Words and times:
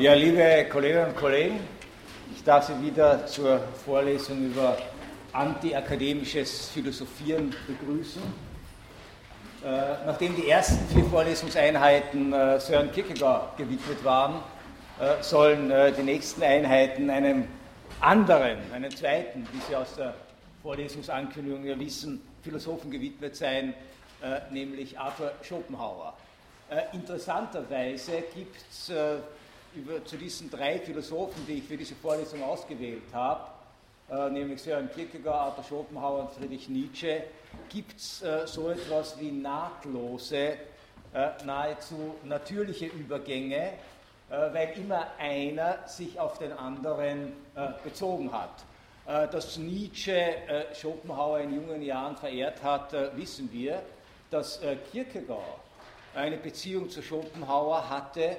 Ja, 0.00 0.14
liebe 0.14 0.66
Kolleginnen 0.72 1.08
und 1.08 1.16
Kollegen, 1.16 1.60
ich 2.34 2.42
darf 2.42 2.66
Sie 2.66 2.80
wieder 2.80 3.26
zur 3.26 3.60
Vorlesung 3.84 4.46
über 4.46 4.78
antiakademisches 5.34 6.70
Philosophieren 6.70 7.54
begrüßen. 7.66 8.22
Äh, 9.62 10.06
nachdem 10.06 10.34
die 10.36 10.48
ersten 10.48 10.88
vier 10.88 11.04
Vorlesungseinheiten 11.04 12.32
äh, 12.32 12.58
Sören 12.58 12.90
Kierkegaard 12.92 13.58
gewidmet 13.58 14.02
waren, 14.02 14.36
äh, 14.98 15.22
sollen 15.22 15.70
die 15.94 16.02
nächsten 16.02 16.42
Einheiten 16.44 17.10
einem 17.10 17.44
anderen, 18.00 18.56
einem 18.72 18.96
zweiten, 18.96 19.46
wie 19.52 19.60
Sie 19.68 19.76
aus 19.76 19.96
der 19.96 20.14
Vorlesungsankündigung 20.62 21.62
ja 21.66 21.78
wissen, 21.78 22.22
Philosophen 22.42 22.90
gewidmet 22.90 23.36
sein, 23.36 23.74
nämlich 24.50 24.98
Arthur 24.98 25.32
Schopenhauer. 25.42 26.14
Interessanterweise 26.94 28.22
gibt 28.34 28.56
es 28.70 28.90
zu 30.04 30.16
diesen 30.16 30.50
drei 30.50 30.78
Philosophen, 30.78 31.46
die 31.46 31.58
ich 31.58 31.64
für 31.64 31.76
diese 31.76 31.94
Vorlesung 31.94 32.42
ausgewählt 32.42 33.02
habe, 33.12 33.50
nämlich 34.32 34.60
Sören 34.62 34.90
Kierkegaard, 34.90 35.58
Arthur 35.58 35.64
Schopenhauer 35.64 36.22
und 36.22 36.32
Friedrich 36.32 36.68
Nietzsche, 36.68 37.22
gibt 37.68 37.96
es 37.96 38.24
so 38.46 38.70
etwas 38.70 39.18
wie 39.20 39.30
nahtlose, 39.30 40.54
nahezu 41.44 42.16
natürliche 42.24 42.86
Übergänge 42.86 43.72
äh, 44.30 44.54
weil 44.54 44.78
immer 44.78 45.08
einer 45.18 45.88
sich 45.88 46.20
auf 46.20 46.38
den 46.38 46.52
anderen 46.52 47.32
äh, 47.56 47.68
bezogen 47.82 48.30
hat. 48.32 48.64
Äh, 49.04 49.26
dass 49.26 49.56
Nietzsche 49.58 50.36
Schopenhauer 50.72 51.40
in 51.40 51.54
jungen 51.54 51.82
Jahren 51.82 52.16
verehrt 52.16 52.62
hat, 52.62 52.92
wissen 53.16 53.50
wir. 53.52 53.82
Dass 54.30 54.60
Kierkegaard 54.92 55.58
eine 56.14 56.36
Beziehung 56.36 56.88
zu 56.88 57.02
Schopenhauer 57.02 57.90
hatte, 57.90 58.36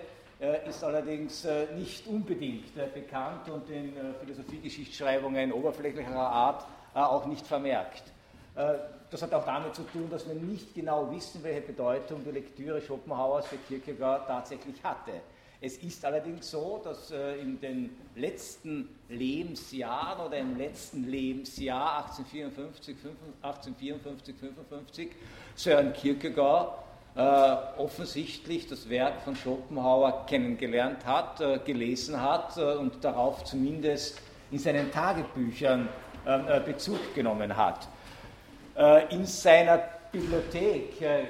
ist 0.67 0.83
allerdings 0.83 1.47
nicht 1.75 2.07
unbedingt 2.07 2.73
bekannt 2.93 3.49
und 3.49 3.69
in 3.69 3.93
Philosophiegeschichtsschreibungen 4.21 5.51
oberflächlicher 5.53 6.15
Art 6.15 6.65
auch 6.93 7.25
nicht 7.27 7.45
vermerkt. 7.45 8.03
Das 9.11 9.21
hat 9.21 9.33
auch 9.33 9.45
damit 9.45 9.75
zu 9.75 9.83
tun, 9.83 10.09
dass 10.09 10.27
wir 10.27 10.35
nicht 10.35 10.73
genau 10.73 11.11
wissen, 11.11 11.43
welche 11.43 11.61
Bedeutung 11.61 12.23
die 12.23 12.31
Lektüre 12.31 12.81
Schopenhauers 12.81 13.45
für 13.45 13.57
Kierkegaard 13.57 14.27
tatsächlich 14.27 14.83
hatte. 14.83 15.11
Es 15.63 15.77
ist 15.77 16.03
allerdings 16.03 16.49
so, 16.49 16.81
dass 16.83 17.11
äh, 17.11 17.35
in 17.35 17.61
den 17.61 17.91
letzten 18.15 18.89
Lebensjahren 19.09 20.25
oder 20.25 20.39
im 20.39 20.57
letzten 20.57 21.03
Lebensjahr 21.03 22.07
1854, 22.07 22.95
1854 23.43 24.35
55 24.35 25.11
Sören 25.53 25.93
Kierkegaard 25.93 26.73
äh, 26.73 26.90
offensichtlich 27.77 28.67
das 28.67 28.89
Werk 28.89 29.21
von 29.23 29.35
Schopenhauer 29.35 30.25
kennengelernt 30.27 31.05
hat, 31.05 31.41
äh, 31.41 31.59
gelesen 31.59 32.21
hat 32.21 32.57
äh, 32.57 32.75
und 32.75 33.03
darauf 33.03 33.43
zumindest 33.43 34.21
in 34.49 34.59
seinen 34.59 34.91
Tagebüchern 34.91 35.89
ähm, 36.25 36.45
äh, 36.47 36.59
Bezug 36.59 37.13
genommen 37.13 37.55
hat. 37.55 37.87
Äh, 38.77 39.13
in 39.13 39.25
seiner 39.25 39.81
Bibliothek. 40.11 41.01
Äh, 41.01 41.23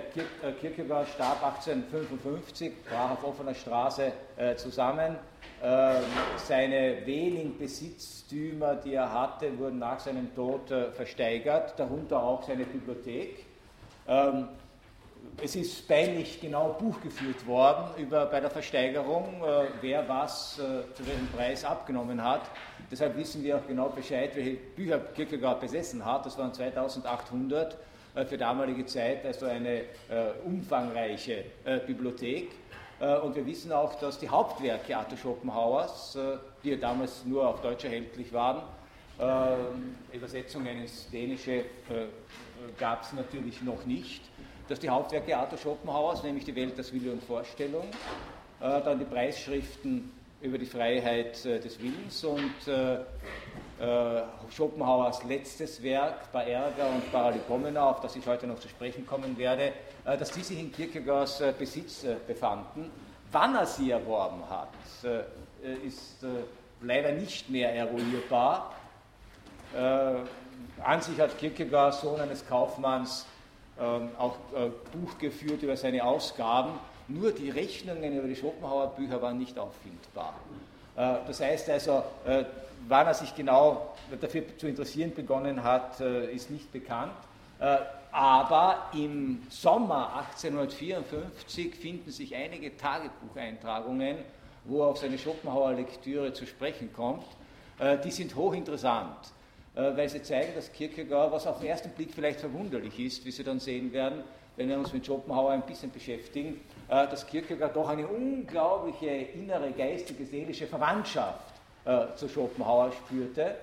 Kierkegaard 0.60 1.08
starb 1.10 1.44
1855, 1.44 2.74
brach 2.90 3.12
auf 3.12 3.24
offener 3.24 3.54
Straße 3.54 4.12
äh, 4.38 4.56
zusammen. 4.56 5.18
Ähm, 5.64 6.02
seine 6.38 7.06
wenigen 7.06 7.58
Besitztümer, 7.58 8.76
die 8.76 8.96
er 8.96 9.14
hatte, 9.14 9.58
wurden 9.60 9.78
nach 9.78 10.00
seinem 10.00 10.34
Tod 10.34 10.72
äh, 10.72 10.92
versteigert, 10.92 11.78
darunter 11.78 12.24
auch 12.24 12.44
seine 12.44 12.66
Bibliothek. 12.66 13.46
Es 15.44 15.56
ist 15.56 15.88
peinlich 15.88 16.40
genau 16.40 16.74
Buch 16.80 17.02
geführt 17.02 17.46
worden 17.48 17.90
über, 17.98 18.26
bei 18.28 18.40
der 18.40 18.50
Versteigerung, 18.50 19.42
wer 19.82 20.08
was 20.08 20.56
zu 20.56 21.08
welchem 21.08 21.28
Preis 21.30 21.66
abgenommen 21.66 22.24
hat. 22.24 22.42
Deshalb 22.92 23.16
wissen 23.18 23.44
wir 23.44 23.58
auch 23.58 23.68
genau 23.68 23.90
Bescheid, 23.90 24.36
welche 24.36 24.52
Bücher 24.52 25.00
Kierkegaard 25.00 25.62
besessen 25.62 26.06
hat. 26.06 26.26
Das 26.26 26.38
waren 26.38 26.54
2800 26.54 27.78
äh, 28.16 28.26
für 28.26 28.38
damalige 28.38 28.86
Zeit 28.86 29.26
also 29.26 29.46
eine 29.46 29.80
äh, 29.80 29.86
umfangreiche 30.46 31.46
äh, 31.66 31.80
Bibliothek. 31.80 32.52
Und 33.24 33.36
wir 33.36 33.48
wissen 33.48 33.72
auch, 33.72 33.96
dass 33.96 34.20
die 34.20 34.30
Hauptwerke 34.30 34.96
Arthur 34.96 35.18
Schopenhauers, 35.18 36.16
die 36.64 36.70
ja 36.70 36.76
damals 36.76 37.26
nur 37.26 37.48
auf 37.48 37.60
Deutsch 37.62 37.84
erhältlich 37.84 38.32
waren, 38.32 38.62
Übersetzungen 40.14 40.82
ins 40.84 41.10
Dänische 41.10 41.66
gab 42.78 43.02
es 43.02 43.12
natürlich 43.14 43.64
noch 43.64 43.88
nicht, 43.88 44.22
dass 44.72 44.80
die 44.80 44.90
Hauptwerke 44.90 45.36
Arthur 45.36 45.58
Schopenhauers, 45.58 46.24
nämlich 46.24 46.46
die 46.46 46.56
Welt 46.56 46.78
als 46.78 46.94
Wille 46.94 47.12
und 47.12 47.22
Vorstellung, 47.22 47.88
dann 48.62 48.98
die 49.00 49.06
Preisschriften 49.06 50.10
über 50.42 50.58
die 50.58 50.66
Freiheit 50.66 51.44
des 51.44 51.78
Willens 51.82 52.24
und 52.24 52.68
äh, 52.68 53.00
Schopenhauers 54.50 55.26
letztes 55.26 55.84
Werk, 55.84 56.32
Bei 56.32 56.50
Ärger 56.50 56.88
und 56.88 57.12
Paralipomena, 57.12 57.90
auf 57.90 58.00
das 58.00 58.16
ich 58.16 58.26
heute 58.26 58.48
noch 58.48 58.60
zu 58.60 58.70
sprechen 58.70 59.06
kommen 59.06 59.38
werde, 59.38 59.74
äh, 60.06 60.18
dass 60.18 60.32
die 60.32 60.42
sich 60.42 60.58
in 60.58 60.72
Kierkegaards 60.72 61.42
äh, 61.42 61.54
Besitz 61.58 62.06
befanden. 62.26 62.90
Wann 63.30 63.56
er 63.56 63.66
sie 63.66 63.92
erworben 63.92 64.42
hat, 64.50 64.70
ist 65.86 66.18
leider 66.82 67.14
nicht 67.14 67.50
mehr 67.50 67.74
eruierbar. 67.74 68.74
An 69.74 71.02
sich 71.02 71.18
hat 71.18 71.38
Kierkegaard, 71.38 71.94
Sohn 71.94 72.20
eines 72.20 72.46
Kaufmanns, 72.46 73.26
auch 74.18 74.38
Buch 74.92 75.18
geführt 75.18 75.64
über 75.64 75.76
seine 75.76 76.04
Ausgaben. 76.04 76.72
Nur 77.08 77.32
die 77.32 77.50
Rechnungen 77.50 78.18
über 78.18 78.28
die 78.28 78.36
Schopenhauer 78.36 78.96
Bücher 78.96 79.22
waren 79.22 79.38
nicht 79.38 79.58
auffindbar. 79.58 80.36
Das 80.96 81.42
heißt 81.42 81.70
also, 81.70 82.04
wann 82.88 83.08
er 83.08 83.14
sich 83.14 83.36
genau 83.36 83.94
dafür 84.20 84.44
zu 84.58 84.68
interessieren 84.68 85.14
begonnen 85.14 85.64
hat, 85.64 86.00
äh, 86.00 86.32
ist 86.32 86.50
nicht 86.50 86.72
bekannt. 86.72 87.14
Äh, 87.60 87.78
aber 88.12 88.90
im 88.94 89.44
Sommer 89.50 90.16
1854 90.18 91.76
finden 91.76 92.12
sich 92.12 92.36
einige 92.36 92.76
Tagebucheintragungen, 92.76 94.18
wo 94.66 94.84
auf 94.84 94.98
seine 94.98 95.18
Schopenhauer 95.18 95.74
Lektüre 95.74 96.34
zu 96.34 96.46
sprechen 96.46 96.92
kommt. 96.94 97.26
Äh, 97.80 97.98
die 98.00 98.12
sind 98.12 98.36
hochinteressant, 98.36 99.32
weil 99.74 100.10
sie 100.10 100.22
zeigen, 100.22 100.54
dass 100.54 100.72
Kierkegaard, 100.74 101.32
was 101.32 101.48
auf 101.48 101.60
den 101.60 101.70
ersten 101.70 101.90
Blick 101.92 102.14
vielleicht 102.14 102.42
verwunderlich 102.42 103.00
ist, 103.00 103.26
wie 103.26 103.32
Sie 103.32 103.44
dann 103.44 103.60
sehen 103.60 103.94
werden, 103.94 104.24
wenn 104.58 104.68
wir 104.68 104.78
uns 104.78 104.92
mit 104.92 105.06
Schopenhauer 105.06 105.52
ein 105.52 105.62
bisschen 105.62 105.92
beschäftigen, 105.92 106.60
dass 106.90 107.26
Kierkegaard 107.26 107.74
doch 107.74 107.88
eine 107.88 108.06
unglaubliche 108.06 109.08
innere, 109.08 109.72
geistige, 109.72 110.26
seelische 110.26 110.68
Verwandtschaft 110.68 111.52
äh, 111.84 112.14
zu 112.16 112.30
Schopenhauer 112.30 112.92
spürte, 112.92 113.56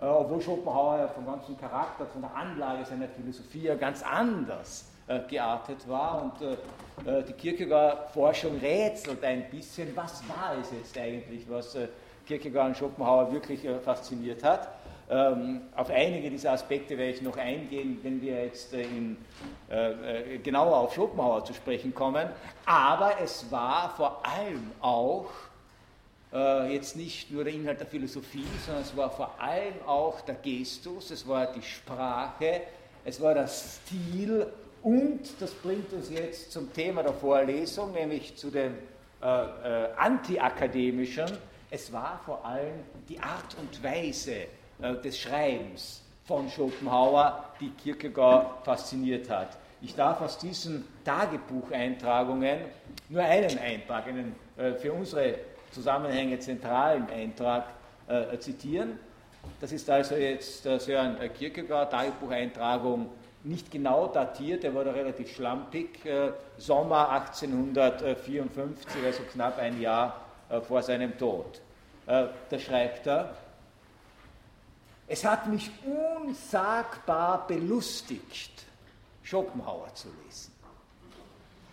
äh, 0.00 0.04
obwohl 0.04 0.40
Schopenhauer 0.40 1.08
vom 1.14 1.26
ganzen 1.26 1.56
Charakter, 1.56 2.06
von 2.06 2.22
der 2.22 2.34
Anlage 2.34 2.84
seiner 2.84 3.06
Philosophie 3.06 3.62
ja 3.62 3.76
ganz 3.76 4.02
anders 4.02 4.86
äh, 5.06 5.20
geartet 5.28 5.88
war 5.88 6.22
und 6.24 6.42
äh, 6.42 7.18
äh, 7.18 7.22
die 7.22 7.32
Kierkegaard-Forschung 7.32 8.58
rätselt 8.58 9.22
ein 9.22 9.48
bisschen, 9.48 9.94
was 9.94 10.28
war 10.28 10.56
es 10.60 10.72
jetzt 10.72 10.98
eigentlich, 10.98 11.48
was 11.48 11.76
äh, 11.76 11.86
Kierkegaard 12.26 12.70
und 12.70 12.76
Schopenhauer 12.76 13.32
wirklich 13.32 13.60
fasziniert 13.84 14.42
hat. 14.42 14.68
Ähm, 15.12 15.60
auf 15.76 15.90
einige 15.90 16.30
dieser 16.30 16.52
Aspekte 16.52 16.96
werde 16.96 17.12
ich 17.12 17.20
noch 17.20 17.36
eingehen, 17.36 17.98
wenn 18.02 18.22
wir 18.22 18.44
jetzt 18.44 18.72
in, 18.72 19.18
genauer 20.42 20.78
auf 20.78 20.94
Schopenhauer 20.94 21.44
zu 21.44 21.52
sprechen 21.52 21.94
kommen. 21.94 22.28
Aber 22.64 23.20
es 23.20 23.50
war 23.50 23.94
vor 23.94 24.22
allem 24.24 24.70
auch 24.80 25.26
äh, 26.32 26.72
jetzt 26.72 26.96
nicht 26.96 27.30
nur 27.30 27.44
der 27.44 27.52
Inhalt 27.52 27.80
der 27.80 27.86
Philosophie, 27.86 28.46
sondern 28.64 28.82
es 28.82 28.96
war 28.96 29.10
vor 29.10 29.34
allem 29.38 29.74
auch 29.86 30.20
der 30.22 30.36
Gestus, 30.36 31.10
es 31.10 31.28
war 31.28 31.52
die 31.52 31.62
Sprache, 31.62 32.62
es 33.04 33.20
war 33.20 33.34
der 33.34 33.48
Stil 33.48 34.46
und 34.82 35.20
das 35.40 35.52
bringt 35.52 35.92
uns 35.92 36.10
jetzt 36.10 36.50
zum 36.50 36.72
Thema 36.72 37.02
der 37.02 37.12
Vorlesung, 37.12 37.92
nämlich 37.92 38.36
zu 38.36 38.50
dem 38.50 38.74
äh, 39.22 39.26
äh, 39.26 39.88
antiakademischen. 39.96 41.30
Es 41.70 41.92
war 41.92 42.20
vor 42.24 42.44
allem 42.44 42.80
die 43.08 43.18
Art 43.18 43.56
und 43.60 43.82
Weise 43.82 44.46
äh, 44.82 44.96
des 45.00 45.18
Schreibens 45.18 46.02
von 46.24 46.48
Schopenhauer, 46.48 47.44
die 47.60 47.70
Kierkegaard 47.70 48.64
fasziniert 48.64 49.30
hat. 49.30 49.56
Ich 49.80 49.94
darf 49.94 50.20
aus 50.20 50.38
diesen 50.38 50.84
Tagebucheintragungen 51.04 52.58
nur 53.08 53.22
einen 53.22 53.58
Eintrag, 53.58 54.08
einen 54.08 54.34
äh, 54.56 54.72
für 54.74 54.92
unsere 54.92 55.36
Zusammenhänge 55.70 56.38
zentralen 56.40 57.08
Eintrag 57.10 57.66
äh, 58.08 58.36
zitieren. 58.38 58.98
Das 59.60 59.72
ist 59.72 59.88
also 59.88 60.16
jetzt 60.16 60.62
Sören 60.62 61.16
Kierkegaard, 61.36 61.90
Tagebucheintragung 61.90 63.08
nicht 63.44 63.70
genau 63.72 64.06
datiert, 64.06 64.62
er 64.62 64.72
wurde 64.72 64.94
relativ 64.94 65.34
schlampig, 65.34 65.98
Sommer 66.58 67.10
1854, 67.10 69.04
also 69.04 69.22
knapp 69.32 69.58
ein 69.58 69.80
Jahr 69.80 70.20
vor 70.68 70.80
seinem 70.80 71.18
Tod. 71.18 71.60
Da 72.06 72.30
schreibt 72.60 73.08
er, 73.08 73.34
es 75.12 75.26
hat 75.26 75.46
mich 75.46 75.70
unsagbar 75.84 77.46
belustigt, 77.46 78.64
Schopenhauer 79.22 79.92
zu 79.94 80.08
lesen. 80.24 80.52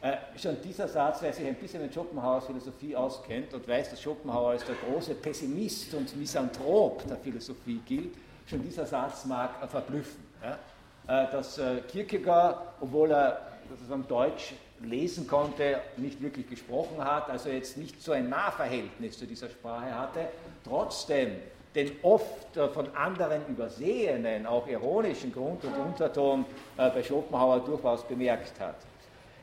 Äh, 0.02 0.18
schon 0.38 0.62
dieser 0.62 0.90
Satz, 0.90 1.20
wer 1.22 1.32
sich 1.32 1.48
ein 1.48 1.56
bisschen 1.56 1.82
mit 1.82 1.94
Schopenhauers 1.94 2.48
Philosophie 2.48 2.98
auskennt 2.98 3.54
und 3.54 3.66
weiß, 3.66 3.92
dass 3.92 4.02
Schopenhauer 4.02 4.52
als 4.52 4.66
der 4.66 4.76
große 4.76 5.16
Pessimist 5.16 5.94
und 5.94 6.14
Misanthrop 6.18 7.08
der 7.08 7.16
Philosophie 7.16 7.80
gilt, 7.86 8.16
schon 8.46 8.62
dieser 8.62 8.86
Satz 8.86 9.24
mag 9.24 9.52
verblüffen. 9.70 10.22
Ja? 10.44 11.24
Äh, 11.24 11.32
dass 11.32 11.58
äh, 11.60 11.80
Kierkegaard, 11.88 12.62
obwohl 12.82 13.12
er 13.12 13.40
sozusagen 13.70 14.06
Deutsch 14.10 14.54
lesen 14.82 15.28
konnte, 15.28 15.80
nicht 15.96 16.22
wirklich 16.22 16.50
gesprochen 16.50 17.02
hat, 17.02 17.30
also 17.30 17.48
jetzt 17.48 17.78
nicht 17.78 18.02
so 18.02 18.12
ein 18.12 18.28
Nahverhältnis 18.28 19.18
zu 19.18 19.26
dieser 19.26 19.50
Sprache 19.50 19.98
hatte, 19.98 20.28
trotzdem 20.66 21.38
den 21.76 21.92
oft 22.02 22.58
äh, 22.58 22.68
von 22.70 22.96
anderen 22.96 23.46
übersehenen, 23.48 24.46
auch 24.46 24.68
ironischen 24.68 25.32
Grund 25.32 25.64
und 25.64 25.76
Unterton 25.76 26.46
äh, 26.78 26.90
bei 26.90 27.04
Schopenhauer 27.04 27.60
durchaus 27.60 28.08
bemerkt 28.08 28.60
hat. 28.60 28.76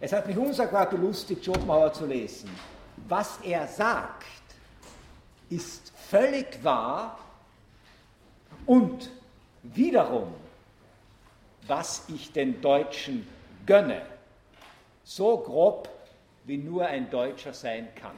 Es 0.01 0.13
hat 0.13 0.27
mich 0.27 0.37
unsagbar 0.37 0.91
belustigt, 0.91 1.45
Schopenhauer 1.45 1.93
zu 1.93 2.07
lesen. 2.07 2.51
Was 3.09 3.39
er 3.43 3.67
sagt, 3.67 4.25
ist 5.49 5.93
völlig 6.11 6.63
wahr 6.63 7.19
und 8.67 9.11
wiederum, 9.63 10.35
was 11.67 12.05
ich 12.09 12.33
den 12.33 12.61
Deutschen 12.61 13.27
gönne, 13.65 14.03
so 15.05 15.39
grob, 15.39 15.89
wie 16.45 16.59
nur 16.59 16.87
ein 16.87 17.09
Deutscher 17.11 17.53
sein 17.53 17.89
kann. 17.95 18.17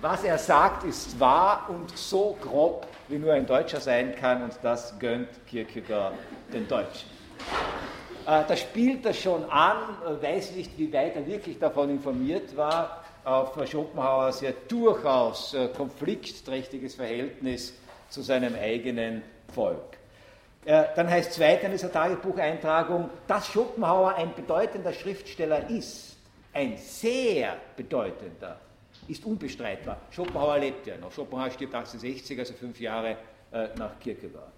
Was 0.00 0.22
er 0.22 0.38
sagt, 0.38 0.84
ist 0.84 1.18
wahr 1.18 1.66
und 1.68 1.96
so 1.98 2.38
grob, 2.40 2.86
wie 3.08 3.18
nur 3.18 3.32
ein 3.32 3.44
Deutscher 3.44 3.80
sein 3.80 4.14
kann, 4.14 4.44
und 4.44 4.52
das 4.62 4.96
gönnt 4.96 5.28
Kierkegaard 5.48 6.14
den 6.52 6.68
Deutschen. 6.68 7.10
Äh, 8.24 8.44
da 8.46 8.56
spielt 8.56 9.04
er 9.06 9.12
schon 9.12 9.44
an, 9.50 9.96
äh, 10.06 10.22
weiß 10.22 10.52
nicht, 10.52 10.78
wie 10.78 10.92
weit 10.92 11.16
er 11.16 11.26
wirklich 11.26 11.58
davon 11.58 11.90
informiert 11.90 12.56
war, 12.56 13.02
auf 13.24 13.58
Schopenhauers 13.68 14.40
ja 14.40 14.52
durchaus 14.68 15.54
äh, 15.54 15.66
konfliktträchtiges 15.66 16.94
Verhältnis 16.94 17.74
zu 18.08 18.22
seinem 18.22 18.54
eigenen 18.54 19.22
Volk. 19.52 19.98
Dann 20.64 21.08
heißt 21.08 21.32
zweitens 21.32 21.64
in 21.64 21.70
dieser 21.72 21.92
Tagebucheintragung, 21.92 23.08
dass 23.26 23.46
Schopenhauer 23.46 24.16
ein 24.16 24.34
bedeutender 24.34 24.92
Schriftsteller 24.92 25.70
ist, 25.70 26.18
ein 26.52 26.76
sehr 26.76 27.56
bedeutender 27.76 28.58
ist 29.08 29.24
unbestreitbar. 29.24 29.98
Schopenhauer 30.10 30.58
lebt 30.58 30.86
ja 30.86 30.96
noch. 30.98 31.10
Schopenhauer 31.10 31.50
stirbt 31.50 31.74
1860, 31.74 32.38
also 32.38 32.54
fünf 32.54 32.78
Jahre 32.78 33.16
äh, 33.50 33.68
nach 33.76 33.98
Kierkegaard. 33.98 34.52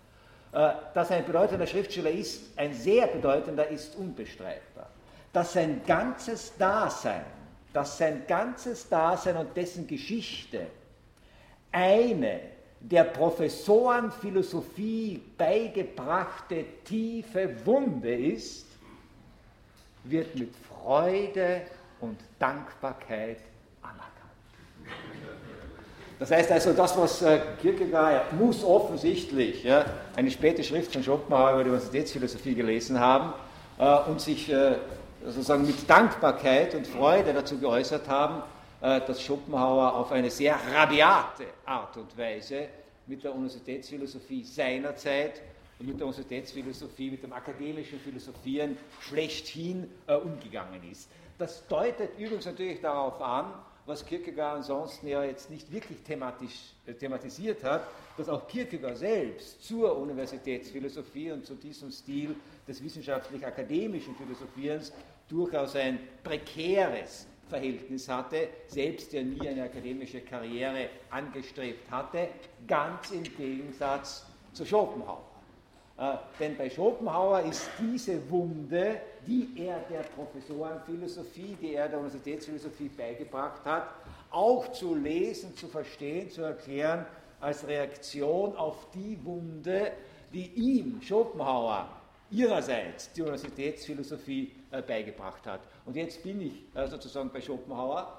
Äh, 0.52 0.72
dass 0.94 1.10
er 1.10 1.18
ein 1.18 1.26
bedeutender 1.26 1.66
Schriftsteller 1.66 2.10
ist, 2.10 2.58
ein 2.58 2.74
sehr 2.74 3.06
bedeutender, 3.06 3.68
ist 3.68 3.94
unbestreitbar. 3.96 4.90
Dass 5.32 5.52
sein 5.52 5.80
ganzes 5.86 6.56
Dasein, 6.58 7.24
dass 7.72 7.96
sein 7.98 8.24
ganzes 8.26 8.88
Dasein 8.88 9.36
und 9.36 9.56
dessen 9.56 9.86
Geschichte 9.86 10.66
eine 11.70 12.40
der 12.80 13.04
Professoren 13.04 14.10
Philosophie 14.10 15.22
beigebrachte 15.38 16.64
tiefe 16.84 17.54
Wunde 17.64 18.12
ist, 18.12 18.66
wird 20.04 20.34
mit 20.34 20.52
Freude 20.56 21.62
und 22.00 22.18
Dankbarkeit 22.38 23.38
das 26.18 26.30
heißt 26.30 26.52
also, 26.52 26.74
das, 26.74 26.96
was 26.98 27.22
äh, 27.22 27.40
Kierkegaard 27.62 28.34
muss 28.34 28.62
offensichtlich 28.62 29.64
ja, 29.64 29.86
eine 30.16 30.30
späte 30.30 30.62
Schrift 30.62 30.92
von 30.92 31.02
Schopenhauer 31.02 31.52
über 31.52 31.64
die 31.64 31.70
Universitätsphilosophie 31.70 32.54
gelesen 32.54 33.00
haben 33.00 33.32
äh, 33.78 34.10
und 34.10 34.20
sich 34.20 34.52
äh, 34.52 34.76
sozusagen 35.24 35.66
mit 35.66 35.88
Dankbarkeit 35.88 36.74
und 36.74 36.86
Freude 36.86 37.32
dazu 37.32 37.58
geäußert 37.58 38.06
haben, 38.08 38.42
äh, 38.82 39.00
dass 39.06 39.22
Schopenhauer 39.22 39.94
auf 39.94 40.12
eine 40.12 40.30
sehr 40.30 40.56
rabiate 40.74 41.44
Art 41.64 41.96
und 41.96 42.16
Weise 42.18 42.68
mit 43.06 43.24
der 43.24 43.34
Universitätsphilosophie 43.34 44.44
seiner 44.44 44.96
Zeit 44.96 45.40
und 45.78 45.86
mit 45.86 45.98
der 45.98 46.06
Universitätsphilosophie, 46.06 47.10
mit 47.12 47.22
dem 47.22 47.32
akademischen 47.32 47.98
Philosophieren 47.98 48.76
schlechthin 49.00 49.90
äh, 50.06 50.14
umgegangen 50.14 50.82
ist. 50.90 51.08
Das 51.38 51.66
deutet 51.66 52.18
übrigens 52.18 52.44
natürlich 52.44 52.80
darauf 52.82 53.20
an, 53.22 53.46
was 53.90 54.06
Kierkegaard 54.06 54.58
ansonsten 54.58 55.08
ja 55.08 55.24
jetzt 55.24 55.50
nicht 55.50 55.70
wirklich 55.72 55.98
thematisch, 56.02 56.74
äh, 56.86 56.94
thematisiert 56.94 57.64
hat, 57.64 57.82
dass 58.16 58.28
auch 58.28 58.46
Kierkegaard 58.46 58.96
selbst 58.96 59.62
zur 59.64 59.98
Universitätsphilosophie 59.98 61.32
und 61.32 61.44
zu 61.44 61.56
diesem 61.56 61.90
Stil 61.90 62.36
des 62.68 62.82
wissenschaftlich-akademischen 62.82 64.14
Philosophierens 64.14 64.92
durchaus 65.28 65.74
ein 65.74 65.98
prekäres 66.22 67.26
Verhältnis 67.48 68.08
hatte, 68.08 68.48
selbst 68.68 69.12
der 69.12 69.24
nie 69.24 69.48
eine 69.48 69.64
akademische 69.64 70.20
Karriere 70.20 70.88
angestrebt 71.10 71.90
hatte, 71.90 72.28
ganz 72.68 73.10
im 73.10 73.24
Gegensatz 73.24 74.24
zu 74.52 74.64
Schopenhauer. 74.64 75.29
Äh, 76.00 76.16
denn 76.38 76.56
bei 76.56 76.70
Schopenhauer 76.70 77.42
ist 77.42 77.68
diese 77.78 78.18
Wunde, 78.30 79.02
die 79.26 79.50
er 79.56 79.80
der 79.80 80.00
Professorenphilosophie, 80.00 81.58
die 81.60 81.74
er 81.74 81.90
der 81.90 81.98
Universitätsphilosophie 81.98 82.88
beigebracht 82.88 83.62
hat, 83.66 83.88
auch 84.30 84.72
zu 84.72 84.94
lesen, 84.94 85.54
zu 85.54 85.68
verstehen, 85.68 86.30
zu 86.30 86.40
erklären, 86.40 87.04
als 87.38 87.66
Reaktion 87.68 88.56
auf 88.56 88.90
die 88.94 89.18
Wunde, 89.22 89.92
die 90.32 90.46
ihm 90.54 91.02
Schopenhauer 91.02 91.86
ihrerseits 92.30 93.12
die 93.12 93.20
Universitätsphilosophie 93.20 94.52
äh, 94.70 94.80
beigebracht 94.80 95.46
hat. 95.46 95.60
Und 95.84 95.96
jetzt 95.96 96.22
bin 96.22 96.40
ich 96.40 96.64
äh, 96.74 96.86
sozusagen 96.88 97.30
bei 97.30 97.42
Schopenhauer 97.42 98.16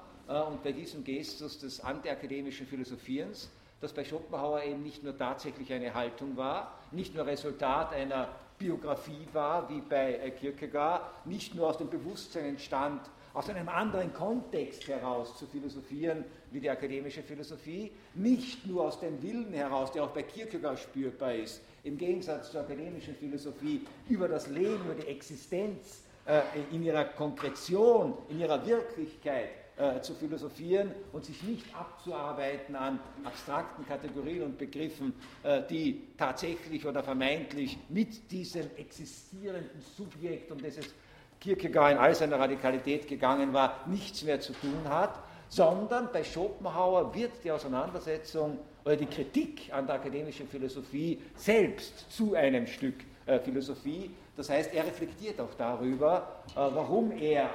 und 0.48 0.62
bei 0.62 0.70
diesem 0.70 1.02
Gestus 1.02 1.58
des 1.58 1.80
antiakademischen 1.80 2.64
Philosophierens 2.64 3.50
dass 3.82 3.92
bei 3.92 4.04
Schopenhauer 4.04 4.62
eben 4.62 4.82
nicht 4.82 5.02
nur 5.02 5.18
tatsächlich 5.18 5.72
eine 5.72 5.92
Haltung 5.92 6.36
war, 6.36 6.78
nicht 6.92 7.14
nur 7.14 7.26
Resultat 7.26 7.92
einer 7.92 8.28
Biografie 8.56 9.26
war, 9.32 9.68
wie 9.68 9.80
bei 9.80 10.14
äh, 10.14 10.30
Kierkegaard, 10.30 11.26
nicht 11.26 11.54
nur 11.56 11.68
aus 11.68 11.78
dem 11.78 11.90
Bewusstsein 11.90 12.44
entstand, 12.44 13.00
aus 13.34 13.48
einem 13.50 13.68
anderen 13.68 14.12
Kontext 14.12 14.86
heraus 14.86 15.36
zu 15.36 15.46
philosophieren 15.46 16.24
wie 16.52 16.60
die 16.60 16.70
akademische 16.70 17.22
Philosophie, 17.22 17.90
nicht 18.14 18.66
nur 18.66 18.84
aus 18.84 19.00
dem 19.00 19.20
Willen 19.20 19.52
heraus, 19.52 19.90
der 19.90 20.04
auch 20.04 20.10
bei 20.10 20.22
Kierkegaard 20.22 20.78
spürbar 20.78 21.34
ist, 21.34 21.60
im 21.82 21.98
Gegensatz 21.98 22.52
zur 22.52 22.60
akademischen 22.60 23.16
Philosophie, 23.16 23.84
über 24.08 24.28
das 24.28 24.46
Leben, 24.46 24.84
über 24.84 24.94
die 24.94 25.08
Existenz 25.08 26.04
äh, 26.24 26.42
in 26.70 26.84
ihrer 26.84 27.04
Konkretion, 27.04 28.14
in 28.28 28.38
ihrer 28.38 28.64
Wirklichkeit 28.64 29.61
äh, 29.76 30.00
zu 30.00 30.14
philosophieren 30.14 30.90
und 31.12 31.24
sich 31.24 31.42
nicht 31.42 31.64
abzuarbeiten 31.74 32.76
an 32.76 33.00
abstrakten 33.24 33.86
Kategorien 33.86 34.42
und 34.42 34.58
Begriffen, 34.58 35.14
äh, 35.42 35.62
die 35.68 36.02
tatsächlich 36.18 36.86
oder 36.86 37.02
vermeintlich 37.02 37.78
mit 37.88 38.30
diesem 38.30 38.70
existierenden 38.76 39.80
Subjekt, 39.96 40.50
um 40.52 40.60
das 40.60 40.76
es 40.76 40.94
Kierkegaard 41.40 41.92
in 41.92 41.98
all 41.98 42.14
seiner 42.14 42.38
Radikalität 42.38 43.08
gegangen 43.08 43.52
war, 43.52 43.80
nichts 43.86 44.22
mehr 44.22 44.40
zu 44.40 44.52
tun 44.52 44.82
hat, 44.88 45.18
sondern 45.48 46.10
bei 46.12 46.22
Schopenhauer 46.22 47.14
wird 47.14 47.32
die 47.42 47.50
Auseinandersetzung 47.50 48.58
oder 48.84 48.96
die 48.96 49.06
Kritik 49.06 49.72
an 49.72 49.86
der 49.86 49.96
akademischen 49.96 50.48
Philosophie 50.48 51.20
selbst 51.34 52.10
zu 52.10 52.34
einem 52.34 52.66
Stück 52.66 52.96
äh, 53.26 53.38
Philosophie. 53.40 54.10
Das 54.36 54.50
heißt, 54.50 54.72
er 54.72 54.86
reflektiert 54.86 55.40
auch 55.40 55.54
darüber, 55.58 56.42
äh, 56.50 56.56
warum 56.56 57.10
er 57.12 57.50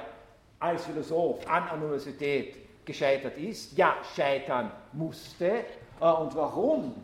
als 0.60 0.84
Philosoph 0.84 1.46
an 1.48 1.64
der 1.64 1.74
Universität 1.74 2.56
gescheitert 2.84 3.36
ist, 3.36 3.76
ja, 3.76 3.96
scheitern 4.16 4.72
musste 4.92 5.64
äh, 6.00 6.04
und 6.04 6.34
warum 6.34 6.94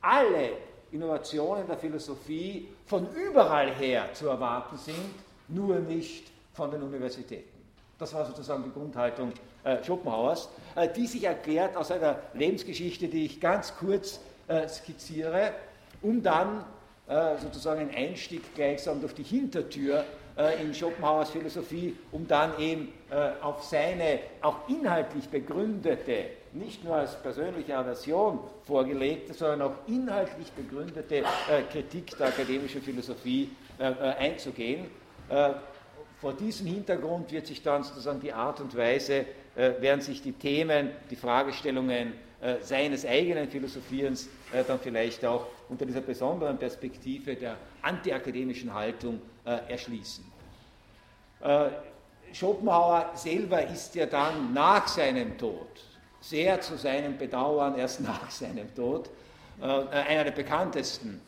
alle 0.00 0.50
Innovationen 0.90 1.66
der 1.66 1.76
Philosophie 1.76 2.68
von 2.86 3.06
überall 3.14 3.70
her 3.74 4.12
zu 4.12 4.28
erwarten 4.28 4.76
sind, 4.76 5.14
nur 5.48 5.78
nicht 5.80 6.30
von 6.52 6.70
den 6.70 6.82
Universitäten. 6.82 7.50
Das 7.98 8.14
war 8.14 8.24
sozusagen 8.24 8.64
die 8.64 8.72
Grundhaltung 8.72 9.32
äh, 9.62 9.82
Schopenhauers, 9.84 10.48
äh, 10.74 10.88
die 10.88 11.06
sich 11.06 11.24
erklärt 11.24 11.76
aus 11.76 11.90
einer 11.90 12.18
Lebensgeschichte, 12.32 13.08
die 13.08 13.26
ich 13.26 13.40
ganz 13.40 13.76
kurz 13.76 14.20
skizziere, 14.68 15.54
um 16.02 16.22
dann 16.22 16.66
sozusagen 17.40 17.80
einen 17.80 17.94
Einstieg 17.94 18.54
gleichsam 18.54 19.00
durch 19.00 19.14
die 19.14 19.22
Hintertür 19.22 20.04
äh, 20.36 20.60
in 20.60 20.74
Schopenhauers 20.74 21.30
Philosophie, 21.30 21.94
um 22.10 22.26
dann 22.26 22.58
eben 22.58 22.92
äh, 23.08 23.40
auf 23.40 23.62
seine 23.62 24.18
auch 24.40 24.68
inhaltlich 24.68 25.28
begründete, 25.28 26.24
nicht 26.52 26.82
nur 26.82 26.96
als 26.96 27.14
persönliche 27.22 27.76
Aversion 27.76 28.40
vorgelegte, 28.64 29.32
sondern 29.32 29.62
auch 29.62 29.74
inhaltlich 29.86 30.50
begründete 30.50 31.18
äh, 31.18 31.22
Kritik 31.70 32.18
der 32.18 32.28
akademischen 32.28 32.82
Philosophie 32.82 33.50
einzugehen. 33.76 34.86
Vor 36.20 36.32
diesem 36.32 36.68
Hintergrund 36.68 37.32
wird 37.32 37.48
sich 37.48 37.60
dann 37.60 37.82
sozusagen 37.82 38.20
die 38.20 38.32
Art 38.32 38.60
und 38.60 38.76
Weise, 38.76 39.26
werden 39.56 40.00
sich 40.00 40.22
die 40.22 40.30
Themen, 40.30 40.90
die 41.10 41.16
Fragestellungen 41.16 42.12
seines 42.60 43.04
eigenen 43.04 43.48
Philosophierens 43.48 44.28
dann 44.68 44.78
vielleicht 44.78 45.24
auch 45.24 45.48
unter 45.68 45.86
dieser 45.86 46.02
besonderen 46.02 46.56
Perspektive 46.56 47.34
der 47.34 47.56
antiakademischen 47.82 48.72
Haltung 48.72 49.20
äh, 49.44 49.72
erschließen. 49.72 50.24
Schopenhauer 52.32 53.10
selber 53.14 53.66
ist 53.66 53.94
ja 53.94 54.06
dann 54.06 54.54
nach 54.54 54.88
seinem 54.88 55.36
Tod, 55.36 55.68
sehr 56.22 56.58
zu 56.62 56.78
seinem 56.78 57.18
Bedauern 57.18 57.76
erst 57.76 58.00
nach 58.00 58.30
seinem 58.30 58.74
Tod, 58.74 59.10
einer 59.60 60.24
der 60.24 60.30
bekanntesten 60.30 61.20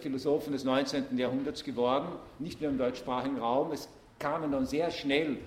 Philosophen 0.00 0.54
des 0.54 0.64
19. 0.64 1.16
Jahrhunderts 1.16 1.62
geworden, 1.62 2.08
nicht 2.40 2.60
nur 2.60 2.70
im 2.70 2.78
deutschsprachigen 2.78 3.38
Raum. 3.38 3.70
Es 3.70 3.88
kamen 4.18 4.50
dann 4.50 4.66
sehr 4.66 4.90
schnell 4.90 5.38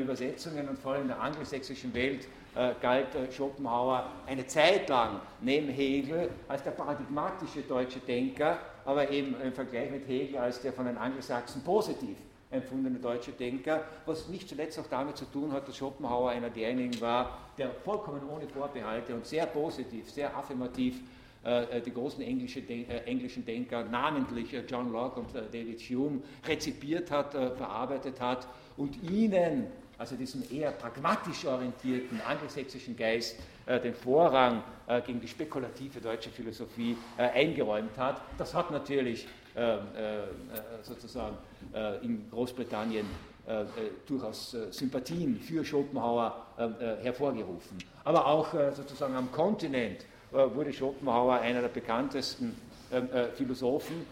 Übersetzungen 0.00 0.68
und 0.68 0.80
vor 0.80 0.94
allem 0.94 1.02
in 1.02 1.08
der 1.08 1.20
angelsächsischen 1.20 1.94
Welt 1.94 2.26
äh, 2.56 2.72
galt 2.80 3.14
äh, 3.14 3.30
Schopenhauer 3.30 4.10
eine 4.26 4.46
Zeit 4.46 4.88
lang 4.88 5.20
neben 5.42 5.68
Hegel 5.68 6.30
als 6.48 6.62
der 6.62 6.70
paradigmatische 6.70 7.60
deutsche 7.60 7.98
Denker, 7.98 8.58
aber 8.86 9.10
eben 9.10 9.34
im 9.40 9.52
Vergleich 9.52 9.90
mit 9.90 10.08
Hegel 10.08 10.38
als 10.38 10.60
der 10.62 10.72
von 10.72 10.86
den 10.86 10.96
Angelsachsen 10.96 11.62
positiv 11.62 12.16
empfundene 12.50 12.98
deutsche 12.98 13.32
Denker, 13.32 13.84
was 14.06 14.28
nicht 14.28 14.48
zuletzt 14.48 14.78
auch 14.78 14.86
damit 14.86 15.16
zu 15.16 15.24
tun 15.26 15.52
hat, 15.52 15.68
dass 15.68 15.76
Schopenhauer 15.76 16.30
einer 16.30 16.48
derjenigen 16.48 17.00
war, 17.00 17.38
der 17.58 17.70
vollkommen 17.70 18.22
ohne 18.28 18.46
Vorbehalte 18.48 19.14
und 19.14 19.26
sehr 19.26 19.46
positiv, 19.46 20.08
sehr 20.08 20.34
affirmativ 20.34 21.00
äh, 21.42 21.80
die 21.80 21.92
großen 21.92 22.22
englische, 22.22 22.62
englischen 23.04 23.44
Denker, 23.44 23.84
namentlich 23.84 24.52
John 24.68 24.92
Locke 24.92 25.20
und 25.20 25.34
David 25.34 25.80
Hume, 25.80 26.20
rezipiert 26.46 27.10
hat, 27.10 27.32
verarbeitet 27.32 28.20
hat 28.20 28.46
und 28.76 29.02
ihnen 29.02 29.66
also 29.98 30.14
diesem 30.16 30.42
eher 30.50 30.72
pragmatisch 30.72 31.44
orientierten 31.46 32.20
angelsächsischen 32.20 32.96
Geist, 32.96 33.38
äh, 33.38 33.55
den 33.66 33.94
Vorrang 33.94 34.62
äh, 34.86 35.00
gegen 35.00 35.20
die 35.20 35.28
spekulative 35.28 36.00
deutsche 36.00 36.30
Philosophie 36.30 36.96
äh, 37.16 37.22
eingeräumt 37.22 37.96
hat. 37.98 38.20
Das 38.38 38.54
hat 38.54 38.70
natürlich 38.70 39.26
ähm, 39.56 39.78
äh, 39.96 40.18
äh, 40.18 40.26
sozusagen 40.82 41.36
äh, 41.74 42.04
in 42.04 42.30
Großbritannien 42.30 43.06
durchaus 44.06 44.56
Sympathien 44.70 45.38
für 45.38 45.64
Schopenhauer 45.64 46.46
ähm, 46.58 46.74
hervorgerufen. 47.00 47.78
Aber 48.02 48.26
auch 48.26 48.52
sozusagen 48.74 49.14
am 49.14 49.30
Kontinent 49.30 50.04
wurde 50.32 50.72
Schopenhauer 50.72 51.34
einer 51.34 51.60
der 51.60 51.68
bekanntesten 51.68 52.56
ähm, 52.90 53.08
Philosophen 53.36 54.04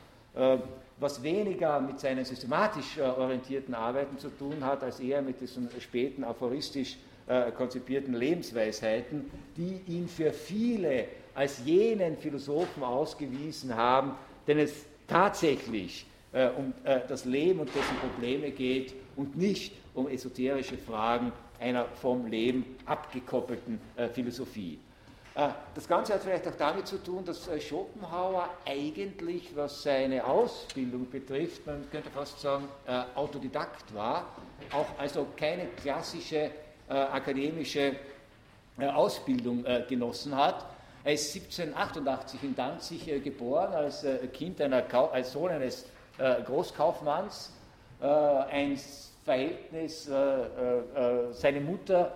was 0.99 1.23
weniger 1.23 1.80
mit 1.80 2.00
seinen 2.00 2.25
systematisch 2.25 2.99
äh, 2.99 3.02
orientierten 3.02 3.75
Arbeiten 3.75 4.18
zu 4.18 4.28
tun 4.28 4.64
hat, 4.64 4.82
als 4.82 5.00
eher 5.00 5.23
mit 5.23 5.40
diesen 5.40 5.68
späten 5.80 6.25
aphoristisch 6.25 6.96
äh, 7.26 7.50
konzipierten 7.52 8.14
Lebensweisheiten, 8.14 9.31
die 9.57 9.81
ihn 9.87 10.09
für 10.09 10.33
viele 10.33 11.07
als 11.35 11.64
jenen 11.64 12.16
Philosophen 12.16 12.83
ausgewiesen 12.83 13.75
haben, 13.75 14.12
denn 14.47 14.59
es 14.59 14.73
tatsächlich 15.07 16.07
äh, 16.33 16.49
um 16.49 16.73
das 17.09 17.25
Leben 17.25 17.61
und 17.61 17.69
dessen 17.75 17.97
Probleme 17.97 18.50
geht 18.50 18.95
und 19.16 19.37
nicht 19.37 19.73
um 19.95 20.09
esoterische 20.09 20.76
Fragen 20.76 21.33
einer 21.61 21.87
vom 21.87 22.26
Leben 22.26 22.64
abgekoppelten 22.85 23.78
Philosophie. 24.12 24.78
Äh, 25.35 25.49
das 25.75 25.88
Ganze 25.88 26.14
hat 26.14 26.23
vielleicht 26.23 26.47
auch 26.47 26.57
damit 26.57 26.87
zu 26.87 27.02
tun, 27.02 27.25
dass 27.25 27.49
äh, 27.49 27.61
Schopenhauer 27.61 28.49
eigentlich, 28.64 29.50
was 29.54 29.83
seine 29.83 30.25
Ausbildung 30.25 31.11
betrifft, 31.11 31.66
man 31.66 31.85
könnte 31.90 32.11
fast 32.11 32.40
sagen, 32.40 32.69
äh, 32.87 33.02
Autodidakt 33.16 33.93
war, 33.95 34.28
auch 34.73 34.87
also 34.97 35.26
keine 35.37 35.66
klassische 35.83 36.50
akademische 36.88 37.97
Ausbildung 38.79 39.64
genossen 39.88 40.37
hat. 40.37 40.67
Er 41.05 41.12
ist 41.12 41.35
1788 41.35 42.43
in 42.43 42.55
Danzig 42.55 43.07
geboren, 43.23 43.73
als 43.73 44.07
Kind 44.33 44.61
einer, 44.61 44.85
als 45.12 45.33
Sohn 45.33 45.50
eines 45.50 45.87
Großkaufmanns. 46.19 47.53
Ein 48.00 48.79
Verhältnis, 49.25 50.05
seine 50.05 51.61
Mutter 51.61 52.12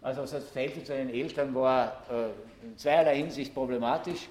also 0.00 0.22
das 0.22 0.44
Verhältnis 0.50 0.84
zu 0.84 0.92
seinen 0.92 1.10
Eltern 1.10 1.54
war 1.54 2.04
äh, 2.10 2.66
in 2.66 2.76
zweierlei 2.76 3.16
Hinsicht 3.16 3.52
problematisch. 3.52 4.28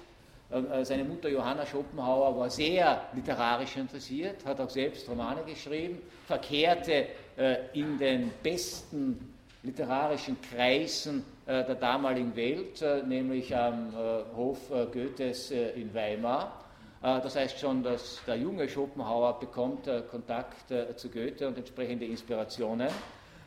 Ähm, 0.50 0.70
äh, 0.70 0.84
seine 0.84 1.04
Mutter 1.04 1.28
Johanna 1.28 1.66
Schopenhauer 1.66 2.36
war 2.38 2.48
sehr 2.48 3.02
literarisch 3.14 3.76
interessiert, 3.76 4.44
hat 4.46 4.60
auch 4.60 4.70
selbst 4.70 5.08
Romane 5.08 5.42
geschrieben, 5.44 6.00
verkehrte 6.26 7.06
äh, 7.36 7.56
in 7.74 7.98
den 7.98 8.30
besten 8.42 9.34
literarischen 9.62 10.36
Kreisen 10.40 11.24
der 11.46 11.74
damaligen 11.74 12.36
Welt, 12.36 12.84
nämlich 13.06 13.56
am 13.56 13.92
Hof 14.36 14.68
Goethes 14.92 15.50
in 15.50 15.92
Weimar. 15.94 16.64
Das 17.00 17.34
heißt 17.36 17.58
schon, 17.58 17.82
dass 17.82 18.20
der 18.26 18.36
junge 18.36 18.68
Schopenhauer 18.68 19.40
bekommt 19.40 19.88
Kontakt 20.10 20.72
zu 20.96 21.08
Goethe 21.08 21.48
und 21.48 21.58
entsprechende 21.58 22.04
Inspirationen. 22.04 22.88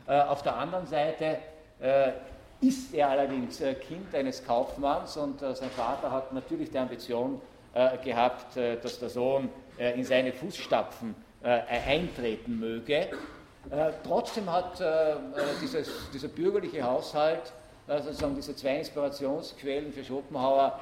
Auf 0.06 0.42
der 0.42 0.56
anderen 0.56 0.86
Seite 0.86 1.38
äh, 1.82 2.12
ist 2.60 2.94
er 2.94 3.10
allerdings 3.10 3.60
äh, 3.60 3.74
Kind 3.74 4.14
eines 4.14 4.44
Kaufmanns 4.44 5.16
und 5.16 5.42
äh, 5.42 5.54
sein 5.54 5.70
Vater 5.70 6.12
hat 6.12 6.32
natürlich 6.32 6.70
die 6.70 6.78
Ambition 6.78 7.40
gehabt, 8.04 8.54
dass 8.54 8.98
der 8.98 9.08
Sohn 9.08 9.48
in 9.78 10.04
seine 10.04 10.30
Fußstapfen 10.30 11.14
eintreten 11.42 12.60
möge. 12.60 13.08
Trotzdem 14.04 14.52
hat 14.52 14.82
dieses, 15.62 15.88
dieser 16.12 16.28
bürgerliche 16.28 16.82
Haushalt 16.82 17.52
sozusagen 17.86 18.34
diese 18.34 18.54
zwei 18.54 18.76
Inspirationsquellen 18.76 19.92
für 19.92 20.04
Schopenhauer 20.04 20.78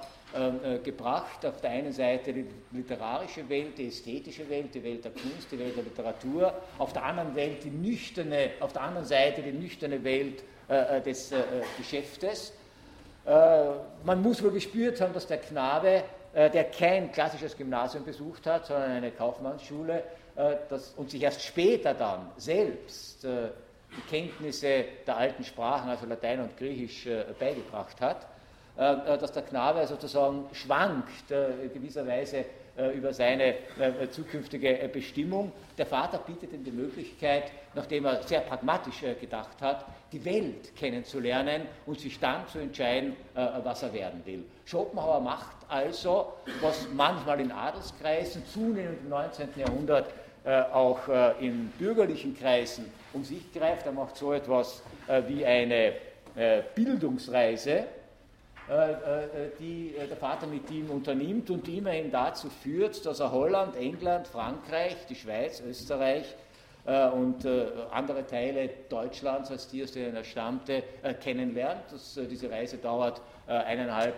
gebracht. 0.82 1.46
Auf 1.46 1.60
der 1.60 1.70
einen 1.70 1.92
Seite 1.92 2.32
die 2.32 2.46
literarische 2.72 3.48
Welt, 3.48 3.78
die 3.78 3.88
ästhetische 3.88 4.48
Welt, 4.48 4.74
die 4.74 4.82
Welt 4.82 5.04
der 5.04 5.12
Kunst, 5.12 5.52
die 5.52 5.58
Welt 5.58 5.76
der 5.76 5.84
Literatur, 5.84 6.52
auf 6.78 6.92
der 6.92 7.04
anderen, 7.04 7.34
Welt 7.36 7.62
die 7.62 7.70
nüchterne, 7.70 8.50
auf 8.58 8.72
der 8.72 8.82
anderen 8.82 9.06
Seite 9.06 9.42
die 9.42 9.52
nüchterne 9.52 10.02
Welt 10.02 10.42
äh, 10.70 10.98
äh, 10.98 11.00
des 11.02 11.32
äh, 11.32 11.42
Geschäftes. 11.76 12.52
man 13.24 14.22
muss 14.22 14.42
wohl 14.42 14.52
gespürt 14.52 15.00
haben, 15.00 15.12
dass 15.12 15.26
der 15.26 15.38
Knabe, 15.38 16.02
der 16.34 16.64
kein 16.64 17.12
klassisches 17.12 17.56
Gymnasium 17.56 18.04
besucht 18.04 18.46
hat, 18.46 18.66
sondern 18.66 18.92
eine 18.92 19.10
Kaufmannsschule, 19.10 20.02
das, 20.34 20.94
und 20.96 21.10
sich 21.10 21.22
erst 21.22 21.42
später 21.42 21.94
dann 21.94 22.30
selbst 22.36 23.24
die 23.24 24.00
Kenntnisse 24.08 24.84
der 25.06 25.16
alten 25.16 25.44
Sprachen, 25.44 25.90
also 25.90 26.06
Latein 26.06 26.40
und 26.40 26.56
Griechisch, 26.56 27.08
beigebracht 27.38 28.00
hat, 28.00 28.26
dass 28.76 29.32
der 29.32 29.42
Knabe 29.42 29.86
sozusagen 29.86 30.46
schwankt, 30.52 31.28
gewisserweise 31.28 32.38
äh, 32.38 32.44
über 32.88 33.12
seine 33.12 33.54
äh, 33.78 34.08
zukünftige 34.10 34.80
äh, 34.80 34.88
Bestimmung. 34.88 35.52
Der 35.78 35.86
Vater 35.86 36.18
bietet 36.18 36.52
ihm 36.52 36.64
die 36.64 36.70
Möglichkeit, 36.70 37.52
nachdem 37.74 38.04
er 38.04 38.22
sehr 38.22 38.40
pragmatisch 38.40 39.00
gedacht 39.20 39.60
hat, 39.60 39.86
die 40.12 40.24
Welt 40.24 40.74
kennenzulernen 40.76 41.62
und 41.86 42.00
sich 42.00 42.18
dann 42.18 42.46
zu 42.48 42.58
entscheiden, 42.58 43.14
was 43.34 43.82
er 43.82 43.92
werden 43.92 44.20
will. 44.26 44.44
Schopenhauer 44.66 45.20
macht 45.20 45.56
also, 45.68 46.32
was 46.60 46.86
manchmal 46.92 47.40
in 47.40 47.52
Adelskreisen, 47.52 48.44
zunehmend 48.44 48.98
im 49.02 49.08
19. 49.08 49.48
Jahrhundert 49.56 50.12
auch 50.72 51.00
in 51.40 51.68
bürgerlichen 51.78 52.36
Kreisen 52.36 52.86
um 53.12 53.24
sich 53.24 53.52
greift. 53.52 53.86
Er 53.86 53.92
macht 53.92 54.16
so 54.16 54.32
etwas 54.32 54.82
wie 55.28 55.46
eine 55.46 55.94
Bildungsreise 56.74 57.70
äh, 57.70 57.80
äh, 57.80 57.84
die 59.58 59.94
äh, 59.96 60.06
der 60.06 60.16
Vater 60.16 60.46
mit 60.46 60.70
ihm 60.70 60.90
unternimmt 60.90 61.50
und 61.50 61.66
die 61.66 61.78
immerhin 61.78 62.10
dazu 62.10 62.48
führt, 62.48 63.04
dass 63.04 63.20
er 63.20 63.32
Holland, 63.32 63.76
England, 63.76 64.28
Frankreich, 64.28 64.96
die 65.08 65.16
Schweiz, 65.16 65.60
Österreich 65.60 66.36
und 67.12 67.46
andere 67.92 68.26
Teile 68.26 68.70
Deutschlands, 68.88 69.50
als 69.50 69.68
die 69.68 69.84
aus 69.84 69.92
denen 69.92 70.16
er 70.16 70.24
stammte, 70.24 70.82
kennenlernt. 71.22 71.82
Das, 71.92 72.18
diese 72.28 72.50
Reise 72.50 72.78
dauert 72.78 73.20
eineinhalb, 73.46 74.14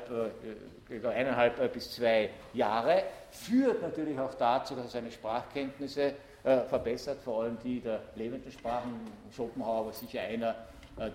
eineinhalb 1.05 1.73
bis 1.73 1.91
zwei 1.91 2.31
Jahre, 2.55 3.03
führt 3.33 3.83
natürlich 3.83 4.19
auch 4.19 4.33
dazu, 4.35 4.77
dass 4.77 4.85
er 4.85 4.91
seine 4.91 5.11
Sprachkenntnisse 5.11 6.15
verbessert, 6.69 7.19
vor 7.25 7.43
allem 7.43 7.59
die 7.65 7.81
der 7.81 8.01
lebenden 8.15 8.53
Sprachen. 8.53 8.93
Schopenhauer 9.35 9.87
war 9.87 9.93
sicher 9.93 10.21
einer 10.21 10.55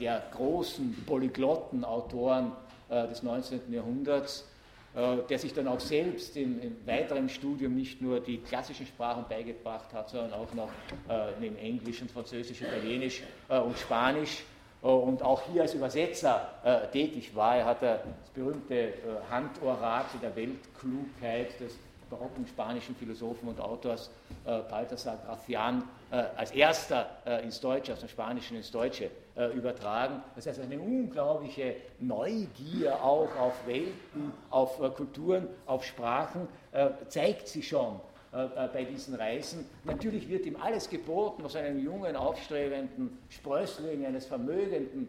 der 0.01 0.23
großen 0.31 1.05
polyglotten 1.07 1.85
Autoren 1.85 2.51
äh, 2.51 2.66
des 2.89 3.23
19. 3.23 3.71
Jahrhunderts, 3.71 4.47
äh, 4.95 5.17
der 5.29 5.39
sich 5.39 5.53
dann 5.53 5.67
auch 5.67 5.79
selbst 5.79 6.35
im, 6.37 6.61
im, 6.61 6.75
weiteren 6.85 7.29
Studium 7.29 7.75
nicht 7.75 8.01
nur 8.01 8.19
die 8.19 8.37
klassischen 8.39 8.85
Sprachen 8.87 9.25
beigebracht 9.29 9.93
hat, 9.93 10.09
sondern 10.09 10.33
auch 10.33 10.53
noch 10.53 10.69
äh, 11.09 11.31
neben 11.39 11.57
Englisch 11.57 12.01
und 12.01 12.11
Französisch, 12.11 12.61
Italienisch 12.61 13.23
und 13.49 13.77
Spanisch 13.77 14.43
und 14.81 15.23
auch 15.23 15.41
hier 15.51 15.63
als 15.63 15.73
Übersetzer 15.73 16.89
tätig 16.93 17.35
war. 17.35 17.57
Er 17.57 17.65
hat 17.65 17.81
das 17.81 17.99
berühmte 18.33 18.93
Handorakel 19.29 20.19
der 20.21 20.35
Weltklugheit 20.35 21.59
des 21.59 21.75
barocken 22.09 22.45
spanischen 22.47 22.95
Philosophen 22.95 23.49
und 23.49 23.59
Autors 23.59 24.09
äh, 24.45 24.59
Balthasar 24.69 25.17
Gracian 25.25 25.83
äh, 26.11 26.23
als 26.35 26.51
erster 26.51 27.09
äh, 27.25 27.43
ins 27.43 27.59
Deutsche, 27.59 27.93
aus 27.93 27.99
dem 27.99 28.09
Spanischen 28.09 28.57
ins 28.57 28.71
Deutsche 28.71 29.09
äh, 29.37 29.49
übertragen. 29.49 30.23
Das 30.35 30.47
heißt, 30.47 30.59
eine 30.61 30.79
unglaubliche 30.79 31.75
Neugier 31.99 32.95
auch 33.03 33.29
auf 33.39 33.67
Welten, 33.67 34.33
auf 34.49 34.81
äh, 34.81 34.89
Kulturen, 34.89 35.47
auf 35.67 35.85
Sprachen 35.85 36.47
äh, 36.71 36.89
zeigt 37.07 37.47
sich 37.47 37.67
schon 37.67 37.99
bei 38.31 38.83
diesen 38.83 39.15
Reisen. 39.15 39.65
Natürlich 39.83 40.27
wird 40.27 40.45
ihm 40.45 40.57
alles 40.57 40.89
geboten, 40.89 41.43
was 41.43 41.55
einem 41.55 41.79
jungen, 41.79 42.15
aufstrebenden 42.15 43.17
Sprössling, 43.29 44.05
eines 44.05 44.25
vermögenden, 44.25 45.07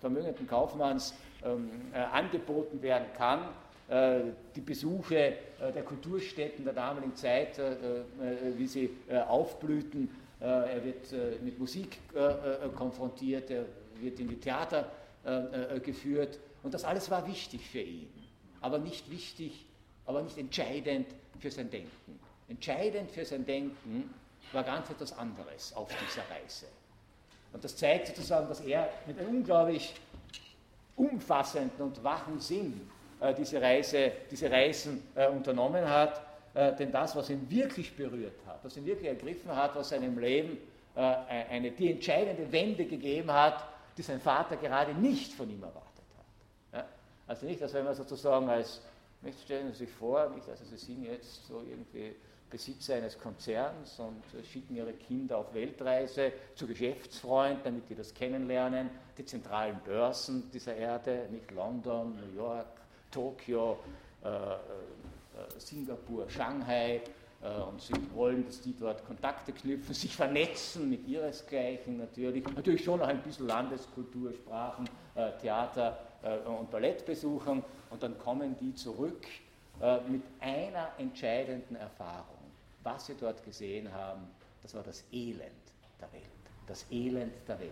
vermögenden 0.00 0.46
Kaufmanns 0.46 1.14
ähm, 1.44 1.70
angeboten 2.12 2.82
werden 2.82 3.06
kann. 3.16 3.48
Die 4.56 4.60
Besuche 4.60 5.34
der 5.74 5.82
Kulturstätten 5.84 6.64
der 6.64 6.74
damaligen 6.74 7.14
Zeit, 7.14 7.58
wie 8.56 8.66
sie 8.66 8.90
aufblühten, 9.28 10.10
er 10.40 10.84
wird 10.84 11.42
mit 11.42 11.58
Musik 11.58 11.98
konfrontiert, 12.76 13.50
er 13.50 13.64
wird 14.00 14.20
in 14.20 14.28
die 14.28 14.38
Theater 14.38 14.90
geführt 15.84 16.38
und 16.62 16.74
das 16.74 16.84
alles 16.84 17.10
war 17.10 17.26
wichtig 17.26 17.68
für 17.68 17.80
ihn, 17.80 18.08
aber 18.60 18.78
nicht 18.78 19.10
wichtig, 19.10 19.66
aber 20.06 20.22
nicht 20.22 20.38
entscheidend 20.38 21.06
für 21.38 21.50
sein 21.50 21.70
Denken. 21.70 22.20
Entscheidend 22.48 23.10
für 23.10 23.24
sein 23.24 23.44
Denken 23.44 24.14
war 24.52 24.64
ganz 24.64 24.88
etwas 24.90 25.12
anderes 25.16 25.74
auf 25.74 25.88
dieser 25.88 26.22
Reise. 26.30 26.66
Und 27.52 27.64
das 27.64 27.76
zeigt 27.76 28.08
sozusagen, 28.08 28.48
dass 28.48 28.60
er 28.60 28.90
mit 29.06 29.18
einem 29.18 29.38
unglaublich 29.38 29.94
umfassenden 30.96 31.80
und 31.80 32.02
wachen 32.02 32.40
Sinn 32.40 32.90
äh, 33.20 33.34
diese, 33.34 33.60
Reise, 33.60 34.12
diese 34.30 34.50
Reisen 34.50 35.02
äh, 35.14 35.28
unternommen 35.28 35.88
hat. 35.88 36.20
Äh, 36.58 36.74
denn 36.74 36.90
das, 36.90 37.14
was 37.14 37.30
ihn 37.30 37.48
wirklich 37.48 37.94
berührt 37.96 38.40
hat, 38.44 38.64
was 38.64 38.76
ihn 38.76 38.84
wirklich 38.84 39.06
ergriffen 39.06 39.54
hat, 39.54 39.76
was 39.76 39.90
seinem 39.90 40.18
Leben 40.18 40.58
äh, 40.96 41.00
eine, 41.00 41.70
die 41.70 41.92
entscheidende 41.92 42.50
Wende 42.50 42.84
gegeben 42.84 43.30
hat, 43.30 43.62
die 43.96 44.02
sein 44.02 44.20
Vater 44.20 44.56
gerade 44.56 44.92
nicht 44.92 45.32
von 45.34 45.48
ihm 45.48 45.62
erwartet 45.62 46.04
hat. 46.16 46.80
Ja? 46.80 46.88
Also 47.28 47.46
nicht, 47.46 47.60
dass 47.60 47.74
wenn 47.74 47.84
man 47.84 47.94
sozusagen 47.94 48.48
als, 48.48 48.80
nicht 49.22 49.40
stellen 49.40 49.70
Sie 49.70 49.84
sich 49.84 49.90
vor, 49.90 50.30
nicht, 50.30 50.48
also 50.48 50.64
Sie 50.64 50.78
sind 50.78 51.04
jetzt 51.04 51.46
so 51.46 51.62
irgendwie 51.62 52.16
Besitzer 52.50 52.96
eines 52.96 53.16
Konzerns 53.16 54.00
und 54.00 54.20
schicken 54.44 54.74
ihre 54.74 54.94
Kinder 54.94 55.38
auf 55.38 55.54
Weltreise 55.54 56.32
zu 56.56 56.66
Geschäftsfreunden, 56.66 57.62
damit 57.62 57.88
die 57.88 57.94
das 57.94 58.12
kennenlernen, 58.12 58.90
die 59.16 59.24
zentralen 59.24 59.78
Börsen 59.84 60.50
dieser 60.50 60.74
Erde, 60.74 61.28
nicht 61.30 61.52
London, 61.52 62.16
New 62.16 62.36
York, 62.36 62.66
Tokio, 63.12 63.78
äh, 64.24 64.28
äh, 64.28 64.56
Singapur, 65.58 66.28
Shanghai, 66.28 67.02
äh, 67.42 67.60
und 67.62 67.80
sie 67.80 67.94
wollen, 68.14 68.44
dass 68.46 68.60
die 68.60 68.76
dort 68.76 69.04
Kontakte 69.06 69.52
knüpfen, 69.52 69.94
sich 69.94 70.14
vernetzen 70.14 70.88
mit 70.88 71.06
ihresgleichen 71.06 71.98
natürlich, 71.98 72.44
natürlich 72.54 72.84
schon 72.84 73.00
noch 73.00 73.08
ein 73.08 73.22
bisschen 73.22 73.46
Landeskultur, 73.46 74.32
Sprachen, 74.32 74.88
äh, 75.14 75.30
Theater 75.40 75.98
äh, 76.22 76.38
und 76.48 76.70
Ballett 76.70 77.06
besuchen 77.06 77.62
und 77.90 78.02
dann 78.02 78.18
kommen 78.18 78.56
die 78.60 78.74
zurück 78.74 79.26
mit 80.08 80.22
einer 80.40 80.88
entscheidenden 80.98 81.76
Erfahrung 81.76 82.38
was 82.82 83.06
sie 83.06 83.14
dort 83.14 83.44
gesehen 83.44 83.92
haben, 83.92 84.28
das 84.62 84.74
war 84.74 84.82
das 84.82 85.04
Elend 85.12 85.42
der 86.00 86.12
Welt. 86.12 86.24
Das 86.66 86.84
Elend 86.90 87.32
der 87.46 87.58
Welt. 87.60 87.70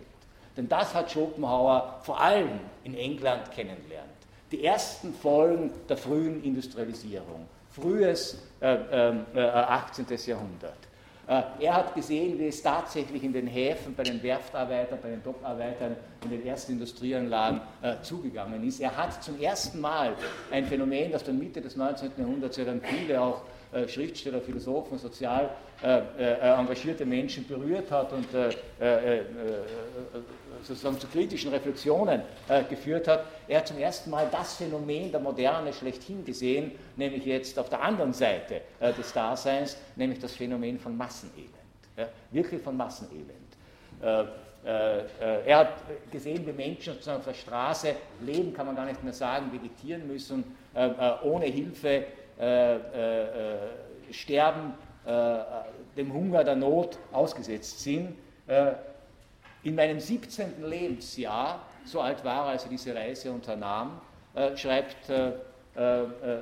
Denn 0.55 0.67
das 0.67 0.93
hat 0.93 1.11
Schopenhauer 1.11 1.99
vor 2.03 2.19
allem 2.19 2.59
in 2.83 2.95
England 2.95 3.51
kennengelernt. 3.51 4.09
Die 4.51 4.63
ersten 4.63 5.13
Folgen 5.13 5.71
der 5.87 5.97
frühen 5.97 6.43
Industrialisierung, 6.43 7.47
frühes 7.79 8.41
äh, 8.61 8.75
äh, 8.75 9.39
18. 9.39 10.05
Jahrhundert. 10.25 10.77
Äh, 11.27 11.41
er 11.59 11.75
hat 11.75 11.93
gesehen, 11.93 12.39
wie 12.39 12.47
es 12.47 12.61
tatsächlich 12.63 13.23
in 13.23 13.33
den 13.33 13.47
Häfen, 13.47 13.93
bei 13.95 14.03
den 14.03 14.23
Werftarbeitern, 14.23 14.99
bei 15.01 15.09
den 15.09 15.23
Dockarbeitern, 15.23 15.95
in 16.23 16.29
den 16.29 16.45
ersten 16.45 16.73
Industrieanlagen 16.73 17.61
äh, 17.81 17.95
zugegangen 18.01 18.65
ist. 18.65 18.79
Er 18.79 18.95
hat 18.95 19.21
zum 19.21 19.39
ersten 19.39 19.81
Mal 19.81 20.13
ein 20.51 20.65
Phänomen, 20.65 21.11
das 21.11 21.23
dann 21.23 21.37
Mitte 21.37 21.61
des 21.61 21.75
19. 21.75 22.11
Jahrhunderts 22.17 22.57
ja 22.57 22.65
dann 22.65 22.81
viele 22.81 23.21
auch 23.21 23.41
äh, 23.73 23.87
Schriftsteller, 23.87 24.39
Philosophen, 24.39 24.97
sozial 24.97 25.49
äh, 25.83 25.99
äh, 26.17 26.39
engagierte 26.57 27.05
Menschen 27.05 27.45
berührt 27.45 27.91
hat 27.91 28.13
und 28.13 28.27
sozusagen 30.67 30.99
zu 30.99 31.07
kritischen 31.07 31.51
Reflexionen 31.51 32.21
geführt 32.69 33.07
hat. 33.07 33.25
Er 33.47 33.59
hat 33.59 33.67
zum 33.67 33.77
ersten 33.77 34.09
Mal 34.09 34.27
das 34.31 34.55
Phänomen 34.55 35.11
der 35.11 35.19
Moderne 35.19 35.73
schlechthin 35.73 36.23
gesehen, 36.25 36.71
nämlich 36.95 37.25
jetzt 37.25 37.57
auf 37.57 37.69
der 37.69 37.81
anderen 37.81 38.13
Seite 38.13 38.61
des 38.97 39.13
Daseins, 39.13 39.77
nämlich 39.95 40.19
das 40.19 40.33
Phänomen 40.33 40.79
von 40.79 40.95
Massenelend. 40.95 41.49
wirklich 42.31 42.61
von 42.61 42.75
Massenelend. 42.77 43.27
er 44.01 45.57
hat 45.57 45.73
gesehen, 46.11 46.45
wie 46.45 46.51
Menschen 46.51 46.93
auf 46.93 47.25
der 47.25 47.33
Straße 47.33 47.95
leben, 48.21 48.53
kann 48.53 48.65
man 48.65 48.75
gar 48.75 48.85
nicht 48.85 49.03
mehr 49.03 49.13
sagen, 49.13 49.51
vegetieren 49.51 50.07
müssen, 50.07 50.43
ohne 51.23 51.45
Hilfe 51.45 52.05
äh, 52.39 52.75
äh, 52.75 53.23
äh, 53.23 53.57
sterben, 54.11 54.73
dem 55.97 56.13
Hunger, 56.13 56.43
der 56.43 56.55
Not 56.55 56.97
ausgesetzt 57.11 57.79
sind. 57.79 58.15
In 59.63 59.75
meinem 59.75 59.99
17. 59.99 60.63
Lebensjahr, 60.63 61.65
so 61.85 62.01
alt 62.01 62.23
war 62.23 62.45
er, 62.45 62.51
als 62.51 62.63
er 62.63 62.69
diese 62.69 62.95
Reise 62.95 63.31
unternahm, 63.31 63.99
schreibt 64.55 65.11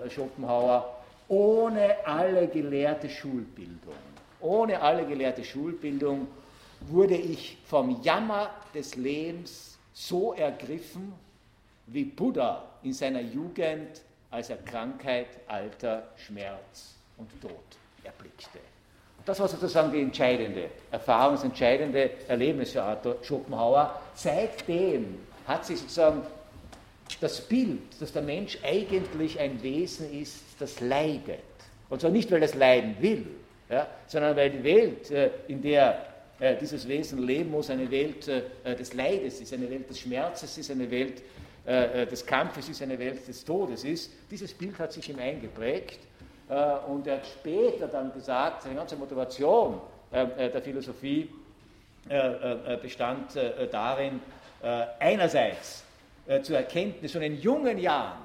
Schopenhauer, 0.09 1.01
ohne 1.27 2.05
alle 2.05 2.47
gelehrte 2.47 3.09
Schulbildung, 3.09 3.95
ohne 4.39 4.81
alle 4.81 5.05
gelehrte 5.05 5.43
Schulbildung 5.43 6.27
wurde 6.81 7.15
ich 7.15 7.57
vom 7.65 8.01
Jammer 8.03 8.49
des 8.73 8.95
Lebens 8.95 9.77
so 9.93 10.33
ergriffen, 10.33 11.13
wie 11.87 12.05
Buddha 12.05 12.63
in 12.83 12.93
seiner 12.93 13.21
Jugend 13.21 14.01
als 14.29 14.49
er 14.49 14.57
Krankheit, 14.57 15.27
Alter, 15.47 16.09
Schmerz 16.17 16.95
und 17.17 17.29
Tod 17.41 17.51
erblickte. 18.03 18.59
Das 19.25 19.39
war 19.39 19.47
sozusagen 19.47 19.91
die 19.91 20.01
entscheidende 20.01 20.69
Erfahrung, 20.91 21.35
das 21.35 21.43
entscheidende 21.43 22.11
Erlebnis 22.27 22.71
für 22.71 22.83
Arthur 22.83 23.17
Schopenhauer. 23.23 23.99
Seitdem 24.13 25.17
hat 25.47 25.65
sich 25.65 25.79
sozusagen 25.79 26.21
das 27.19 27.41
Bild, 27.41 27.81
dass 27.99 28.13
der 28.13 28.21
Mensch 28.21 28.57
eigentlich 28.63 29.39
ein 29.39 29.61
Wesen 29.63 30.13
ist, 30.21 30.41
das 30.59 30.79
leidet. 30.79 31.39
Und 31.89 32.01
zwar 32.01 32.11
nicht, 32.11 32.31
weil 32.31 32.43
es 32.43 32.53
leiden 32.53 32.95
will, 32.99 33.25
ja, 33.69 33.87
sondern 34.07 34.35
weil 34.35 34.51
die 34.51 34.63
Welt, 34.63 35.09
äh, 35.11 35.31
in 35.47 35.61
der 35.61 36.05
äh, 36.39 36.55
dieses 36.55 36.87
Wesen 36.87 37.25
leben 37.25 37.51
muss, 37.51 37.69
eine 37.69 37.89
Welt 37.89 38.27
äh, 38.27 38.75
des 38.75 38.93
Leides 38.93 39.41
ist, 39.41 39.53
eine 39.53 39.69
Welt 39.69 39.89
des 39.89 39.99
Schmerzes 39.99 40.57
ist, 40.57 40.71
eine 40.71 40.89
Welt 40.89 41.21
des 41.67 42.23
Kampfes 42.23 42.69
ist 42.69 42.83
eine 42.83 42.99
Welt 42.99 43.27
des 43.27 43.43
Todes 43.43 43.83
ist. 43.85 44.11
Dieses 44.29 44.53
Bild 44.53 44.77
hat 44.77 44.93
sich 44.93 45.09
ihm 45.09 45.17
eingeprägt 45.17 45.97
und 46.87 47.07
er 47.07 47.17
hat 47.17 47.25
später 47.25 47.87
dann 47.87 48.13
gesagt, 48.13 48.63
seine 48.63 48.75
ganze 48.75 48.95
Motivation 48.95 49.81
der 50.11 50.61
Philosophie 50.61 51.29
bestand 52.81 53.35
darin, 53.71 54.21
einerseits 54.99 55.83
zur 56.43 56.57
Erkenntnis, 56.57 57.11
schon 57.11 57.23
in 57.23 57.41
jungen 57.41 57.79
Jahren 57.79 58.19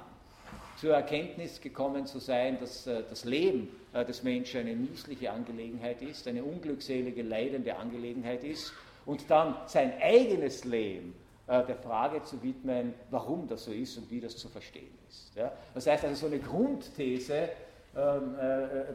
zur 0.79 0.93
Erkenntnis 0.93 1.59
gekommen 1.59 2.05
zu 2.05 2.19
sein, 2.19 2.59
dass 2.59 2.83
das 2.83 3.25
Leben 3.25 3.69
des 3.93 4.21
Menschen 4.21 4.61
eine 4.61 4.75
miesliche 4.75 5.31
Angelegenheit 5.31 6.01
ist, 6.03 6.27
eine 6.27 6.43
unglückselige, 6.43 7.23
leidende 7.23 7.75
Angelegenheit 7.75 8.43
ist 8.43 8.71
und 9.05 9.29
dann 9.29 9.55
sein 9.65 9.93
eigenes 9.99 10.63
Leben 10.63 11.13
äh, 11.47 11.63
der 11.65 11.75
Frage 11.75 12.23
zu 12.23 12.41
widmen, 12.43 12.93
warum 13.09 13.47
das 13.47 13.65
so 13.65 13.71
ist 13.71 13.97
und 13.97 14.09
wie 14.11 14.21
das 14.21 14.37
zu 14.37 14.47
verstehen 14.47 14.97
ist. 15.09 15.33
Das 15.73 15.87
heißt 15.87 16.05
also, 16.05 16.27
so 16.27 16.27
eine 16.27 16.39
Grundthese 16.39 17.35
äh, 17.35 17.49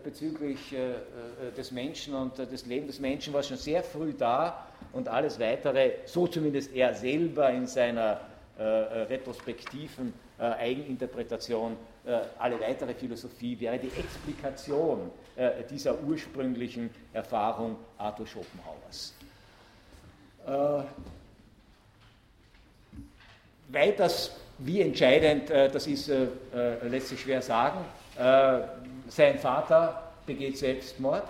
bezüglich 0.03 0.73
äh, 0.73 0.93
äh, 0.93 0.97
des 1.57 1.71
Menschen 1.71 2.15
und 2.15 2.39
äh, 2.39 2.47
des 2.47 2.65
Lebens 2.65 2.93
des 2.93 3.01
Menschen 3.01 3.35
war 3.35 3.43
schon 3.43 3.59
sehr 3.59 3.83
früh 3.83 4.15
da 4.15 4.67
und 4.93 5.09
alles 5.09 5.39
Weitere, 5.39 5.93
so 6.07 6.27
zumindest 6.27 6.75
er 6.75 6.95
selber 6.95 7.51
in 7.51 7.67
seiner 7.67 8.21
äh, 8.59 8.63
retrospektiven 8.63 10.13
Eigeninterpretation, 10.39 11.79
alle 12.39 12.61
weitere 12.61 12.93
Philosophie 12.93 13.59
wäre 13.59 13.79
die 13.79 13.91
Explikation 13.99 15.11
dieser 15.71 15.99
ursprünglichen 16.03 16.91
Erfahrung 17.15 17.77
Arthur 17.97 18.27
Schopenhauers. 18.27 19.15
Weiters, 23.69 24.37
wie 24.59 24.81
entscheidend 24.81 25.51
äh, 25.51 25.69
das 25.69 25.87
ist, 25.87 26.09
äh, 26.09 26.27
äh, 26.55 26.89
lässt 26.89 27.09
sich 27.09 27.21
schwer 27.21 27.43
sagen. 27.43 27.85
Sein 29.09 29.39
Vater 29.39 30.03
begeht 30.27 30.59
Selbstmord 30.59 31.25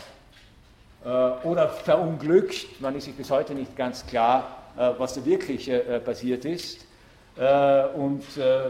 oder 1.04 1.68
verunglückt. 1.68 2.80
Man 2.80 2.96
ist 2.96 3.04
sich 3.04 3.14
bis 3.14 3.30
heute 3.30 3.54
nicht 3.54 3.76
ganz 3.76 4.06
klar, 4.06 4.56
was 4.98 5.14
da 5.14 5.24
wirklich 5.24 5.70
passiert 6.04 6.44
ist. 6.44 6.86
Und 7.94 8.24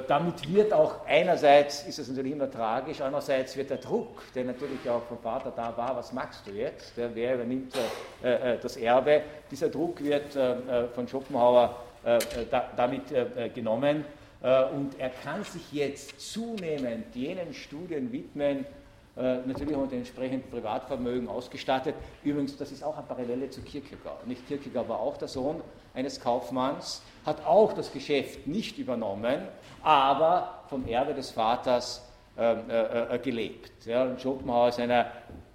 damit 0.09 0.53
wird 0.53 0.73
auch 0.73 1.07
einerseits, 1.07 1.87
ist 1.87 1.99
es 1.99 2.09
natürlich 2.09 2.33
immer 2.33 2.51
tragisch, 2.51 3.01
andererseits 3.01 3.57
wird 3.57 3.71
der 3.71 3.79
Druck, 3.79 4.23
der 4.35 4.45
natürlich 4.45 4.91
auch 4.91 5.03
vom 5.05 5.19
Vater 5.19 5.53
da 5.55 5.77
war, 5.77 5.97
was 5.97 6.13
machst 6.13 6.47
du 6.47 6.51
jetzt? 6.51 6.93
Wer 6.97 7.37
übernimmt 7.37 7.73
das 8.23 8.77
Erbe? 8.77 9.23
Dieser 9.51 9.69
Druck 9.69 10.03
wird 10.03 10.37
von 10.95 11.09
Schopenhauer 11.09 11.77
äh, 12.07 12.21
damit 12.77 13.11
äh, 13.11 13.49
genommen. 13.53 14.05
Äh, 14.41 14.67
und 14.67 14.97
er 14.97 15.11
kann 15.11 15.43
sich 15.43 15.73
jetzt 15.73 16.21
zunehmend 16.21 17.17
jenen 17.17 17.53
Studien 17.53 18.13
widmen, 18.13 18.59
äh, 18.61 18.65
natürlich 19.17 19.75
auch 19.75 19.83
mit 19.83 19.93
entsprechendem 19.93 20.51
Privatvermögen 20.51 21.29
ausgestattet. 21.29 21.95
Übrigens, 22.23 22.57
das 22.57 22.71
ist 22.71 22.85
auch 22.85 22.99
eine 22.99 23.07
Parallele 23.07 23.49
zu 23.49 23.63
Kierkegaard. 23.63 24.27
Nicht 24.27 24.47
Kierkegaard 24.47 24.89
war 24.91 25.01
auch 25.01 25.17
der 25.17 25.29
Sohn 25.29 25.63
eines 25.95 26.21
Kaufmanns, 26.21 27.03
hat 27.25 27.45
auch 27.47 27.73
das 27.73 27.91
Geschäft 27.93 28.47
nicht 28.47 28.79
übernommen, 28.79 29.41
aber 29.83 30.65
vom 30.69 30.87
Erbe 30.87 31.15
des 31.15 31.31
Vaters 31.31 32.03
ähm, 32.39 32.69
äh, 32.69 33.15
äh, 33.15 33.19
gelebt. 33.19 33.87
Ja, 33.87 34.05
und 34.05 34.21
Schopenhauer 34.21 34.69
ist 34.69 34.79
in 34.79 34.91
einer 34.91 35.07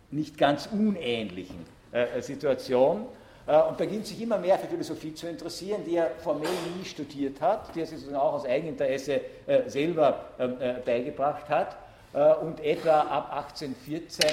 nicht 0.10 0.36
ganz 0.36 0.68
unähnlichen 0.72 1.64
äh, 1.92 2.20
Situation 2.22 3.06
äh, 3.46 3.62
und 3.62 3.78
beginnt 3.78 4.08
sich 4.08 4.20
immer 4.20 4.40
mehr 4.40 4.58
für 4.58 4.68
Philosophie 4.68 5.14
zu 5.14 5.28
interessieren, 5.28 5.84
die 5.86 5.98
er 5.98 6.10
formell 6.18 6.50
nie 6.76 6.84
studiert 6.84 7.40
hat, 7.40 7.76
die 7.76 7.82
er 7.82 7.86
sich 7.86 8.16
auch 8.16 8.34
aus 8.34 8.46
Eigeninteresse 8.46 9.22
äh, 9.46 9.70
selber 9.70 10.26
ähm, 10.40 10.56
äh, 10.60 10.74
beigebracht 10.84 11.48
hat 11.50 11.78
und 12.14 12.60
etwa 12.60 13.02
ab 13.02 13.32
1814 13.34 14.28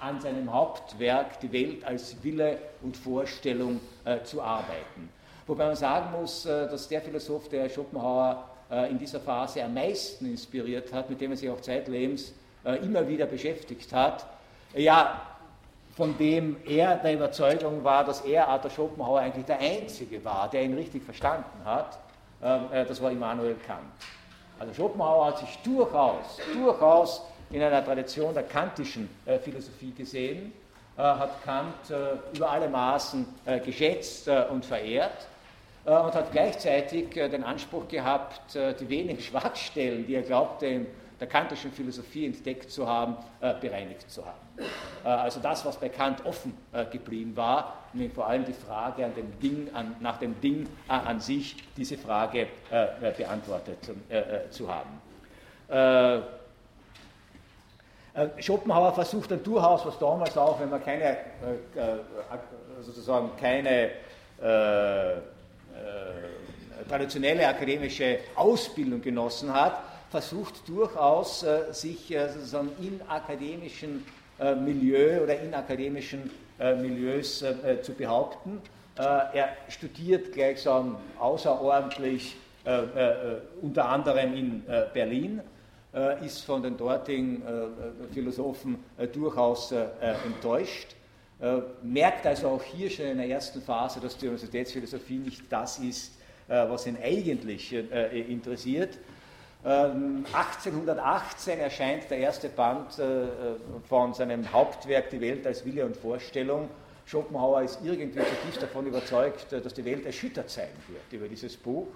an 0.00 0.20
seinem 0.20 0.52
Hauptwerk 0.52 1.40
Die 1.40 1.52
Welt 1.52 1.84
als 1.84 2.22
Wille 2.22 2.58
und 2.82 2.96
Vorstellung 2.96 3.80
zu 4.24 4.42
arbeiten. 4.42 5.08
Wobei 5.46 5.66
man 5.66 5.76
sagen 5.76 6.10
muss, 6.12 6.42
dass 6.42 6.88
der 6.88 7.00
Philosoph, 7.00 7.48
der 7.48 7.68
Schopenhauer 7.68 8.44
in 8.90 8.98
dieser 8.98 9.20
Phase 9.20 9.62
am 9.62 9.72
meisten 9.72 10.26
inspiriert 10.26 10.92
hat, 10.92 11.08
mit 11.08 11.20
dem 11.20 11.30
er 11.30 11.36
sich 11.36 11.48
auch 11.48 11.60
zeitlebens 11.60 12.34
immer 12.82 13.08
wieder 13.08 13.26
beschäftigt 13.26 13.92
hat, 13.92 14.26
ja, 14.74 15.20
von 15.96 16.16
dem 16.16 16.56
er 16.66 16.96
der 16.96 17.14
Überzeugung 17.14 17.84
war, 17.84 18.04
dass 18.04 18.22
er, 18.22 18.48
Arthur 18.48 18.70
Schopenhauer, 18.70 19.20
eigentlich 19.20 19.44
der 19.44 19.58
Einzige 19.58 20.24
war, 20.24 20.48
der 20.48 20.64
ihn 20.64 20.74
richtig 20.74 21.02
verstanden 21.02 21.64
hat, 21.64 21.98
äh, 22.40 22.84
das 22.86 23.00
war 23.02 23.10
Immanuel 23.10 23.56
Kant. 23.66 23.80
Also 24.62 24.74
Schopenhauer 24.74 25.26
hat 25.26 25.38
sich 25.38 25.58
durchaus, 25.64 26.38
durchaus 26.54 27.22
in 27.50 27.60
einer 27.60 27.84
Tradition 27.84 28.32
der 28.32 28.44
kantischen 28.44 29.10
äh, 29.26 29.36
Philosophie 29.40 29.90
gesehen, 29.90 30.52
äh, 30.96 31.02
hat 31.02 31.42
Kant 31.42 31.74
über 32.32 32.48
alle 32.48 32.68
Maßen 32.68 33.26
geschätzt 33.64 34.28
und 34.28 34.64
verehrt 34.64 35.26
und 35.84 36.14
hat 36.14 36.30
gleichzeitig 36.30 37.10
den 37.10 37.42
Anspruch 37.42 37.88
gehabt, 37.88 38.54
die 38.54 38.88
wenigen 38.88 39.20
Schwachstellen, 39.20 40.06
die 40.06 40.14
er 40.14 40.22
glaubte, 40.22 40.66
in 40.66 40.86
der 41.22 41.28
kantischen 41.28 41.70
Philosophie 41.70 42.26
entdeckt 42.26 42.68
zu 42.68 42.84
haben, 42.84 43.16
bereinigt 43.60 44.10
zu 44.10 44.26
haben. 44.26 44.42
Äh, 45.04 45.08
also 45.08 45.38
das, 45.40 45.64
was 45.64 45.76
bei 45.76 45.88
Kant 45.88 46.24
offen 46.24 46.52
äh, 46.72 46.84
geblieben 46.86 47.36
war, 47.36 47.78
nämlich 47.92 48.12
vor 48.12 48.26
allem 48.26 48.44
die 48.44 48.52
Frage 48.52 49.04
an 49.04 49.14
dem 49.14 49.38
Ding, 49.40 49.70
an, 49.72 49.94
nach 50.00 50.18
dem 50.18 50.40
Ding 50.40 50.66
äh, 50.88 50.92
an 50.92 51.20
sich, 51.20 51.56
diese 51.76 51.96
Frage 51.96 52.48
beantwortet 53.16 53.78
zu 54.50 54.68
haben. 54.68 54.90
Schopenhauer 58.38 58.92
versucht 58.92 59.30
dann 59.30 59.42
durchaus, 59.42 59.86
was 59.86 59.98
damals 59.98 60.36
auch, 60.36 60.60
wenn 60.60 60.70
man 60.70 60.82
keine, 60.82 61.16
sozusagen 62.80 63.30
keine 63.38 63.90
traditionelle 66.88 67.46
akademische 67.46 68.18
Ausbildung 68.34 69.00
genossen 69.00 69.52
hat, 69.52 69.78
versucht 70.12 70.68
durchaus, 70.68 71.44
sich 71.72 72.14
sozusagen 72.34 72.70
in 72.80 73.00
akademischen 73.08 74.04
äh, 74.42 74.54
Milieu 74.56 75.22
oder 75.22 75.38
in 75.40 75.54
akademischen 75.54 76.30
äh, 76.58 76.74
Milieus 76.74 77.42
äh, 77.42 77.80
zu 77.80 77.92
behaupten. 77.92 78.60
er 78.96 79.56
studiert 79.68 80.32
gleichsam 80.32 80.96
außerordentlich 81.18 82.36
unter 83.62 83.88
anderem 83.88 84.34
in 84.34 84.62
Berlin, 84.92 85.40
ist 86.22 86.44
von 86.44 86.62
den 86.62 86.76
dortigen 86.76 87.42
Philosophen 88.12 88.78
durchaus 89.12 89.72
enttäuscht, 89.72 90.94
merkt 91.82 92.26
also 92.26 92.48
auch 92.50 92.62
hier 92.62 92.90
schon 92.90 93.06
in 93.06 93.16
der 93.16 93.28
ersten 93.28 93.62
Phase, 93.62 93.98
dass 93.98 94.16
die 94.18 94.28
Universitätsphilosophie 94.28 95.18
nicht 95.18 95.50
das 95.50 95.78
ist, 95.78 96.12
was 96.46 96.86
ihn 96.86 96.98
eigentlich 97.02 97.72
interessiert 97.72 98.98
1818 99.64 101.54
ähm, 101.54 101.60
erscheint 101.60 102.10
der 102.10 102.18
erste 102.18 102.48
Band 102.48 102.98
äh, 102.98 103.26
von 103.88 104.12
seinem 104.12 104.52
Hauptwerk 104.52 105.10
Die 105.10 105.20
Welt 105.20 105.46
als 105.46 105.64
Wille 105.64 105.86
und 105.86 105.96
Vorstellung. 105.96 106.68
Schopenhauer 107.06 107.62
ist 107.62 107.78
irgendwie 107.84 108.20
zutiefst 108.20 108.62
davon 108.62 108.86
überzeugt, 108.86 109.52
äh, 109.52 109.60
dass 109.60 109.72
die 109.74 109.84
Welt 109.84 110.04
erschüttert 110.04 110.50
sein 110.50 110.70
wird 110.88 111.12
über 111.12 111.28
dieses 111.28 111.56
Buch, 111.56 111.86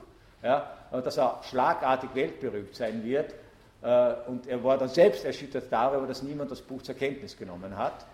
ja, 0.44 0.70
dass 0.92 1.16
er 1.16 1.40
schlagartig 1.42 2.11
weltberühmt 2.14 2.74
sein 2.74 3.02
wird. 3.02 3.35
Äh, 3.83 4.14
und 4.29 4.46
er 4.46 4.62
war 4.62 4.79
dann 4.79 4.88
selbst 4.88 5.24
erschüttert 5.24 5.64
darüber, 5.68 6.07
dass 6.07 6.22
niemand 6.22 6.52
das 6.52 6.62
Buch 6.62 6.83
zur 6.83 6.94
Kenntnis 6.94 7.37
genommen 7.37 7.76
hat, 7.76 8.07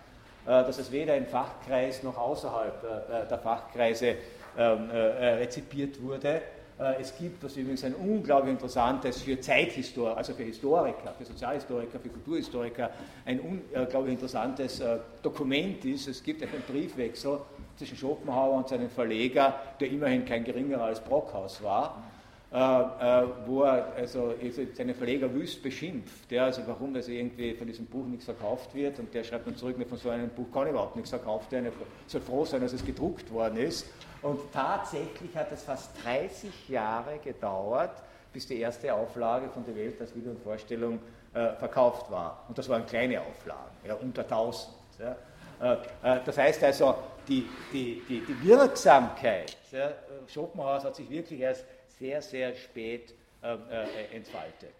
dass 0.45 0.77
es 0.77 0.91
weder 0.91 1.15
im 1.15 1.25
Fachkreis 1.25 2.03
noch 2.03 2.17
außerhalb 2.17 3.29
der 3.29 3.37
Fachkreise 3.37 4.15
ähm, 4.57 4.89
rezipiert 4.89 6.01
wurde. 6.01 6.41
Äh, 6.83 7.01
es 7.01 7.15
gibt, 7.17 7.43
was 7.43 7.55
übrigens 7.55 7.83
ein 7.83 7.95
unglaublich 7.95 8.51
interessantes 8.51 9.21
für 9.21 9.39
Zeithistoriker, 9.39 10.17
also 10.17 10.33
für 10.33 10.43
Historiker, 10.43 11.13
für 11.17 11.25
Sozialhistoriker, 11.25 11.99
für 11.99 12.09
Kulturhistoriker, 12.09 12.89
ein 13.25 13.39
unglaublich 13.39 14.13
interessantes 14.13 14.79
äh, 14.81 14.97
Dokument 15.21 15.83
ist. 15.85 16.07
Es 16.07 16.21
gibt 16.21 16.41
einen 16.43 16.61
Briefwechsel 16.67 17.39
zwischen 17.77 17.97
Schopenhauer 17.97 18.57
und 18.57 18.67
seinem 18.67 18.89
Verleger, 18.89 19.55
der 19.79 19.89
immerhin 19.89 20.25
kein 20.25 20.43
geringerer 20.43 20.83
als 20.83 20.99
Brockhaus 20.99 21.63
war, 21.63 22.03
wo 22.53 23.63
er 23.63 23.93
also 23.95 24.35
seine 24.73 24.93
Verleger 24.93 25.33
wüst 25.33 25.63
beschimpft, 25.63 26.29
der, 26.29 26.43
also 26.43 26.61
warum 26.67 26.93
das 26.93 27.07
irgendwie 27.07 27.55
von 27.55 27.65
diesem 27.65 27.87
Buch 27.87 28.05
nichts 28.05 28.25
verkauft 28.25 28.75
wird 28.75 28.99
und 28.99 29.11
der 29.13 29.23
schreibt 29.23 29.47
dann 29.47 29.55
zurück, 29.55 29.75
von 29.89 29.97
so 29.97 30.09
einem 30.09 30.29
Buch 30.29 30.45
kann 30.53 30.67
überhaupt 30.67 30.95
nichts 30.95 31.09
verkauft 31.09 31.51
werden, 31.51 31.65
er 31.65 31.71
soll 32.05 32.21
froh 32.21 32.45
sein, 32.45 32.61
dass 32.61 32.73
es 32.73 32.85
gedruckt 32.85 33.31
worden 33.31 33.57
ist 33.57 33.87
und 34.21 34.39
tatsächlich 34.53 35.35
hat 35.35 35.51
es 35.51 35.63
fast 35.63 35.91
30 36.05 36.69
Jahre 36.69 37.17
gedauert, 37.19 38.01
bis 38.31 38.47
die 38.47 38.59
erste 38.59 38.93
Auflage 38.93 39.49
von 39.49 39.65
der 39.65 39.75
Welt 39.75 39.99
als 39.99 40.15
Wille 40.15 40.31
und 40.31 40.39
Vorstellung 40.41 40.99
äh, 41.33 41.53
verkauft 41.55 42.09
war. 42.09 42.45
Und 42.47 42.57
das 42.57 42.69
waren 42.69 42.85
kleine 42.85 43.19
Auflagen, 43.19 43.75
ja, 43.85 43.95
unter 43.95 44.21
1000. 44.21 44.73
Ja. 44.99 45.15
Äh, 45.61 45.73
äh, 46.03 46.19
das 46.25 46.37
heißt 46.37 46.63
also, 46.63 46.95
die, 47.27 47.47
die, 47.71 48.01
die, 48.07 48.21
die 48.21 48.47
Wirksamkeit 48.47 49.57
ja, 49.71 49.91
Schopenhauers 50.27 50.83
hat 50.83 50.95
sich 50.95 51.09
wirklich 51.09 51.39
erst 51.41 51.65
sehr, 51.99 52.21
sehr 52.21 52.55
spät 52.55 53.13
ähm, 53.43 53.59
äh, 53.69 54.15
entfaltet. 54.15 54.75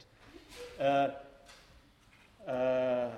Äh, 0.80 1.10
äh, 2.46 3.10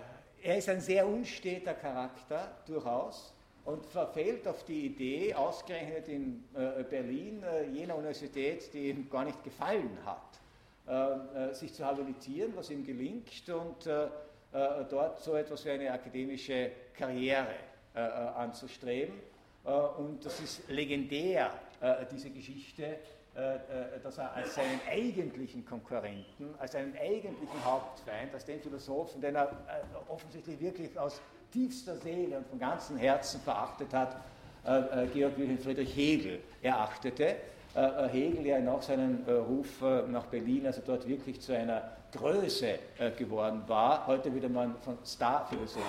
er 0.44 0.58
ist 0.58 0.70
ein 0.70 0.82
sehr 0.82 1.08
unsteter 1.08 1.74
Charakter, 1.74 2.52
durchaus 2.68 3.34
und 3.66 3.84
verfällt 3.86 4.48
auf 4.48 4.64
die 4.64 4.86
Idee, 4.86 5.34
ausgerechnet 5.34 6.08
in 6.08 6.44
äh, 6.54 6.84
Berlin, 6.84 7.42
äh, 7.44 7.66
jener 7.66 7.96
Universität, 7.96 8.72
die 8.74 8.90
ihm 8.90 9.10
gar 9.10 9.26
nicht 9.26 9.44
gefallen 9.44 9.98
hat, 10.06 11.50
äh, 11.50 11.54
sich 11.54 11.74
zu 11.74 11.84
habilitieren, 11.84 12.54
was 12.56 12.70
ihm 12.70 12.86
gelingt 12.86 13.30
und 13.50 13.90
dort 14.90 15.20
so 15.22 15.36
etwas 15.36 15.66
wie 15.66 15.72
eine 15.72 15.92
akademische 15.92 16.72
Karriere 16.94 17.56
anzustreben. 17.94 19.16
und 19.98 20.26
das 20.26 20.40
ist 20.40 20.70
legendär, 20.70 21.52
diese 22.10 22.30
Geschichte, 22.30 23.00
dass 24.02 24.18
er 24.18 24.34
als 24.34 24.56
seinen 24.56 24.80
eigentlichen 24.90 25.66
Konkurrenten, 25.66 26.56
als 26.58 26.72
seinen 26.72 26.96
eigentlichen 26.96 27.66
Hauptfeind, 27.66 28.34
als 28.34 28.46
den 28.46 28.62
Philosophen, 28.62 29.20
den 29.20 29.36
er 29.36 29.52
offensichtlich 30.08 30.60
wirklich 30.62 30.98
aus 30.98 31.22
tiefster 31.52 31.96
Seele 31.98 32.38
und 32.38 32.48
von 32.48 32.60
ganzem 32.60 32.98
Herzen 32.98 33.42
verachtet 33.42 33.94
hat, 33.94 34.18
äh, 34.66 35.04
äh, 35.04 35.08
Georg 35.14 35.38
Wilhelm 35.38 35.60
Friedrich 35.60 35.96
Hegel 35.96 36.40
erachtete. 36.62 37.36
Äh, 37.76 38.08
Hegel, 38.10 38.44
der 38.44 38.60
nach 38.60 38.82
seinem 38.82 39.24
Ruf 39.26 39.82
nach 40.10 40.26
Berlin, 40.26 40.66
also 40.66 40.82
dort 40.86 41.08
wirklich 41.08 41.40
zu 41.42 41.56
einer 41.56 41.92
Größe 42.12 42.80
geworden 43.18 43.64
war, 43.68 44.08
heute 44.08 44.34
würde 44.34 44.48
man 44.48 44.76
von 44.80 44.98
Starphilosoph 45.06 45.84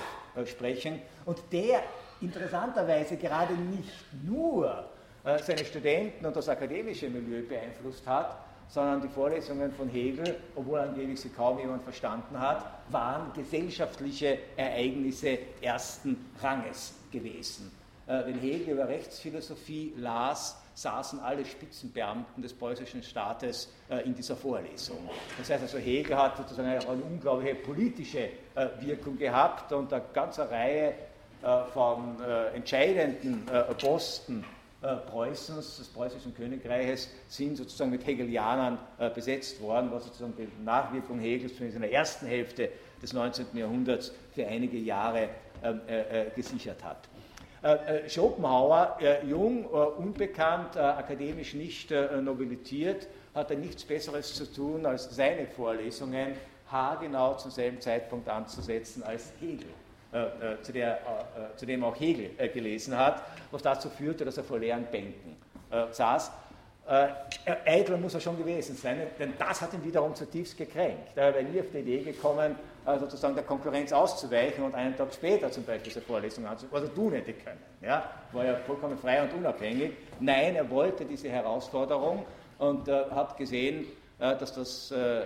sprechen, 0.47 1.01
und 1.25 1.41
der 1.53 1.85
interessanterweise 2.21 3.17
gerade 3.17 3.55
nicht 3.55 3.93
nur 4.25 4.85
seine 5.45 5.65
Studenten 5.65 6.25
und 6.25 6.37
das 6.37 6.49
akademische 6.49 7.09
Milieu 7.09 7.43
beeinflusst 7.43 8.07
hat, 8.07 8.39
sondern 8.69 9.01
die 9.01 9.09
Vorlesungen 9.09 9.73
von 9.73 9.89
Hegel, 9.89 10.37
obwohl 10.55 10.81
angeblich 10.81 11.21
sie 11.21 11.29
kaum 11.31 11.59
jemand 11.59 11.83
verstanden 11.83 12.39
hat, 12.39 12.65
waren 12.91 13.33
gesellschaftliche 13.33 14.39
Ereignisse 14.57 15.39
ersten 15.61 16.31
Ranges 16.41 16.95
gewesen. 17.13 17.71
Äh, 18.07 18.27
wenn 18.27 18.39
Hegel 18.39 18.75
über 18.75 18.89
Rechtsphilosophie 18.89 19.95
las, 19.97 20.61
saßen 20.75 21.21
alle 21.21 21.45
Spitzenbeamten 21.45 22.43
des 22.43 22.53
preußischen 22.53 23.03
Staates 23.03 23.73
äh, 23.89 24.05
in 24.05 24.15
dieser 24.15 24.37
Vorlesung. 24.37 24.99
Das 25.39 25.49
heißt 25.49 25.63
also, 25.63 25.79
Hegel 25.79 26.17
hat 26.17 26.37
sozusagen 26.37 26.69
eine, 26.69 26.85
unglaubliche 26.87 27.55
politische 27.55 28.29
äh, 28.55 28.69
Wirkung 28.81 29.17
gehabt 29.17 29.73
und 29.73 29.93
eine 29.93 30.05
ganze 30.13 30.49
Reihe 30.51 30.95
von 31.75 32.17
entscheidenden 32.55 33.45
Posten 33.79 34.41
äh, 34.43 34.56
Preußens, 34.95 35.79
des 35.79 35.89
preußischen 35.89 36.35
Königreiches, 36.35 37.11
sind 37.29 37.57
sozusagen 37.57 37.91
mit 37.91 38.07
Hegelianern 38.07 38.79
äh, 38.99 39.11
besetzt 39.11 39.61
worden, 39.61 39.91
was 39.91 40.05
sozusagen 40.05 40.35
die 40.37 40.49
Nachwirkung 40.65 41.19
Hegels 41.19 41.55
zumindest 41.55 41.77
in 41.77 41.83
der 41.83 41.93
ersten 41.93 42.27
Hälfte 42.27 42.69
des 42.69 42.87
des 43.07 43.13
19. 43.13 43.47
Jahrhunderts 43.55 44.13
für 44.35 44.47
einige 44.47 44.79
Jahre 44.79 45.29
gesichert 46.35 46.85
hat. 46.85 47.09
Schopenhauer, 48.09 48.99
jung, 49.27 49.65
unbekannt, 49.65 50.77
akademisch 50.77 51.55
nicht 51.55 51.91
nobilitiert, 51.91 53.09
hatte 53.35 53.57
nichts 53.57 53.85
Besseres 53.85 54.35
zu 54.35 54.53
tun, 54.53 54.87
als 54.87 55.15
seine 55.15 55.47
Vorlesungen 55.47 56.35
haargenau 56.71 57.35
zum 57.35 57.51
selben 57.51 57.81
Zeitpunkt 57.81 58.29
anzusetzen 58.29 59.03
als 59.03 59.33
Hegel. 59.41 59.69
Äh, 60.13 60.63
zu, 60.63 60.73
der, 60.73 60.95
äh, 60.95 61.57
zu, 61.57 61.67
dem 61.67 61.83
auch 61.83 61.99
Hegel 61.99 62.31
äh, 62.39 62.49
gelesen 62.49 62.97
hat, 62.97 63.23
was 63.51 63.61
dazu 63.61 63.91
führte, 63.91 64.25
dass 64.25 64.37
er 64.37 64.45
vor 64.45 64.59
leeren 64.59 64.87
Bänken 64.91 65.37
saß. 65.91 66.31
Eitler 67.65 67.97
muss 67.97 68.15
er 68.15 68.21
schon 68.21 68.39
gewesen 68.39 68.77
sein, 68.77 68.99
denn 69.19 69.35
das 69.37 69.61
hat 69.61 69.75
ihn 69.75 69.85
wiederum 69.85 70.15
zutiefst 70.15 70.57
gekränkt. 70.57 71.17
Er 71.17 71.35
wäre 71.35 71.43
nie 71.43 71.59
auf 71.59 71.67
die 71.73 71.79
Idee 71.79 72.05
gekommen, 72.05 72.55
sozusagen 73.01 73.35
der 73.35 73.43
Konkurrenz 73.43 73.93
auszuweichen 73.93 74.63
und 74.63 74.77
einen 74.77 74.97
Tag 74.97 75.13
später 75.13 75.51
zum 75.51 75.65
Beispiel 75.65 75.87
diese 75.87 76.01
Vorlesung 76.01 76.47
anzufangen, 76.47 76.85
was 76.85 76.89
er 76.89 76.95
tun 76.95 77.13
hätte 77.15 77.33
können. 77.33 77.61
Ja? 77.83 78.09
War 78.31 78.45
ja 78.45 78.55
vollkommen 78.65 78.97
frei 78.97 79.25
und 79.25 79.35
unabhängig. 79.35 79.95
Nein, 80.21 80.55
er 80.55 80.71
wollte 80.71 81.05
diese 81.05 81.29
Herausforderung 81.29 82.25
und 82.59 82.89
hat 82.89 83.37
gesehen, 83.37 83.87
dass 84.19 84.55
das 84.55 84.95
ähm, 84.97 85.25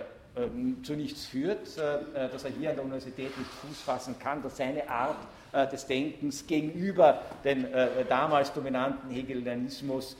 zu 0.83 0.93
nichts 0.93 1.25
führt, 1.25 1.77
äh, 1.77 2.29
dass 2.29 2.45
er 2.45 2.51
hier 2.51 2.69
an 2.69 2.75
der 2.75 2.85
Universität 2.85 3.37
nicht 3.37 3.49
Fuß 3.49 3.81
fassen 3.81 4.15
kann, 4.17 4.41
dass 4.41 4.57
seine 4.57 4.89
Art 4.89 5.17
äh, 5.51 5.67
des 5.67 5.85
Denkens 5.85 6.47
gegenüber 6.47 7.21
dem 7.43 7.65
äh, 7.65 8.05
damals 8.07 8.53
dominanten 8.53 9.09
Hegelianismus 9.09 10.15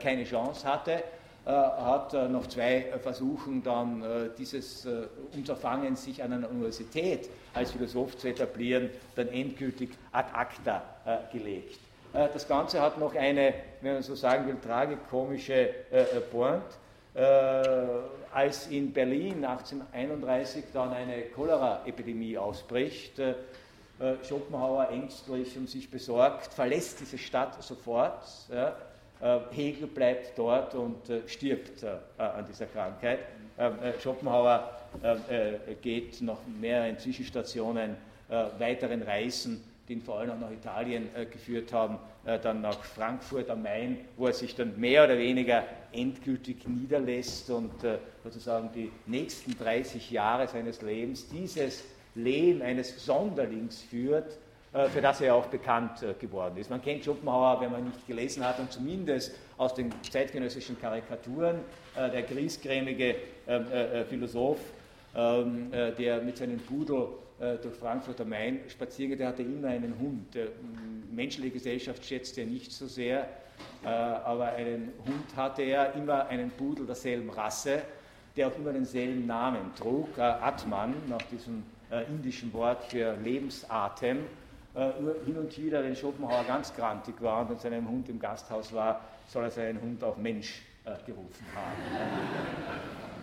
keine 0.00 0.24
Chance 0.24 0.66
hatte, 0.66 1.02
hat 1.44 2.14
nach 2.14 2.46
zwei 2.46 2.86
Versuchen 3.02 3.62
dann 3.62 4.02
dieses 4.38 4.88
Unterfangen, 5.34 5.94
sich 5.94 6.22
an 6.22 6.32
einer 6.32 6.50
Universität 6.50 7.28
als 7.52 7.72
Philosoph 7.72 8.16
zu 8.16 8.28
etablieren, 8.28 8.88
dann 9.16 9.28
endgültig 9.28 9.90
ad 10.12 10.30
acta 10.32 10.82
gelegt. 11.30 11.78
Das 12.14 12.48
Ganze 12.48 12.80
hat 12.80 12.98
noch 12.98 13.14
eine, 13.14 13.52
wenn 13.82 13.94
man 13.94 14.02
so 14.02 14.14
sagen 14.14 14.46
will, 14.46 14.56
tragikomische 14.56 15.74
Pointe 16.32 16.64
als 17.16 18.66
in 18.66 18.92
Berlin 18.92 19.44
1831 19.44 20.64
dann 20.72 20.92
eine 20.92 21.22
Cholera-Epidemie 21.34 22.36
ausbricht, 22.36 23.18
äh, 23.18 23.30
äh, 23.98 24.16
Schopenhauer 24.22 24.90
ängstlich 24.90 25.56
und 25.56 25.70
sich 25.70 25.90
besorgt, 25.90 26.52
verlässt 26.52 27.00
diese 27.00 27.16
Stadt 27.16 27.62
sofort. 27.62 28.22
Äh, 28.50 28.72
Hegel 29.52 29.86
bleibt 29.86 30.38
dort 30.38 30.74
und 30.74 31.10
stirbt 31.26 31.82
an 32.18 32.44
dieser 32.44 32.66
Krankheit. 32.66 33.20
Schopenhauer 33.98 34.70
geht 35.80 36.20
nach 36.20 36.36
mehreren 36.60 36.98
Zwischenstationen, 36.98 37.96
weiteren 38.58 39.00
Reisen 39.00 39.64
die 39.88 39.94
ihn 39.94 40.02
vor 40.02 40.18
allem 40.18 40.30
auch 40.30 40.40
nach 40.40 40.50
Italien 40.50 41.08
äh, 41.14 41.26
geführt 41.26 41.72
haben, 41.72 41.94
äh, 41.94 41.98
dann 42.42 42.60
nach 42.60 42.82
Frankfurt 42.82 43.48
am 43.50 43.62
Main, 43.62 43.98
wo 44.16 44.26
er 44.26 44.32
sich 44.32 44.54
dann 44.54 44.78
mehr 44.80 45.04
oder 45.04 45.16
weniger 45.16 45.64
endgültig 45.92 46.66
niederlässt 46.66 47.50
und 47.50 47.84
äh, 47.84 47.98
sozusagen 48.24 48.70
die 48.74 48.90
nächsten 49.06 49.56
30 49.56 50.10
Jahre 50.10 50.48
seines 50.48 50.82
Lebens 50.82 51.28
dieses 51.28 51.84
Leben 52.14 52.62
eines 52.62 53.04
Sonderlings 53.04 53.82
führt, 53.82 54.38
äh, 54.72 54.88
für 54.88 55.00
das 55.00 55.20
er 55.20 55.34
auch 55.34 55.46
bekannt 55.46 56.02
äh, 56.02 56.14
geworden 56.14 56.56
ist. 56.58 56.70
Man 56.70 56.82
kennt 56.82 57.04
Schopenhauer, 57.04 57.60
wenn 57.60 57.72
man 57.72 57.84
nicht 57.84 58.06
gelesen 58.06 58.44
hat, 58.44 58.58
und 58.58 58.72
zumindest 58.72 59.34
aus 59.56 59.74
den 59.74 59.92
zeitgenössischen 60.02 60.80
Karikaturen, 60.80 61.60
äh, 61.96 62.10
der 62.10 62.22
griesgrämige 62.22 63.16
ähm, 63.48 63.66
Philosoph, 64.08 64.60
ähm, 65.14 65.70
der 65.70 66.20
mit 66.20 66.36
seinem 66.36 66.58
Pudel 66.58 66.96
äh, 66.96 67.25
durch 67.38 67.76
Frankfurt 67.76 68.20
am 68.20 68.30
Main 68.30 68.60
spazieren 68.68 69.18
der 69.18 69.28
hatte 69.28 69.42
immer 69.42 69.68
einen 69.68 69.98
Hund. 69.98 70.34
Die 70.34 71.14
menschliche 71.14 71.50
Gesellschaft 71.50 72.04
schätzt 72.04 72.38
er 72.38 72.46
nicht 72.46 72.72
so 72.72 72.86
sehr, 72.86 73.28
äh, 73.84 73.88
aber 73.88 74.52
einen 74.54 74.92
Hund 75.06 75.36
hatte 75.36 75.62
er, 75.62 75.94
immer 75.94 76.26
einen 76.26 76.50
Pudel 76.50 76.86
derselben 76.86 77.30
Rasse, 77.30 77.82
der 78.36 78.48
auch 78.48 78.56
immer 78.56 78.72
denselben 78.72 79.26
Namen 79.26 79.74
trug, 79.76 80.16
äh, 80.18 80.22
Atman, 80.22 80.94
nach 81.08 81.22
diesem 81.22 81.62
indischen 82.08 82.52
Wort 82.52 82.82
für 82.82 83.16
Lebensatem. 83.22 84.18
Hin 85.24 85.36
und 85.38 85.56
wieder, 85.56 85.84
wenn 85.84 85.94
Schopenhauer 85.94 86.42
ganz 86.42 86.74
grantig 86.74 87.14
war 87.22 87.42
und 87.42 87.50
mit 87.50 87.60
seinem 87.60 87.88
Hund 87.88 88.08
im 88.08 88.18
Gasthaus 88.18 88.72
war, 88.72 89.02
soll 89.28 89.44
er 89.44 89.50
seinen 89.52 89.80
Hund 89.80 90.02
auch 90.02 90.16
Mensch 90.16 90.62
gerufen 91.06 91.46
haben. 91.54 93.15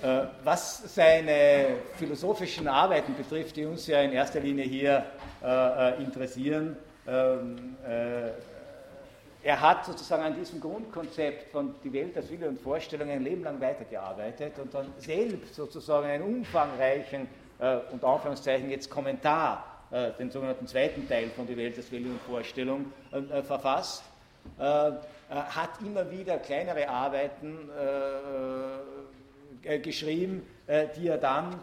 Äh, 0.00 0.26
was 0.44 0.94
seine 0.94 1.78
philosophischen 1.96 2.68
Arbeiten 2.68 3.16
betrifft, 3.16 3.56
die 3.56 3.66
uns 3.66 3.88
ja 3.88 4.00
in 4.00 4.12
erster 4.12 4.38
Linie 4.38 4.64
hier 4.64 5.04
äh, 5.42 5.98
äh, 5.98 6.02
interessieren, 6.02 6.76
ähm, 7.08 7.76
er 9.42 9.60
hat 9.60 9.86
sozusagen 9.86 10.22
an 10.22 10.36
diesem 10.36 10.60
Grundkonzept 10.60 11.50
von 11.50 11.74
die 11.82 11.92
Welt 11.92 12.16
als 12.16 12.30
Wille 12.30 12.48
und 12.48 12.60
Vorstellung 12.60 13.08
ein 13.10 13.24
Leben 13.24 13.42
lang 13.42 13.60
weitergearbeitet 13.60 14.52
und 14.58 14.72
dann 14.74 14.92
selbst 14.98 15.54
sozusagen 15.54 16.06
einen 16.06 16.22
umfangreichen 16.22 17.28
und 17.92 18.04
Anführungszeichen 18.04 18.68
jetzt 18.68 18.90
Kommentar, 18.90 19.64
den 20.18 20.30
sogenannten 20.30 20.66
zweiten 20.66 21.08
Teil 21.08 21.30
von 21.30 21.46
die 21.46 21.56
Welt 21.56 21.76
als 21.78 21.90
Wille 21.90 22.10
und 22.10 22.20
Vorstellung 22.20 22.92
verfasst, 23.44 24.02
hat 24.58 25.70
immer 25.80 26.10
wieder 26.10 26.38
kleinere 26.38 26.88
Arbeiten 26.88 27.70
äh, 29.62 29.78
geschrieben, 29.78 30.42
äh, 30.66 30.86
die 30.96 31.08
er 31.08 31.18
dann 31.18 31.60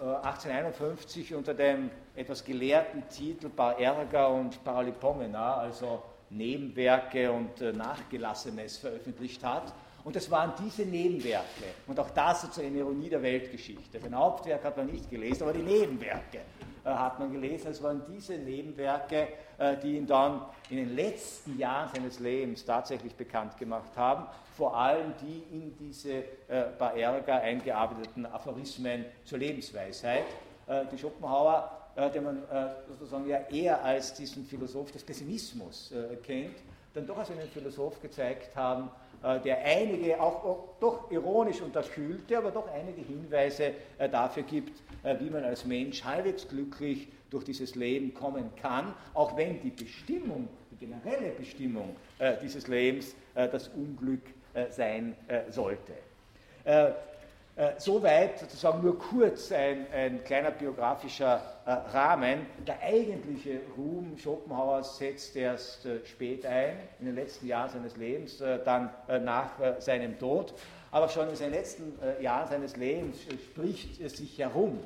1851 0.00 1.30
äh, 1.30 1.34
unter 1.34 1.54
dem 1.54 1.90
etwas 2.16 2.44
gelehrten 2.44 3.08
Titel 3.08 3.48
Bar 3.48 3.78
Ärger 3.78 4.30
und 4.30 4.62
Paralipomena, 4.64 5.56
also 5.56 6.02
Nebenwerke 6.30 7.30
und 7.30 7.60
Nachgelassenes, 7.60 8.78
veröffentlicht 8.78 9.42
hat. 9.44 9.72
Und 10.04 10.16
es 10.16 10.30
waren 10.30 10.52
diese 10.64 10.82
Nebenwerke, 10.82 11.64
und 11.86 11.98
auch 12.00 12.10
das 12.10 12.44
ist 12.44 12.58
eine 12.58 12.78
Ironie 12.78 13.10
der 13.10 13.22
Weltgeschichte. 13.22 14.00
Sein 14.00 14.14
Hauptwerk 14.14 14.64
hat 14.64 14.76
man 14.76 14.86
nicht 14.86 15.10
gelesen, 15.10 15.42
aber 15.42 15.52
die 15.52 15.62
Nebenwerke 15.62 16.38
äh, 16.38 16.69
hat 16.84 17.18
man 17.18 17.32
gelesen. 17.32 17.70
Es 17.70 17.82
waren 17.82 18.02
diese 18.08 18.34
Nebenwerke, 18.34 19.28
äh, 19.58 19.76
die 19.76 19.96
ihn 19.96 20.06
dann 20.06 20.42
in 20.70 20.76
den 20.76 20.94
letzten 20.96 21.58
Jahren 21.58 21.90
seines 21.94 22.18
Lebens 22.18 22.64
tatsächlich 22.64 23.14
bekannt 23.14 23.56
gemacht 23.58 23.96
haben. 23.96 24.26
Vor 24.56 24.76
allem 24.76 25.12
die 25.20 25.44
in 25.54 25.76
diese 25.78 26.12
äh, 26.48 26.64
Baerga 26.78 27.38
eingearbeiteten 27.38 28.26
Aphorismen 28.26 29.04
zur 29.24 29.38
Lebensweisheit. 29.38 30.24
Die 30.92 30.98
Schopenhauer 30.98 31.68
den 32.14 32.22
man 32.22 32.42
sozusagen 32.88 33.26
ja 33.26 33.38
eher 33.50 33.82
als 33.82 34.14
diesen 34.14 34.44
Philosoph 34.44 34.92
des 34.92 35.02
Pessimismus 35.02 35.92
kennt, 36.22 36.54
dann 36.94 37.08
doch 37.08 37.18
als 37.18 37.32
einen 37.32 37.48
Philosoph 37.48 38.00
gezeigt 38.00 38.54
haben, 38.54 38.88
der 39.22 39.64
einige, 39.64 40.20
auch 40.20 40.68
doch 40.80 41.10
ironisch 41.10 41.60
unterkühlte, 41.60 42.38
aber 42.38 42.50
doch 42.50 42.68
einige 42.72 43.02
Hinweise 43.02 43.72
dafür 44.10 44.44
gibt, 44.44 44.82
wie 45.18 45.28
man 45.28 45.44
als 45.44 45.66
Mensch 45.66 46.02
halbwegs 46.02 46.48
glücklich 46.48 47.08
durch 47.30 47.44
dieses 47.44 47.74
Leben 47.74 48.12
kommen 48.12 48.50
kann, 48.60 48.94
auch 49.14 49.36
wenn 49.36 49.60
die 49.60 49.70
Bestimmung, 49.70 50.48
die 50.70 50.76
generelle 50.76 51.30
Bestimmung 51.30 51.96
äh, 52.18 52.34
dieses 52.42 52.66
Lebens 52.68 53.14
äh, 53.34 53.48
das 53.48 53.68
Unglück 53.68 54.22
äh, 54.54 54.66
sein 54.70 55.16
äh, 55.28 55.50
sollte. 55.50 55.92
Äh, 57.56 57.62
äh, 57.62 57.72
soweit 57.78 58.38
sozusagen 58.38 58.82
nur 58.82 58.98
kurz 58.98 59.52
ein, 59.52 59.86
ein 59.92 60.24
kleiner 60.24 60.50
biografischer 60.50 61.42
Rahmen. 61.66 62.46
Der 62.66 62.80
eigentliche 62.80 63.60
Ruhm 63.76 64.16
Schopenhauers 64.18 64.98
setzt 64.98 65.36
erst 65.36 65.86
spät 66.04 66.44
ein, 66.44 66.76
in 66.98 67.06
den 67.06 67.14
letzten 67.14 67.46
Jahren 67.46 67.70
seines 67.70 67.96
Lebens, 67.96 68.38
dann 68.64 68.90
nach 69.22 69.52
seinem 69.78 70.18
Tod. 70.18 70.54
Aber 70.90 71.08
schon 71.08 71.28
in 71.28 71.36
seinen 71.36 71.52
letzten 71.52 71.96
Jahren 72.20 72.48
seines 72.48 72.76
Lebens 72.76 73.18
spricht 73.52 74.00
es 74.00 74.16
sich 74.16 74.36
herum, 74.38 74.80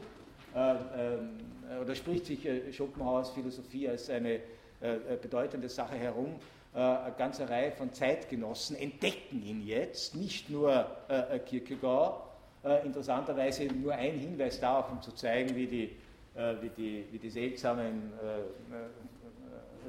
ähm, 0.55 1.31
äh, 1.68 1.83
oder 1.83 1.94
spricht 1.94 2.27
sich 2.27 2.46
äh, 2.46 2.72
Schopenhauers 2.72 3.31
Philosophie 3.31 3.88
als 3.88 4.09
eine 4.09 4.35
äh, 4.35 5.16
bedeutende 5.20 5.68
Sache 5.68 5.96
herum. 5.96 6.37
Eine 6.72 7.14
ganze 7.16 7.48
Reihe 7.48 7.70
von 7.70 7.92
Zeitgenossen 7.92 8.74
entdecken 8.74 9.40
ihn 9.44 9.64
jetzt, 9.64 10.16
nicht 10.16 10.50
nur 10.50 10.85
Kierkegaard, 11.46 12.24
interessanterweise 12.85 13.64
nur 13.66 13.92
ein 13.92 14.18
Hinweis 14.18 14.59
darauf, 14.61 14.90
um 14.90 15.03
zu 15.03 15.12
zeigen, 15.12 15.55
wie 15.55 15.66
die, 15.66 15.96
wie 16.61 16.68
die, 16.70 17.05
wie 17.11 17.18
die 17.18 17.31
seltsamen 17.31 18.12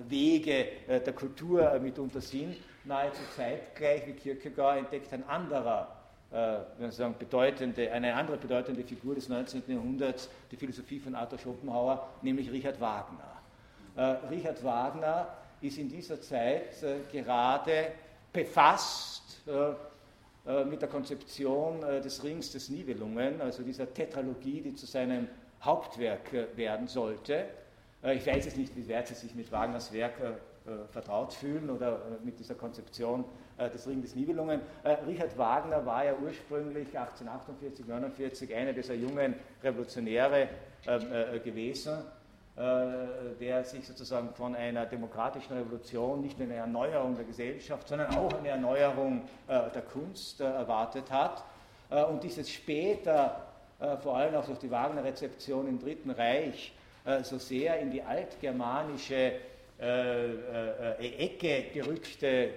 Wege 0.09 0.67
der 0.88 1.13
Kultur 1.13 1.79
mitunter 1.79 2.19
sind. 2.19 2.57
Nahezu 2.83 3.21
zeitgleich 3.35 4.05
wie 4.07 4.13
Kierkegaard 4.13 4.79
entdeckt 4.79 5.13
ein 5.13 5.27
anderer 5.27 5.95
äh, 6.35 6.91
sagen, 6.91 7.15
bedeutende, 7.17 7.91
eine 7.91 8.13
andere 8.13 8.38
bedeutende 8.38 8.83
Figur 8.83 9.15
des 9.15 9.29
19. 9.29 9.63
Jahrhunderts, 9.67 10.29
die 10.51 10.57
Philosophie 10.57 10.99
von 10.99 11.15
Arthur 11.15 11.39
Schopenhauer, 11.39 12.09
nämlich 12.21 12.51
Richard 12.51 12.79
Wagner. 12.81 13.41
Äh, 13.95 14.01
Richard 14.29 14.61
Wagner 14.63 15.29
ist 15.61 15.77
in 15.77 15.88
dieser 15.88 16.19
Zeit 16.19 16.83
äh, 16.83 16.97
gerade 17.11 17.91
befasst 18.33 19.43
mit 20.69 20.81
der 20.81 20.89
Konzeption 20.89 21.81
des 21.81 22.23
Rings 22.23 22.51
des 22.51 22.69
Nibelungen, 22.69 23.41
also 23.41 23.63
dieser 23.63 23.91
Tetralogie, 23.91 24.62
die 24.62 24.75
zu 24.75 24.86
seinem 24.86 25.27
Hauptwerk 25.62 26.31
werden 26.55 26.88
sollte. 26.88 27.45
Ich 28.03 28.27
weiß 28.27 28.45
jetzt 28.45 28.58
nicht, 28.58 28.75
wie 28.75 28.88
weit 28.88 29.08
Sie 29.08 29.15
sich 29.15 29.34
mit 29.34 29.51
Wagners 29.51 29.91
Werk 29.91 30.13
vertraut 30.91 31.34
fühlen 31.34 31.71
oder 31.71 31.99
mit 32.23 32.39
dieser 32.39 32.53
Konzeption 32.53 33.25
des 33.58 33.88
Ring 33.88 34.03
des 34.03 34.15
Nibelungen. 34.15 34.62
Richard 35.08 35.36
Wagner 35.38 35.84
war 35.84 36.05
ja 36.05 36.13
ursprünglich 36.23 36.88
1848, 36.89 37.86
1949 37.86 38.53
einer 38.53 38.73
dieser 38.73 38.93
jungen 38.93 39.34
Revolutionäre 39.63 40.49
gewesen 41.43 41.93
äh, 41.93 42.24
der 42.58 43.65
sich 43.65 43.86
sozusagen 43.86 44.34
von 44.34 44.56
einer 44.56 44.86
demokratischen 44.86 45.58
Revolution 45.58 46.22
nicht 46.22 46.39
nur 46.39 46.48
eine 46.48 46.58
Erneuerung 46.58 47.15
der 47.15 47.26
Gesellschaft, 47.26 47.88
sondern 47.88 48.15
auch 48.15 48.32
eine 48.34 48.48
Erneuerung 48.48 49.24
äh, 49.48 49.70
der 49.72 49.82
Kunst 49.82 50.39
äh, 50.39 50.46
erwartet 50.46 51.12
hat. 51.12 51.44
Und 52.10 52.24
dieses 52.24 52.50
später, 52.50 53.46
vor 54.02 54.18
allem 54.18 54.34
auch 54.34 54.46
durch 54.46 54.58
die 54.58 54.72
Wagner-Rezeption 54.72 55.68
im 55.68 55.78
Dritten 55.78 56.10
Reich, 56.10 56.74
so 57.22 57.38
sehr 57.38 57.80
in 57.80 57.91
die 57.91 58.02
altgermanische 58.02 59.34
äh, 59.77 60.31
äh, 60.31 61.25
Ecke 61.25 61.65
gerückte, 61.73 62.27
äh, 62.27 62.49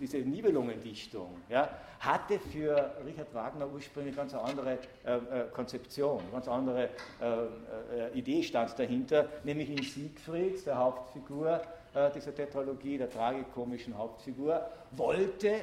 diese 0.00 0.16
Nibelungendichtung, 0.18 1.36
ja, 1.50 1.68
hatte 2.00 2.38
für 2.38 2.94
Richard 3.04 3.34
Wagner 3.34 3.68
ursprünglich 3.70 4.16
ganz 4.16 4.32
eine 4.32 4.42
andere 4.42 4.72
äh, 5.04 5.18
Konzeption, 5.52 6.22
ganz 6.32 6.48
andere 6.48 6.88
äh, 7.20 8.18
Idee 8.18 8.42
stand 8.42 8.78
dahinter, 8.78 9.28
nämlich 9.44 9.68
in 9.70 9.82
Siegfried, 9.82 10.64
der 10.66 10.78
Hauptfigur 10.78 11.60
dieser 12.14 12.34
Tetralogie, 12.34 12.96
der 12.96 13.10
tragikomischen 13.10 13.98
Hauptfigur, 13.98 14.66
wollte 14.92 15.56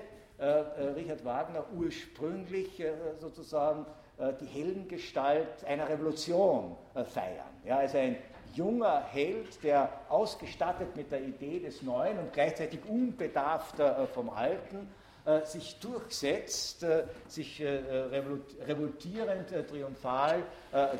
Richard 0.95 1.25
Wagner 1.25 1.65
ursprünglich 1.75 2.83
sozusagen 3.17 3.87
die 4.39 4.45
Heldengestalt 4.45 5.65
einer 5.65 5.89
Revolution 5.89 6.75
feiern. 6.93 7.49
Ja, 7.65 7.79
also 7.79 7.97
ein 7.97 8.17
junger 8.53 9.03
Held, 9.11 9.63
der 9.63 9.89
ausgestattet 10.09 10.95
mit 10.95 11.11
der 11.11 11.21
Idee 11.21 11.59
des 11.59 11.81
Neuen 11.81 12.17
und 12.19 12.33
gleichzeitig 12.33 12.79
unbedarft 12.87 13.79
äh, 13.79 14.05
vom 14.07 14.29
Alten 14.29 14.89
äh, 15.25 15.45
sich 15.45 15.79
durchsetzt, 15.79 16.83
äh, 16.83 17.03
sich 17.27 17.61
revoltierend, 17.61 19.49
triumphal 19.69 20.43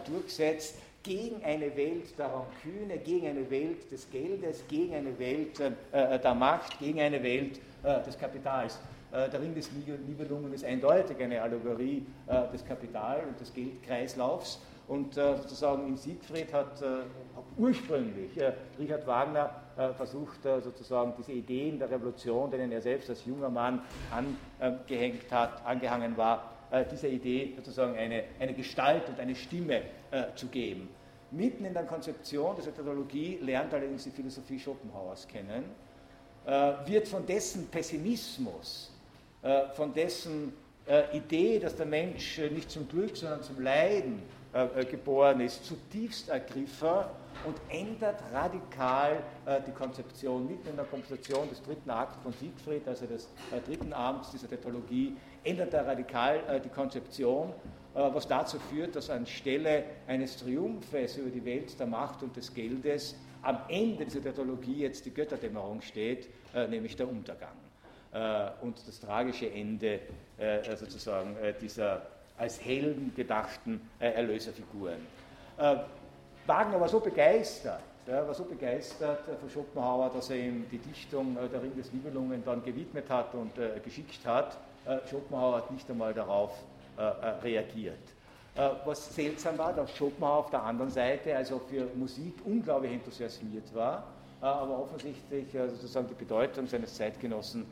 durchsetzt 0.06 0.76
gegen 1.04 1.44
eine 1.44 1.76
Welt 1.76 2.18
der 2.18 2.28
Ranküne, 2.28 2.98
gegen 2.98 3.28
eine 3.28 3.50
Welt 3.50 3.90
des 3.92 4.10
Geldes, 4.10 4.64
gegen 4.68 4.94
eine 4.94 5.18
Welt 5.18 5.60
der 5.60 6.36
Macht, 6.36 6.78
gegen 6.80 7.00
eine 7.00 7.24
Welt 7.24 7.62
des 8.06 8.18
Kapitals. 8.20 8.80
Der 9.12 9.42
Ring 9.42 9.56
des 9.56 9.72
Nibelungen 9.72 10.54
ist 10.54 10.66
eindeutig 10.66 11.18
eine 11.22 11.42
Allegorie 11.42 12.06
des 12.54 12.66
Kapital- 12.66 13.24
und 13.28 13.40
des 13.40 13.54
Geldkreislaufs. 13.54 14.60
Und 14.89 15.15
äh, 15.17 15.38
sozusagen 15.38 15.88
in 15.88 15.97
Siegfried 15.97 16.52
hat 16.52 16.82
äh, 16.82 17.04
ursprünglich 17.60 18.36
äh, 18.38 18.54
Richard 18.80 19.06
Wagner 19.06 19.52
äh, 19.78 19.93
versucht, 19.93 20.43
äh, 20.47 20.60
sozusagen 20.62 21.13
diese 21.15 21.32
Ideen 21.32 21.78
der 21.78 21.91
Revolution, 21.91 22.49
denen 22.49 22.71
er 22.71 22.82
selbst 22.82 23.08
als 23.08 23.23
junger 23.23 23.52
Mann 23.52 23.84
angehängt 24.60 25.32
hat, 25.32 25.63
angehangen 25.63 26.17
war, 26.17 26.52
äh, 26.71 26.84
dieser 26.91 27.08
Idee 27.08 27.54
sozusagen 27.56 27.95
eine, 27.95 28.23
eine 28.39 28.54
Gestalt 28.56 29.08
und 29.10 29.19
eine 29.19 29.36
Stimme 29.36 29.84
zu 30.36 30.47
geben. 30.47 30.89
Mitten 31.30 31.63
in 31.65 31.73
der 31.75 31.84
Konzeption 31.84 32.56
dieser 32.56 32.73
Technologie 32.73 33.38
lernt 33.43 33.71
allerdings 33.71 34.06
die 34.06 34.10
Philosophie 34.10 34.58
Schopenhauers 34.58 35.28
kennen, 35.28 35.65
wird 36.88 37.08
von 37.08 37.28
dessen 37.28 37.67
Pessimismus, 37.67 38.91
von 39.75 39.93
dessen 39.93 40.52
Idee, 41.13 41.60
dass 41.60 41.75
der 41.75 41.86
Mensch 41.86 42.39
nicht 42.39 42.71
zum 42.71 42.89
Glück, 42.89 43.15
sondern 43.15 43.43
zum 43.43 43.62
Leiden 43.62 44.23
äh, 44.52 44.82
äh, 44.82 44.86
geboren 44.86 45.42
ist, 45.42 45.64
zutiefst 45.64 46.30
ergriffen 46.30 47.06
und 47.46 47.56
ändert 47.70 48.20
radikal 48.34 49.22
äh, 49.46 49.62
die 49.62 49.72
Konzeption. 49.72 50.48
Mitten 50.48 50.70
in 50.70 50.76
der 50.76 50.86
Komposition 50.86 51.48
des 51.50 51.62
dritten 51.62 51.92
Akts 51.92 52.18
von 52.24 52.34
Siegfried, 52.34 52.88
also 52.88 53.06
des 53.06 53.30
dritten 53.68 53.94
Abends 53.94 54.32
dieser 54.32 54.50
Tetralogie, 54.50 55.16
ändert 55.44 55.76
er 55.76 55.86
radikal 55.86 56.60
die 56.64 56.70
Konzeption, 56.70 57.54
was 57.94 58.28
dazu 58.28 58.58
führt, 58.60 58.96
dass 58.96 59.10
anstelle 59.10 59.84
eines 60.08 60.38
Triumphes 60.38 61.18
über 61.18 61.30
die 61.30 61.46
Welt 61.46 61.80
der 61.80 61.88
Macht 61.88 62.24
und 62.24 62.36
des 62.36 62.54
Geldes 62.54 63.16
am 63.44 63.60
Ende 63.70 64.06
dieser 64.06 64.22
Tetralogie 64.22 64.82
jetzt 64.82 65.06
die 65.06 65.14
Götterdämmerung 65.14 65.82
steht, 65.82 66.28
nämlich 66.70 66.96
der 66.96 67.08
Untergang. 67.08 67.56
und 68.62 68.86
das 68.86 69.00
tragische 69.00 69.50
Ende 69.50 70.02
sozusagen 70.76 71.38
dieser 71.62 72.02
als 72.39 72.63
Helden 72.63 73.13
gedachten 73.15 73.82
äh, 73.99 74.12
Erlöserfiguren. 74.12 75.06
Äh, 75.58 75.75
Wagner 76.47 76.80
war 76.80 76.88
so 76.88 76.99
begeistert, 76.99 77.82
ja, 78.08 78.25
war 78.25 78.34
so 78.34 78.45
begeistert 78.45 79.28
äh, 79.28 79.36
von 79.36 79.49
Schopenhauer, 79.49 80.10
dass 80.10 80.30
er 80.30 80.38
ihm 80.38 80.65
die 80.71 80.80
Dichtung 80.80 81.38
äh, 81.38 81.47
der 81.47 81.62
Ring 81.62 81.75
des 81.75 81.91
Nibelungen 81.93 82.43
dann 82.43 82.63
gewidmet 82.63 83.10
hat 83.10 83.36
und 83.36 83.58
äh, 83.58 83.80
geschickt 83.84 84.25
hat. 84.25 84.58
Äh, 84.86 84.97
Schopenhauer 85.08 85.58
hat 85.58 85.71
nicht 85.71 85.89
einmal 85.89 86.13
darauf 86.13 86.52
reagiert. 87.41 87.95
was 88.84 89.15
seltsam 89.15 89.58
war, 89.58 89.71
dass 89.71 89.95
Schopenhauer 89.95 90.39
auf 90.39 90.49
der 90.49 90.62
anderen 90.63 90.91
Seite 90.91 91.34
also 91.34 91.60
für 91.60 91.88
Musik 91.95 92.34
unglaublich 92.43 92.91
enthusiasmiert 92.91 93.73
war, 93.73 94.04
aber 94.41 94.80
offensichtlich 94.80 95.47
sozusagen 95.54 96.10
die 96.10 96.13
Bedeutung 96.13 96.67
seines 96.67 96.93
Zeitgenossen 96.93 97.65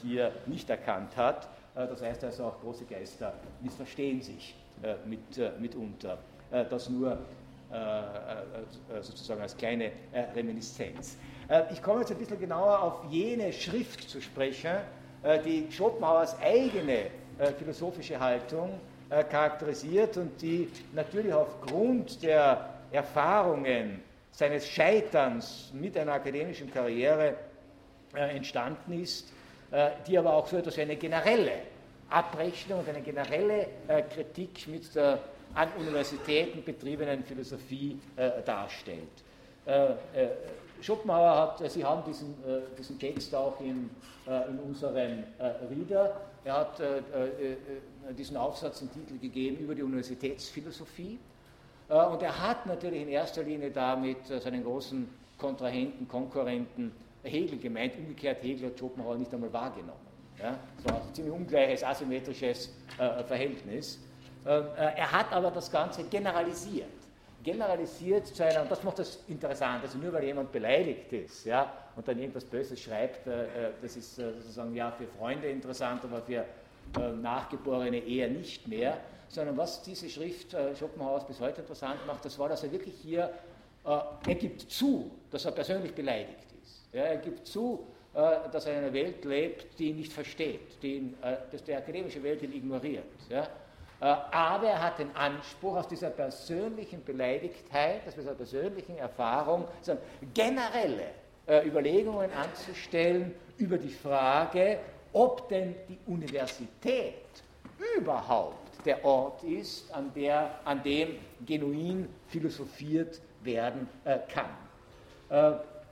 hier 0.00 0.30
nicht 0.46 0.70
erkannt 0.70 1.16
hat. 1.16 1.48
Äh, 1.80 1.86
das 1.88 2.02
heißt 2.02 2.24
also 2.24 2.44
auch 2.44 2.60
große 2.60 2.84
Geister 2.84 3.34
missverstehen 3.60 4.20
sich 4.22 4.54
äh, 4.82 4.94
mit, 5.06 5.38
äh, 5.38 5.52
mitunter. 5.58 6.18
Das 6.68 6.88
nur 6.88 7.16
sozusagen 9.00 9.40
als 9.40 9.56
kleine 9.56 9.92
Reminiszenz. 10.34 11.16
Ich 11.70 11.80
komme 11.80 12.00
jetzt 12.00 12.10
ein 12.10 12.18
bisschen 12.18 12.40
genauer 12.40 12.82
auf 12.82 13.04
jene 13.08 13.52
Schrift 13.52 14.10
zu 14.10 14.20
sprechen, 14.20 14.78
die 15.44 15.70
Schopenhauers 15.70 16.36
eigene 16.40 17.06
philosophische 17.56 18.18
Haltung 18.18 18.80
charakterisiert 19.08 20.16
und 20.16 20.42
die 20.42 20.68
natürlich 20.92 21.32
aufgrund 21.32 22.20
der 22.24 22.74
Erfahrungen 22.90 24.02
seines 24.32 24.66
Scheiterns 24.66 25.70
mit 25.72 25.96
einer 25.96 26.14
akademischen 26.14 26.68
Karriere 26.72 27.36
entstanden 28.12 29.00
ist 29.00 29.32
die 30.06 30.18
aber 30.18 30.34
auch 30.34 30.46
so 30.46 30.56
etwas 30.56 30.76
wie 30.76 30.82
eine 30.82 30.96
generelle 30.96 31.52
Abrechnung 32.10 32.80
und 32.80 32.88
eine 32.88 33.00
generelle 33.00 33.66
äh, 33.88 34.02
Kritik 34.02 34.66
mit 34.68 34.94
der 34.94 35.20
an 35.54 35.68
Universitäten 35.78 36.62
betriebenen 36.62 37.24
Philosophie 37.24 37.98
äh, 38.16 38.42
darstellt. 38.44 39.08
Schopenhauer 40.80 41.36
hat, 41.36 41.70
Sie 41.70 41.84
haben 41.84 42.02
diesen, 42.04 42.34
diesen 42.78 42.98
Text 42.98 43.34
auch 43.34 43.60
in, 43.60 43.90
in 44.26 44.58
unserem 44.66 45.22
Reader, 45.70 46.20
er 46.44 46.54
hat 46.54 46.82
diesen 48.16 48.36
Aufsatz 48.38 48.78
den 48.78 48.90
Titel 48.90 49.18
gegeben 49.18 49.58
über 49.58 49.74
die 49.74 49.82
Universitätsphilosophie 49.82 51.18
und 51.88 52.22
er 52.22 52.40
hat 52.40 52.66
natürlich 52.66 53.02
in 53.02 53.08
erster 53.08 53.42
Linie 53.42 53.70
damit 53.70 54.26
seinen 54.26 54.64
großen 54.64 55.08
Kontrahenten, 55.36 56.08
Konkurrenten 56.08 56.92
Hegel 57.22 57.58
gemeint, 57.58 57.96
umgekehrt 57.96 58.42
Hegel 58.42 58.70
hat 58.70 58.78
Schopenhauer 58.78 59.16
nicht 59.16 59.32
einmal 59.32 59.52
wahrgenommen. 59.52 60.09
Ja? 60.42 60.58
So 60.86 60.94
ein 60.94 61.14
ziemlich 61.14 61.34
ungleiches, 61.34 61.84
asymmetrisches 61.84 62.70
äh, 62.98 63.22
Verhältnis. 63.24 63.98
Äh, 64.44 64.58
äh, 64.58 64.62
er 64.96 65.12
hat 65.12 65.32
aber 65.32 65.50
das 65.50 65.70
Ganze 65.70 66.04
generalisiert. 66.04 66.88
Generalisiert 67.42 68.26
zu 68.26 68.44
einer, 68.44 68.62
und 68.62 68.70
das 68.70 68.82
macht 68.82 68.98
das 68.98 69.20
interessant, 69.28 69.82
also 69.82 69.96
nur 69.96 70.12
weil 70.12 70.24
jemand 70.24 70.52
beleidigt 70.52 71.10
ist 71.12 71.46
ja, 71.46 71.72
und 71.96 72.06
dann 72.06 72.18
irgendwas 72.18 72.44
Böses 72.44 72.80
schreibt, 72.80 73.26
äh, 73.26 73.44
äh 73.44 73.46
das 73.80 73.96
ist 73.96 74.18
äh, 74.18 74.32
sozusagen 74.34 74.74
ja 74.74 74.90
für 74.90 75.06
Freunde 75.06 75.48
interessant, 75.48 76.04
aber 76.04 76.22
für 76.22 76.44
Nachgeborene 77.22 77.98
eher 77.98 78.28
nicht 78.28 78.66
mehr, 78.66 78.98
sondern 79.28 79.56
was 79.56 79.80
diese 79.82 80.08
Schrift 80.08 80.56
Schopenhauers 80.76 81.24
bis 81.24 81.38
heute 81.38 81.60
interessant 81.60 82.04
macht, 82.04 82.24
das 82.24 82.36
war, 82.36 82.48
dass 82.48 82.64
er 82.64 82.72
wirklich 82.72 82.94
hier, 83.00 83.30
er 83.84 84.34
gibt 84.34 84.62
zu, 84.62 85.08
dass 85.30 85.44
er 85.44 85.52
persönlich 85.52 85.94
beleidigt 85.94 86.50
ja, 86.92 87.02
er 87.02 87.16
gibt 87.18 87.46
zu, 87.46 87.86
äh, 87.86 87.99
dass 88.12 88.66
er 88.66 88.72
in 88.72 88.78
einer 88.84 88.92
Welt 88.92 89.24
lebt, 89.24 89.78
die 89.78 89.90
ihn 89.90 89.96
nicht 89.96 90.12
versteht, 90.12 90.82
die 90.82 90.96
ihn, 90.96 91.16
äh, 91.22 91.36
dass 91.52 91.62
die 91.62 91.74
akademische 91.74 92.22
Welt 92.22 92.42
ihn 92.42 92.52
ignoriert. 92.52 93.04
Ja. 93.28 93.42
Äh, 94.00 94.04
aber 94.32 94.68
er 94.68 94.82
hat 94.82 94.98
den 94.98 95.14
Anspruch, 95.14 95.76
aus 95.76 95.88
dieser 95.88 96.10
persönlichen 96.10 97.04
Beleidigtheit, 97.04 98.06
aus 98.08 98.14
dieser 98.14 98.34
persönlichen 98.34 98.96
Erfahrung, 98.96 99.66
generelle 100.34 101.06
Überlegungen 101.64 102.30
anzustellen 102.32 103.34
über 103.56 103.76
die 103.76 103.88
Frage, 103.88 104.78
ob 105.12 105.48
denn 105.48 105.74
die 105.88 105.98
Universität 106.06 107.14
überhaupt 107.96 108.84
der 108.84 109.04
Ort 109.04 109.42
ist, 109.42 109.92
an, 109.92 110.12
der, 110.14 110.60
an 110.64 110.80
dem 110.82 111.16
genuin 111.44 112.08
philosophiert 112.28 113.20
werden 113.42 113.88
kann. 114.28 114.50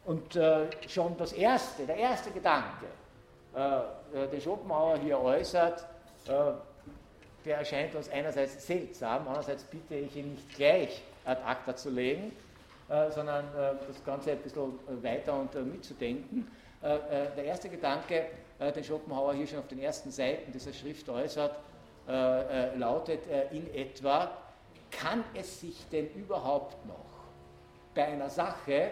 Und 0.08 0.36
äh, 0.36 0.70
schon 0.88 1.18
das 1.18 1.34
erste, 1.34 1.84
der 1.84 1.96
erste 1.96 2.30
Gedanke, 2.30 2.86
äh, 3.54 4.26
den 4.28 4.40
Schopenhauer 4.40 4.96
hier 4.96 5.20
äußert, 5.20 5.84
der 7.44 7.58
erscheint 7.58 7.94
uns 7.94 8.10
einerseits 8.10 8.66
seltsam, 8.66 9.26
andererseits 9.26 9.64
bitte 9.64 9.96
ich 9.96 10.16
ihn 10.16 10.32
nicht 10.32 10.56
gleich 10.56 11.02
ad 11.26 11.42
acta 11.44 11.74
zu 11.74 11.88
legen, 11.90 12.32
sondern 13.14 13.44
das 13.54 14.04
Ganze 14.04 14.32
ein 14.32 14.38
bisschen 14.38 14.78
weiter 15.02 15.32
und 15.34 15.54
mitzudenken. 15.72 16.50
der 16.82 17.44
erste 17.44 17.70
Gedanke, 17.70 18.26
den 18.58 18.84
Schopenhauer 18.84 19.32
hier 19.32 19.46
schon 19.46 19.60
auf 19.60 19.68
den 19.68 19.78
ersten 19.78 20.10
Seiten 20.10 20.52
dieser 20.52 20.74
Schrift 20.74 21.08
äußert, 21.08 21.54
lautet 22.76 23.20
in 23.52 23.72
etwa, 23.74 24.30
kann 24.90 25.24
es 25.34 25.60
sich 25.60 25.88
denn 25.90 26.10
überhaupt 26.14 26.76
noch 26.86 27.06
bei 27.94 28.04
einer 28.04 28.28
Sache 28.28 28.90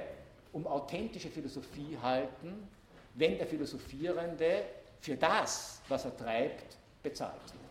um 0.57 0.67
authentische 0.67 1.29
Philosophie 1.29 1.99
halten, 2.03 2.67
wenn 3.15 3.37
der 3.37 3.47
Philosophierende 3.47 4.63
für 5.01 5.15
das, 5.15 5.83
was 5.87 6.07
er 6.07 6.17
treibt, 6.17 6.79
bezahlt 7.03 7.35
wird. 7.35 7.63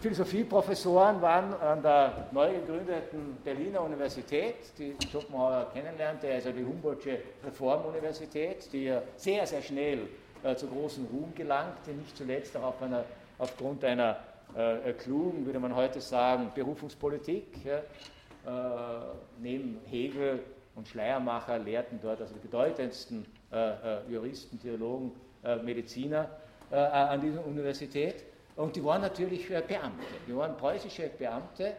Philosophieprofessoren 0.00 1.20
waren 1.20 1.52
an 1.54 1.82
der 1.82 2.28
neu 2.30 2.54
gegründeten 2.54 3.36
Berliner 3.44 3.82
Universität, 3.82 4.54
die 4.78 4.94
Schopenhauer 5.10 5.70
kennenlernte, 5.74 6.32
also 6.32 6.52
die 6.52 6.64
Humboldtsche 6.64 7.18
Reformuniversität, 7.44 8.72
die 8.72 8.96
sehr, 9.16 9.46
sehr 9.46 9.62
schnell 9.62 10.08
äh, 10.44 10.54
zu 10.54 10.68
großem 10.68 11.06
Ruhm 11.06 11.34
gelangte, 11.34 11.90
nicht 11.90 12.16
zuletzt 12.16 12.56
auch 12.56 12.80
einer, 12.80 13.04
aufgrund 13.38 13.84
einer 13.84 14.18
äh, 14.56 14.92
klugen, 14.92 15.44
würde 15.44 15.58
man 15.58 15.74
heute 15.74 16.00
sagen, 16.00 16.52
Berufungspolitik. 16.54 17.64
Ja, 17.64 17.82
äh, 18.46 18.50
neben 19.38 19.80
Hegel 19.84 20.40
und 20.80 20.88
Schleiermacher 20.88 21.58
lehrten 21.58 22.00
dort 22.02 22.22
also 22.22 22.32
die 22.32 22.40
bedeutendsten 22.40 23.26
äh, 23.52 23.98
äh, 23.98 23.98
Juristen, 24.10 24.58
Theologen, 24.60 25.12
Mediziner 25.64 26.28
an 26.70 27.18
dieser 27.22 27.46
Universität. 27.46 28.24
Und 28.56 28.76
die 28.76 28.84
waren 28.84 29.00
natürlich 29.00 29.48
Beamte. 29.48 30.04
Die 30.28 30.36
waren 30.36 30.54
preußische 30.54 31.08
Beamte, 31.18 31.72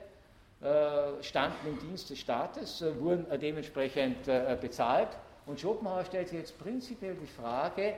standen 1.21 1.67
im 1.67 1.79
Dienst 1.79 2.09
des 2.09 2.17
Staates, 2.17 2.83
wurden 2.99 3.27
dementsprechend 3.39 4.25
bezahlt. 4.59 5.09
Und 5.45 5.59
Schopenhauer 5.59 6.05
stellt 6.05 6.29
sich 6.29 6.39
jetzt 6.39 6.57
prinzipiell 6.57 7.15
die 7.21 7.27
Frage, 7.27 7.93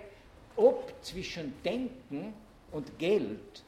ob 0.57 0.93
zwischen 1.01 1.53
Denken 1.63 2.33
und 2.73 2.99
Geld 2.99 3.63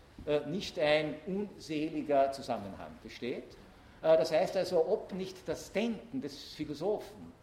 nicht 0.48 0.78
ein 0.78 1.16
unseliger 1.28 2.34
Zusammenhang 2.34 2.92
besteht 3.02 3.46
äh, 3.46 3.65
das 4.06 4.32
heißt 4.32 4.56
also, 4.58 4.86
ob 4.88 5.14
nicht 5.14 5.36
das 5.48 5.72
Denken 5.72 6.22
des 6.22 6.54
Philosophen, 6.54 7.34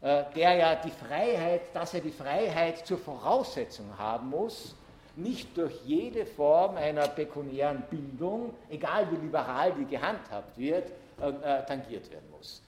äh, 0.00 0.24
der 0.36 0.54
ja 0.54 0.74
die 0.76 0.90
Freiheit, 0.90 1.62
dass 1.74 1.94
er 1.94 2.00
die 2.00 2.12
Freiheit 2.12 2.86
zur 2.86 2.98
Voraussetzung 2.98 3.86
haben 3.98 4.30
muss, 4.30 4.74
nicht 5.16 5.56
durch 5.56 5.74
jede 5.84 6.24
Form 6.24 6.76
einer 6.76 7.08
pekuniären 7.08 7.82
Bildung, 7.90 8.54
egal 8.70 9.10
wie 9.10 9.16
liberal 9.16 9.72
die 9.72 9.84
gehandhabt 9.84 10.56
wird, 10.56 10.90
äh, 11.20 11.64
tangiert 11.66 12.10
werden 12.10 12.30
muss. 12.30 12.62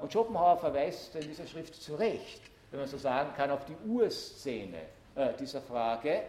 Und 0.00 0.12
Schopenhauer 0.12 0.58
verweist 0.58 1.14
in 1.14 1.22
dieser 1.22 1.46
Schrift 1.46 1.74
zu 1.74 1.94
Recht, 1.94 2.42
wenn 2.70 2.80
man 2.80 2.88
so 2.88 2.98
sagen 2.98 3.30
kann, 3.34 3.50
auf 3.50 3.64
die 3.64 3.88
Urszene 3.88 4.80
dieser 5.38 5.62
Frage, 5.62 6.22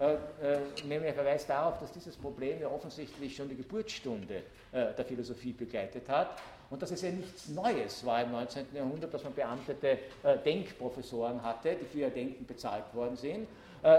äh, 0.00 0.14
äh, 0.14 0.60
nämlich 0.86 1.08
er 1.08 1.14
verweist 1.14 1.50
darauf, 1.50 1.78
dass 1.78 1.92
dieses 1.92 2.16
Problem 2.16 2.58
ja 2.58 2.68
offensichtlich 2.68 3.36
schon 3.36 3.50
die 3.50 3.56
Geburtsstunde 3.56 4.36
äh, 4.36 4.42
der 4.72 5.04
Philosophie 5.04 5.52
begleitet 5.52 6.08
hat 6.08 6.38
und 6.70 6.80
dass 6.80 6.90
es 6.90 7.02
ja 7.02 7.10
nichts 7.10 7.48
Neues 7.48 8.04
war 8.06 8.22
im 8.22 8.30
19. 8.30 8.66
Jahrhundert, 8.72 9.12
dass 9.12 9.24
man 9.24 9.34
beamtete 9.34 9.98
Denkprofessoren 10.44 11.42
hatte, 11.42 11.74
die 11.74 11.84
für 11.86 11.98
ihr 11.98 12.10
Denken 12.10 12.46
bezahlt 12.46 12.84
worden 12.94 13.16
sind, 13.16 13.48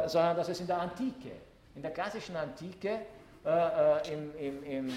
sondern 0.08 0.38
dass 0.38 0.48
es 0.48 0.62
in 0.62 0.68
der 0.68 0.80
Antike, 0.80 1.32
in 1.76 1.82
der 1.82 1.92
klassischen 1.92 2.38
Antike, 2.38 3.00
im, 4.10 4.32
im, 4.40 4.64
im 4.64 4.92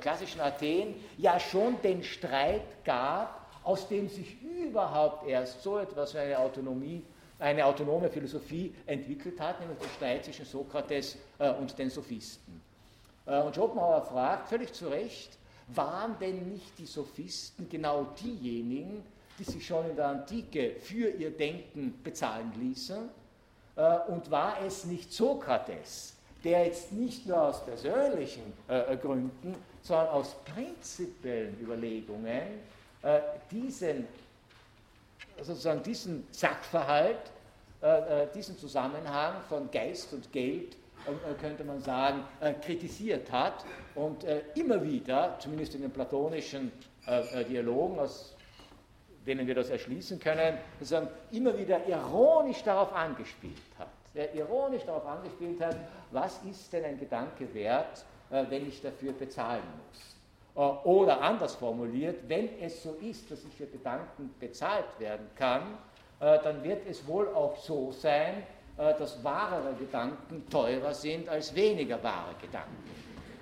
klassischen 0.00 0.40
Athen 0.40 0.94
ja 1.18 1.40
schon 1.40 1.82
den 1.82 2.04
Streit 2.04 2.84
gab, 2.84 3.42
aus 3.64 3.88
dem 3.88 4.08
sich 4.08 4.40
überhaupt 4.42 5.28
erst 5.28 5.62
so 5.62 5.78
etwas 5.78 6.14
wie 6.14 6.18
eine 6.18 6.38
Autonomie 6.38 7.02
eine 7.42 7.66
autonome 7.66 8.08
Philosophie 8.08 8.72
entwickelt 8.86 9.40
hat, 9.40 9.60
nämlich 9.60 9.78
der 9.78 9.88
Streit 9.88 10.24
zwischen 10.24 10.44
Sokrates 10.44 11.18
äh, 11.38 11.50
und 11.50 11.76
den 11.76 11.90
Sophisten. 11.90 12.62
Äh, 13.26 13.40
und 13.40 13.54
Schopenhauer 13.54 14.02
fragt 14.02 14.48
völlig 14.48 14.72
zu 14.72 14.88
Recht, 14.88 15.38
waren 15.68 16.18
denn 16.18 16.52
nicht 16.52 16.78
die 16.78 16.86
Sophisten 16.86 17.68
genau 17.68 18.06
diejenigen, 18.20 19.02
die 19.38 19.44
sich 19.44 19.66
schon 19.66 19.88
in 19.88 19.96
der 19.96 20.08
Antike 20.08 20.76
für 20.80 21.08
ihr 21.10 21.30
Denken 21.30 22.00
bezahlen 22.02 22.52
ließen? 22.58 23.08
Äh, 23.76 23.98
und 24.08 24.30
war 24.30 24.60
es 24.64 24.84
nicht 24.84 25.12
Sokrates, 25.12 26.14
der 26.44 26.66
jetzt 26.66 26.92
nicht 26.92 27.26
nur 27.26 27.40
aus 27.40 27.64
persönlichen 27.64 28.52
äh, 28.68 28.96
Gründen, 28.96 29.54
sondern 29.82 30.08
aus 30.08 30.36
prinzipiellen 30.44 31.58
Überlegungen 31.60 32.72
diesen 33.50 34.06
sozusagen 35.40 35.82
diesen 35.82 36.24
Sachverhalt, 36.30 37.32
diesen 38.32 38.56
Zusammenhang 38.56 39.42
von 39.48 39.68
Geist 39.72 40.12
und 40.12 40.30
Geld, 40.30 40.76
könnte 41.40 41.64
man 41.64 41.80
sagen, 41.80 42.24
kritisiert 42.64 43.30
hat 43.30 43.64
und 43.94 44.24
immer 44.54 44.82
wieder, 44.82 45.36
zumindest 45.38 45.74
in 45.74 45.82
den 45.82 45.90
platonischen 45.90 46.72
Dialogen, 47.48 47.98
aus 47.98 48.36
denen 49.26 49.46
wir 49.46 49.54
das 49.54 49.70
erschließen 49.70 50.18
können, 50.18 50.58
immer 51.30 51.56
wieder 51.56 51.86
ironisch 51.86 52.62
darauf 52.62 52.92
angespielt 52.92 53.56
hat. 53.78 53.88
Der 54.14 54.34
ironisch 54.34 54.84
darauf 54.84 55.06
angespielt 55.06 55.60
hat, 55.60 55.76
was 56.10 56.40
ist 56.44 56.72
denn 56.72 56.84
ein 56.84 56.98
Gedanke 56.98 57.52
wert, 57.54 58.04
wenn 58.30 58.68
ich 58.68 58.80
dafür 58.80 59.12
bezahlen 59.12 59.62
muss. 59.88 60.12
Äh, 60.54 60.60
oder 60.60 61.20
anders 61.20 61.54
formuliert, 61.54 62.28
wenn 62.28 62.48
es 62.60 62.82
so 62.82 62.94
ist, 63.00 63.30
dass 63.30 63.44
ich 63.44 63.54
für 63.54 63.66
Gedanken 63.66 64.34
bezahlt 64.38 64.98
werden 64.98 65.26
kann, 65.36 65.62
äh, 66.20 66.38
dann 66.42 66.62
wird 66.62 66.86
es 66.86 67.06
wohl 67.06 67.28
auch 67.28 67.56
so 67.56 67.92
sein, 67.92 68.34
äh, 68.38 68.44
dass 68.76 69.22
wahrere 69.22 69.74
Gedanken 69.74 70.48
teurer 70.50 70.94
sind 70.94 71.28
als 71.28 71.54
weniger 71.54 72.02
wahre 72.02 72.34
Gedanken. 72.40 72.76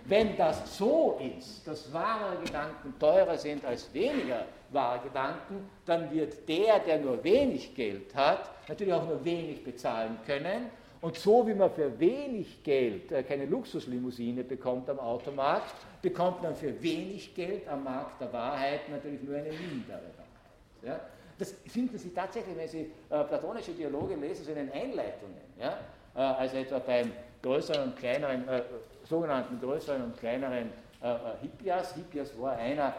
Wenn 0.07 0.37
das 0.37 0.77
so 0.77 1.21
ist, 1.39 1.67
dass 1.67 1.93
wahre 1.93 2.37
Gedanken 2.45 2.95
teurer 2.99 3.39
sind 3.39 3.65
als 3.65 3.93
weniger 3.95 4.45
wahre 4.71 5.01
Gedanken, 5.01 5.69
dann 5.87 6.11
wird 6.11 6.49
der, 6.49 6.81
der 6.81 6.99
nur 6.99 7.23
wenig 7.23 7.75
Geld 7.75 8.15
hat, 8.15 8.51
natürlich 8.69 8.93
auch 8.93 9.07
nur 9.07 9.25
wenig 9.25 9.63
bezahlen 9.63 10.19
können 10.27 10.71
und 11.01 11.17
so 11.17 11.47
wie 11.47 11.55
man 11.55 11.71
für 11.71 11.99
wenig 11.99 12.63
Geld 12.63 13.11
äh, 13.11 13.23
keine 13.23 13.47
Luxuslimousine 13.47 14.45
bekommt 14.45 14.91
am 14.91 14.99
Automarkt, 14.99 15.75
bekommt 16.03 16.43
man 16.43 16.55
für 16.55 16.81
wenig 16.83 17.35
Geld 17.35 17.67
am 17.69 17.85
Markt 17.85 18.21
der 18.21 18.33
Wahrheit 18.33 18.89
natürlich 18.91 19.23
nur 19.23 19.37
eine 19.37 19.51
mindere 19.51 20.03
Wahrheit. 20.17 20.83
Ja? 20.83 21.01
Das 21.41 21.55
finden 21.67 21.97
Sie 21.97 22.11
tatsächlich, 22.11 22.55
wenn 22.57 22.69
Sie 22.69 22.93
äh, 23.09 23.25
platonische 23.25 23.73
Dialoge 23.73 24.15
lesen, 24.15 24.45
so 24.45 24.51
in 24.51 24.59
den 24.59 24.73
Einleitungen. 24.73 25.41
Ja? 25.59 25.79
Äh, 26.15 26.19
also 26.19 26.57
etwa 26.59 26.79
beim 26.81 27.11
größeren 27.43 27.85
und 27.85 27.97
kleineren, 27.97 28.47
äh, 28.47 28.63
sogenannten 29.09 29.59
größeren 29.59 30.03
und 30.05 30.19
kleineren 30.19 30.71
äh, 31.03 31.11
äh, 31.11 31.17
Hippias. 31.41 31.95
Hippias 31.95 32.39
war 32.39 32.57
einer 32.57 32.95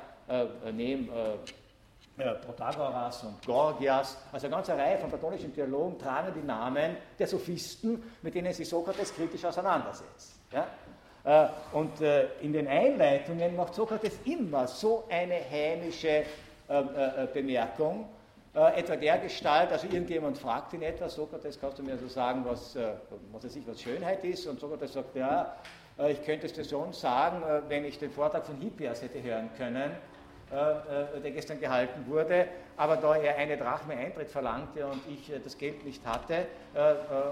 neben 0.72 1.10
Protagoras 2.46 3.24
und 3.24 3.46
Gorgias, 3.46 4.18
also 4.32 4.48
eine 4.48 4.56
ganze 4.56 4.78
Reihe 4.78 4.98
von 4.98 5.10
platonischen 5.10 5.54
Theologen 5.54 6.00
tragen 6.00 6.32
die 6.34 6.46
Namen 6.46 6.96
der 7.20 7.28
Sophisten, 7.28 8.02
mit 8.22 8.34
denen 8.36 8.54
sich 8.54 8.70
Sokrates 8.70 9.14
kritisch 9.14 9.44
auseinandersetzt. 9.44 10.40
Ja? 10.54 10.68
Äh, 11.24 11.50
und 11.74 12.00
äh, 12.02 12.28
in 12.42 12.54
den 12.54 12.68
Einleitungen 12.68 13.56
macht 13.58 13.76
Sokrates 13.76 14.20
immer 14.26 14.68
so 14.68 15.04
eine 15.10 15.36
hämische 15.36 16.24
ähm, 16.70 16.90
äh, 18.54 18.80
etwa 18.80 18.96
der 18.96 19.18
Gestalt, 19.20 19.72
also 19.72 19.88
irgendjemand 19.88 20.38
fragt 20.38 20.74
ihn 20.74 20.82
etwas, 20.82 21.16
Sokrates, 21.16 21.60
kannst 21.60 21.80
du 21.80 21.84
mir 21.84 21.98
so 21.98 22.08
sagen, 22.08 22.44
was, 22.46 22.76
was, 23.32 23.44
weiß 23.44 23.56
ich, 23.56 23.68
was 23.68 23.82
Schönheit 23.82 24.24
ist? 24.24 24.46
Und 24.48 24.60
Sokrates 24.60 24.94
sagt, 24.94 25.16
ja, 25.16 25.56
ich 26.10 26.24
könnte 26.24 26.48
es 26.48 26.54
dir 26.54 26.64
schon 26.64 26.94
sagen, 26.94 27.44
wenn 27.68 27.86
ich 27.86 28.00
den 28.00 28.12
Vortrag 28.12 28.46
von 28.46 28.58
Hippias 28.58 29.02
hätte 29.02 29.22
hören 29.22 29.50
können, 29.58 29.92
äh, 30.52 31.18
äh, 31.18 31.22
der 31.22 31.32
gestern 31.32 31.62
gehalten 31.62 32.06
wurde, 32.08 32.46
aber 32.76 32.98
da 32.98 33.16
er 33.16 33.38
eine 33.38 33.56
Drachme 33.56 33.94
Eintritt 33.94 34.30
verlangte 34.30 34.86
und 34.86 35.00
ich 35.08 35.32
äh, 35.32 35.40
das 35.42 35.58
Geld 35.58 35.86
nicht 35.86 36.06
hatte 36.06 36.46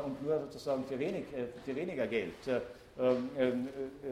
und 0.06 0.24
nur 0.24 0.40
sozusagen 0.40 0.86
für, 0.86 0.98
wenig, 0.98 1.26
für 1.66 1.76
weniger 1.76 2.08
Geld 2.08 2.34
ähm, 2.98 3.68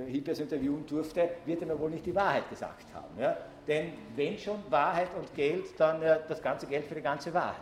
Hippias 0.07 0.39
interviewen 0.39 0.85
durfte, 0.85 1.29
wird 1.45 1.61
er 1.61 1.67
mir 1.67 1.79
wohl 1.79 1.89
nicht 1.89 2.05
die 2.05 2.15
Wahrheit 2.15 2.49
gesagt 2.49 2.93
haben. 2.93 3.17
Ja? 3.17 3.37
Denn 3.67 3.93
wenn 4.15 4.37
schon 4.37 4.63
Wahrheit 4.69 5.09
und 5.17 5.33
Geld, 5.35 5.65
dann 5.77 6.01
das 6.01 6.41
ganze 6.41 6.67
Geld 6.67 6.85
für 6.85 6.95
die 6.95 7.01
ganze 7.01 7.33
Wahrheit. 7.33 7.55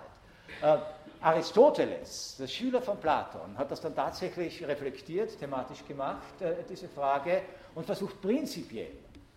Aristoteles, 1.20 2.36
der 2.40 2.48
Schüler 2.48 2.82
von 2.82 2.98
Platon, 2.98 3.58
hat 3.58 3.72
das 3.72 3.82
dann 3.82 3.96
tatsächlich 3.96 4.66
reflektiert, 4.68 5.40
thematisch 5.40 5.84
gemacht, 5.88 6.36
diese 6.70 6.88
Frage, 6.88 7.42
und 7.74 7.86
versucht 7.86 8.22
prinzipiell 8.22 8.92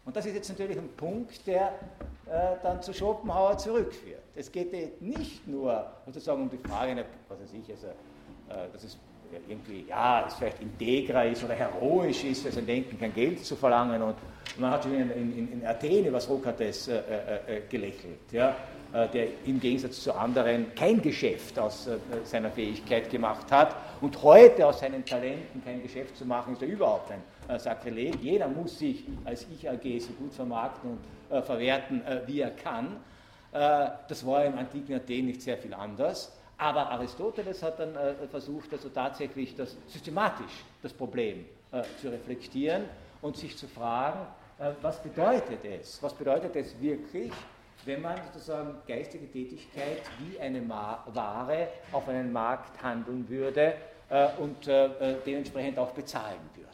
und 0.08 0.16
das 0.16 0.24
ist 0.24 0.36
jetzt 0.36 0.48
natürlich 0.48 0.78
ein 0.78 0.88
Punkt, 0.96 1.46
der 1.46 1.66
äh, 2.24 2.56
dann 2.62 2.80
zu 2.80 2.94
Schopenhauer 2.94 3.58
zurückführt. 3.58 4.22
Es 4.34 4.50
geht 4.50 5.02
nicht 5.02 5.46
nur 5.46 5.84
sozusagen 6.06 6.44
um 6.44 6.48
die 6.48 6.56
Frage, 6.66 7.04
was 7.28 7.38
weiß 7.38 7.52
ich, 7.52 7.70
also, 7.70 7.88
äh, 7.88 8.72
das 8.72 8.84
ist 8.84 8.98
irgendwie, 9.46 9.84
ja, 9.86 10.24
es 10.26 10.32
vielleicht 10.32 10.62
integrer 10.62 11.26
ist 11.26 11.44
oder 11.44 11.52
heroisch 11.52 12.24
ist, 12.24 12.50
sein 12.50 12.64
Denken 12.64 12.98
kein 12.98 13.12
Geld 13.12 13.44
zu 13.44 13.54
verlangen. 13.54 14.00
Und 14.00 14.14
man 14.56 14.70
hat 14.70 14.86
in, 14.86 15.10
in, 15.10 15.52
in 15.52 15.66
Athen 15.66 16.06
über 16.06 16.20
Sokrates 16.20 16.88
äh, 16.88 16.96
äh, 16.96 17.56
äh, 17.56 17.62
gelächelt, 17.68 18.32
ja, 18.32 18.54
äh, 18.92 19.08
der 19.08 19.26
im 19.44 19.60
Gegensatz 19.60 20.02
zu 20.02 20.14
anderen 20.14 20.74
kein 20.74 21.02
Geschäft 21.02 21.58
aus 21.58 21.86
äh, 21.86 21.98
seiner 22.24 22.50
Fähigkeit 22.50 23.10
gemacht 23.10 23.50
hat. 23.52 23.76
Und 24.00 24.22
heute 24.22 24.66
aus 24.66 24.80
seinen 24.80 25.04
Talenten 25.04 25.62
kein 25.62 25.82
Geschäft 25.82 26.16
zu 26.16 26.24
machen, 26.24 26.54
ist 26.54 26.62
ja 26.62 26.68
überhaupt 26.68 27.10
ein 27.10 27.54
äh, 27.54 27.58
Sakrileg. 27.58 28.16
Jeder 28.22 28.48
muss 28.48 28.78
sich 28.78 29.04
als 29.24 29.46
Ich-AG 29.52 30.00
so 30.00 30.12
gut 30.14 30.32
vermarkten 30.32 30.90
und 30.90 31.44
verwerten, 31.44 32.00
wie 32.24 32.40
er 32.40 32.50
kann. 32.50 32.96
das 33.52 34.24
war 34.24 34.46
im 34.46 34.56
antiken 34.56 34.94
Athen 34.94 35.26
nicht 35.26 35.42
sehr 35.42 35.58
viel 35.58 35.74
anders. 35.74 36.32
Aber 36.56 36.90
Aristoteles 36.90 37.62
hat 37.62 37.78
dann 37.78 37.90
versucht, 38.30 38.72
also 38.72 38.88
tatsächlich 38.88 39.54
das, 39.54 39.76
systematisch 39.88 40.64
das 40.82 40.94
Problem 40.94 41.44
zu 42.00 42.08
reflektieren 42.08 42.84
und 43.20 43.36
sich 43.36 43.58
zu 43.58 43.68
fragen, 43.68 44.20
was 44.82 45.02
bedeutet 45.02 45.64
es? 45.64 46.02
Was 46.02 46.14
bedeutet 46.14 46.56
es 46.56 46.80
wirklich, 46.80 47.32
wenn 47.84 48.02
man 48.02 48.16
sozusagen 48.32 48.74
geistige 48.86 49.30
Tätigkeit 49.30 50.02
wie 50.18 50.38
eine 50.40 50.68
Ware 50.68 51.68
auf 51.92 52.08
einen 52.08 52.32
Markt 52.32 52.82
handeln 52.82 53.28
würde 53.28 53.74
äh, 54.10 54.28
und 54.38 54.66
äh, 54.66 54.86
äh, 54.86 55.16
dementsprechend 55.24 55.78
auch 55.78 55.92
bezahlen 55.92 56.40
würde? 56.54 56.68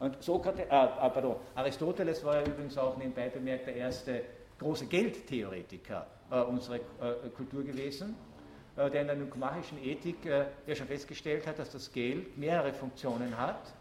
Und 0.00 0.20
Sokrates, 0.20 0.66
pardon, 0.68 1.36
Aristoteles 1.54 2.24
war 2.24 2.40
ja 2.40 2.42
übrigens 2.42 2.76
auch 2.76 2.96
nebenbei 2.96 3.28
bemerkt 3.28 3.68
der 3.68 3.76
erste 3.76 4.22
große 4.58 4.86
Geldtheoretiker 4.86 6.06
unserer 6.48 6.80
Kultur 7.36 7.62
gewesen 7.62 8.16
äh, 8.76 8.90
der 8.90 9.02
in 9.02 9.06
der 9.06 9.16
nykmachischen 9.16 9.82
Ethik 9.84 10.24
äh, 10.24 10.46
ja 10.66 10.74
schon 10.74 10.86
festgestellt 10.86 11.46
hat, 11.46 11.58
dass 11.58 11.70
das 11.70 11.92
Geld 11.92 12.38
mehrere 12.38 12.72
Funktionen 12.72 13.36
hat. 13.36 13.74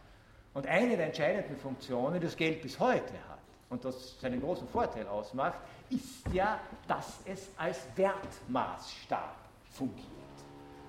Und 0.53 0.67
eine 0.67 0.97
der 0.97 1.07
entscheidenden 1.07 1.57
Funktionen, 1.57 2.15
die 2.15 2.25
das 2.25 2.35
Geld 2.35 2.61
bis 2.61 2.79
heute 2.79 3.13
hat 3.29 3.39
und 3.69 3.85
das 3.85 4.19
seinen 4.19 4.41
großen 4.41 4.67
Vorteil 4.67 5.07
ausmacht, 5.07 5.59
ist 5.89 6.25
ja, 6.33 6.59
dass 6.87 7.19
es 7.25 7.49
als 7.57 7.79
Wertmaßstab 7.95 9.35
fungiert. 9.71 10.05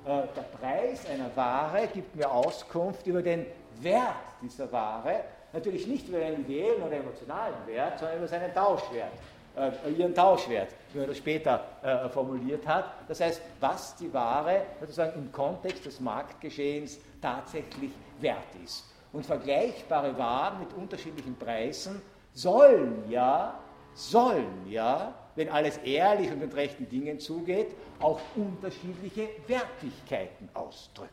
Äh, 0.05 0.23
der 0.35 0.43
Preis 0.59 1.07
einer 1.09 1.35
Ware 1.37 1.87
gibt 1.93 2.17
mir 2.17 2.31
Auskunft 2.31 3.07
über 3.07 3.23
den 3.23 3.47
Wert 3.81 4.15
dieser 4.41 4.71
Ware, 4.73 5.25
natürlich 5.53 5.87
nicht 5.87 6.09
über 6.09 6.19
einen 6.19 6.41
ideellen 6.41 6.83
oder 6.83 6.97
emotionalen 6.97 7.67
Wert, 7.67 7.99
sondern 7.99 8.19
über 8.19 8.29
seinen 8.29 8.53
Tauschwert 8.53 9.13
äh, 9.57 9.91
ihren 9.91 10.15
Tauschwert, 10.15 10.75
wie 10.93 10.99
man 10.99 11.09
das 11.09 11.19
später 11.19 11.65
äh, 11.83 12.09
formuliert 12.09 12.67
hat. 12.67 12.95
Das 13.09 13.21
heißt, 13.21 13.41
was 13.61 13.97
die 13.97 14.13
Ware 14.13 14.63
sozusagen 14.81 15.15
im 15.15 15.33
Kontext 15.33 15.85
des 15.85 16.01
Marktgeschehens 16.01 16.99
tatsächlich 17.21 17.91
wert 18.21 18.39
ist. 18.65 18.85
Und 19.13 19.27
vergleichbare 19.27 20.17
Waren 20.17 20.61
mit 20.61 20.73
unterschiedlichen 20.73 21.37
Preisen 21.37 22.01
sollen 22.33 23.11
ja, 23.11 23.59
sollen 23.95 24.67
ja, 24.71 25.15
wenn 25.37 25.49
alles 25.49 25.79
ehrlich 25.79 26.31
und 26.31 26.41
mit 26.41 26.55
rechten 26.55 26.89
Dingen 26.89 27.19
zugeht, 27.19 27.69
auch 28.01 28.21
unterschiedliche 28.35 29.29
Wertigkeiten 29.47 30.49
ausdrücken. 30.55 31.11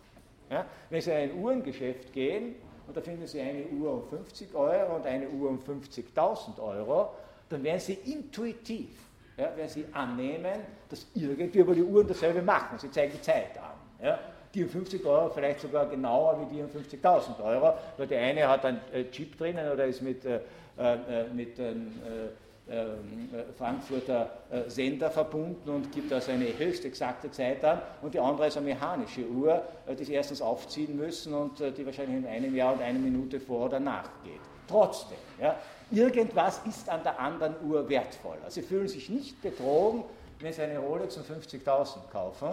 Ja? 0.50 0.66
Wenn 0.90 1.02
Sie 1.02 1.12
in 1.12 1.18
ein 1.18 1.36
Uhrengeschäft 1.36 2.14
gehen 2.14 2.56
und 2.88 2.96
da 2.96 3.02
finden 3.02 3.28
Sie 3.28 3.40
eine 3.40 3.66
Uhr 3.68 3.94
um 3.94 4.04
50 4.04 4.54
Euro 4.56 4.96
und 4.96 5.06
eine 5.06 5.30
Uhr 5.30 5.50
um 5.50 5.60
50.000 5.60 6.60
Euro, 6.60 7.10
dann 7.50 7.64
werden 7.64 7.80
Sie 7.80 7.94
intuitiv, 7.94 8.90
ja, 9.38 9.56
werden 9.56 9.70
Sie 9.70 9.86
annehmen, 9.92 10.62
dass 10.88 11.06
irgendwie 11.14 11.60
über 11.60 11.76
die 11.76 11.84
Uhren 11.84 12.08
dasselbe 12.08 12.42
machen. 12.42 12.78
Sie 12.80 12.90
zeigen 12.92 13.14
die 13.14 13.22
Zeit 13.22 13.58
an. 13.58 14.06
Ja. 14.06 14.20
Die 14.54 14.64
um 14.64 14.70
50 14.70 15.06
Euro 15.06 15.30
vielleicht 15.30 15.60
sogar 15.60 15.86
genauer 15.88 16.40
wie 16.42 16.56
die 16.56 16.62
um 16.62 16.70
50.000 16.70 17.44
Euro, 17.44 17.74
weil 17.98 18.08
der 18.08 18.22
eine 18.22 18.48
hat 18.48 18.66
einen 18.66 18.82
äh, 18.92 19.06
Chip 19.12 19.38
drinnen 19.38 19.72
oder 19.72 19.86
ist 19.86 20.02
mit, 20.02 20.26
äh, 20.26 20.40
äh, 20.78 21.26
mit 21.34 21.60
einem 21.60 21.92
äh, 22.68 22.74
äh, 22.74 22.86
Frankfurter 23.58 24.30
äh, 24.52 24.70
Sender 24.70 25.10
verbunden 25.10 25.70
und 25.70 25.92
gibt 25.92 26.12
also 26.14 26.32
eine 26.32 26.46
höchst 26.58 26.86
exakte 26.86 27.30
Zeit 27.32 27.64
an 27.64 27.80
und 28.02 28.14
die 28.14 28.20
andere 28.20 28.48
ist 28.48 28.58
eine 28.58 28.68
mechanische 28.68 29.28
Uhr, 29.28 29.62
die 29.98 30.04
sie 30.04 30.14
erstens 30.14 30.42
aufziehen 30.42 30.96
müssen 30.96 31.34
und 31.34 31.60
die 31.60 31.86
wahrscheinlich 31.86 32.18
in 32.18 32.28
einem 32.28 32.56
Jahr 32.56 32.74
und 32.74 32.82
eine 32.82 33.00
Minute 33.00 33.40
vor 33.40 33.66
oder 33.66 33.80
nach 33.80 34.10
geht. 34.24 34.42
Trotzdem, 34.68 35.18
ja, 35.40 35.56
Irgendwas 35.92 36.62
ist 36.68 36.88
an 36.88 37.02
der 37.02 37.20
anderen 37.20 37.56
Uhr 37.68 37.90
wertvoll. 37.90 38.38
Also 38.44 38.62
Sie 38.62 38.68
fühlen 38.68 38.88
sich 38.88 39.10
nicht 39.10 39.42
betrogen, 39.42 40.04
wenn 40.40 40.54
Sie 40.54 40.62
eine 40.62 40.78
Rolex 40.78 41.18
um 41.18 41.24
50.000 41.24 42.10
kaufen, 42.12 42.50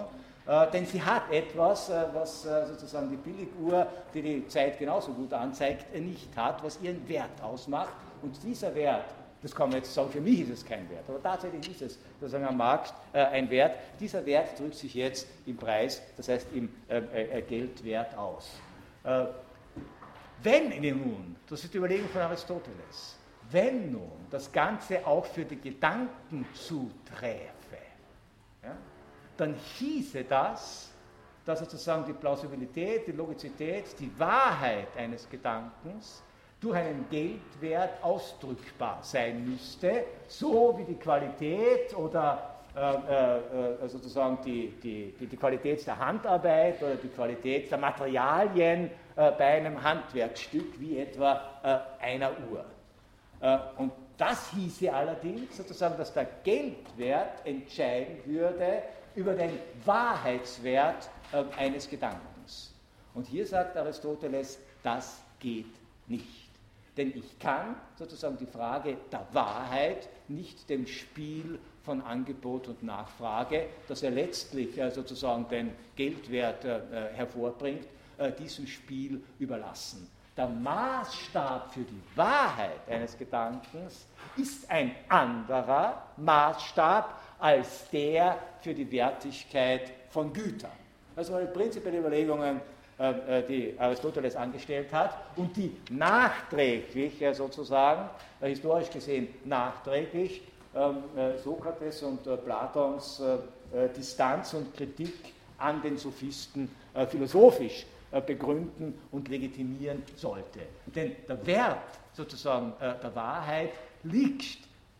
äh, 0.46 0.70
denn 0.70 0.86
sie 0.86 1.02
hat 1.02 1.30
etwas, 1.32 1.90
äh, 1.90 2.04
was 2.12 2.46
äh, 2.46 2.66
sozusagen 2.66 3.10
die 3.10 3.16
Billiguhr, 3.16 3.86
die 4.14 4.22
die 4.22 4.46
Zeit 4.46 4.78
genauso 4.78 5.12
gut 5.12 5.32
anzeigt, 5.32 5.92
nicht 5.94 6.36
hat, 6.36 6.62
was 6.62 6.80
ihren 6.80 7.06
Wert 7.08 7.42
ausmacht. 7.42 7.92
Und 8.22 8.40
dieser 8.44 8.72
Wert, 8.74 9.06
das 9.42 9.52
kann 9.52 9.70
man 9.70 9.78
jetzt 9.78 9.92
sagen, 9.92 10.08
für 10.10 10.20
mich 10.20 10.42
ist 10.42 10.50
es 10.50 10.64
kein 10.64 10.88
Wert, 10.88 11.04
aber 11.08 11.20
tatsächlich 11.20 11.68
ist 11.70 11.82
es 11.82 11.98
sozusagen 12.20 12.44
am 12.44 12.56
Markt 12.56 12.94
ein 13.12 13.50
Wert. 13.50 13.76
Dieser 14.00 14.24
Wert 14.24 14.58
drückt 14.58 14.74
sich 14.74 14.94
jetzt 14.94 15.28
im 15.44 15.56
Preis, 15.56 16.02
das 16.16 16.28
heißt 16.28 16.48
im 16.54 16.70
Geldwert 17.46 18.16
aus. 18.16 18.50
wenn 20.42 20.68
nun, 20.80 21.36
das 21.48 21.62
ist 21.62 21.74
die 21.74 21.78
Überlegung 21.78 22.08
von 22.08 22.22
Aristoteles, 22.22 23.18
wenn 23.50 23.92
nun 23.92 24.26
das 24.30 24.50
Ganze 24.50 25.06
auch 25.06 25.26
für 25.26 25.44
die 25.44 25.60
Gedanken 25.60 26.46
zuträfe, 26.54 27.38
ja, 27.38 27.55
dann 29.36 29.54
hieße 29.78 30.24
das, 30.24 30.92
dass 31.44 31.60
sozusagen 31.60 32.04
die 32.04 32.12
Plausibilität, 32.12 33.06
die 33.06 33.12
Logizität, 33.12 33.98
die 34.00 34.10
Wahrheit 34.18 34.88
eines 34.96 35.28
Gedankens 35.28 36.22
durch 36.60 36.76
einen 36.76 37.06
Geldwert 37.10 38.02
ausdrückbar 38.02 38.98
sein 39.02 39.48
müsste, 39.48 40.04
so 40.26 40.76
wie 40.78 40.84
die 40.84 40.98
Qualität 40.98 41.96
oder 41.96 42.56
äh, 42.74 42.80
äh, 42.80 43.84
äh 43.84 43.88
sozusagen 43.88 44.38
die, 44.44 44.72
die, 44.82 45.26
die, 45.26 45.36
Qualität 45.36 45.86
der 45.86 45.98
Handarbeit 45.98 46.82
oder 46.82 46.96
die 46.96 47.08
Qualität 47.08 47.70
der 47.70 47.78
Materialien 47.78 48.90
äh, 49.16 49.30
bei 49.32 49.58
einem 49.58 49.82
Handwerkstück, 49.82 50.80
wie 50.80 50.98
etwa 50.98 51.40
äh, 51.62 52.04
einer 52.04 52.32
Uhr. 52.50 52.64
Äh, 53.40 53.58
und 53.76 53.92
das 54.18 54.50
hieße 54.52 54.92
allerdings 54.92 55.56
sozusagen, 55.56 55.96
dass 55.98 56.12
der 56.12 56.26
Geldwert 56.44 57.44
entscheiden 57.44 58.18
würde 58.24 58.82
über 59.14 59.34
den 59.34 59.50
Wahrheitswert 59.84 61.08
äh, 61.32 61.44
eines 61.56 61.88
Gedankens. 61.88 62.72
Und 63.14 63.26
hier 63.26 63.46
sagt 63.46 63.76
Aristoteles, 63.76 64.58
das 64.82 65.22
geht 65.38 65.74
nicht. 66.06 66.46
Denn 66.96 67.16
ich 67.16 67.38
kann 67.38 67.76
sozusagen 67.96 68.38
die 68.38 68.46
Frage 68.46 68.96
der 69.12 69.26
Wahrheit 69.32 70.08
nicht 70.28 70.68
dem 70.70 70.86
Spiel 70.86 71.58
von 71.82 72.00
Angebot 72.00 72.68
und 72.68 72.82
Nachfrage, 72.82 73.66
das 73.86 74.02
er 74.02 74.10
letztlich 74.10 74.78
äh, 74.78 74.90
sozusagen 74.90 75.48
den 75.48 75.72
Geldwert 75.94 76.64
hervorbringt, 76.64 77.86
diesem 78.38 78.66
Spiel 78.66 79.22
überlassen 79.38 80.10
der 80.36 80.48
Maßstab 80.48 81.72
für 81.72 81.80
die 81.80 82.02
Wahrheit 82.14 82.80
eines 82.88 83.16
Gedankens 83.16 84.06
ist 84.36 84.70
ein 84.70 84.94
anderer 85.08 86.02
Maßstab 86.16 87.20
als 87.38 87.88
der 87.90 88.38
für 88.60 88.74
die 88.74 88.90
Wertigkeit 88.90 89.92
von 90.10 90.32
Gütern. 90.32 90.70
Das 91.14 91.32
waren 91.32 91.50
prinzipielle 91.52 91.98
Überlegungen, 91.98 92.60
äh, 92.98 93.40
äh, 93.40 93.46
die 93.46 93.74
Aristoteles 93.78 94.36
angestellt 94.36 94.92
hat 94.92 95.16
und 95.36 95.56
die 95.56 95.76
nachträglich 95.90 97.22
sozusagen, 97.32 98.08
äh, 98.40 98.48
historisch 98.48 98.90
gesehen 98.90 99.28
nachträglich, 99.44 100.42
ähm, 100.74 100.96
Sokrates 101.42 102.02
und 102.02 102.22
Platons 102.44 103.22
Distanz 103.96 104.54
und 104.54 104.76
Kritik 104.76 105.14
an 105.58 105.80
den 105.82 105.96
Sophisten 105.96 106.70
philosophisch 107.08 107.86
begründen 108.26 108.94
und 109.10 109.28
legitimieren 109.28 110.02
sollte. 110.16 110.60
Denn 110.86 111.16
der 111.28 111.46
Wert 111.46 111.78
sozusagen 112.12 112.72
äh, 112.80 112.94
der 113.02 113.14
Wahrheit 113.14 113.70
liegt 114.02 114.58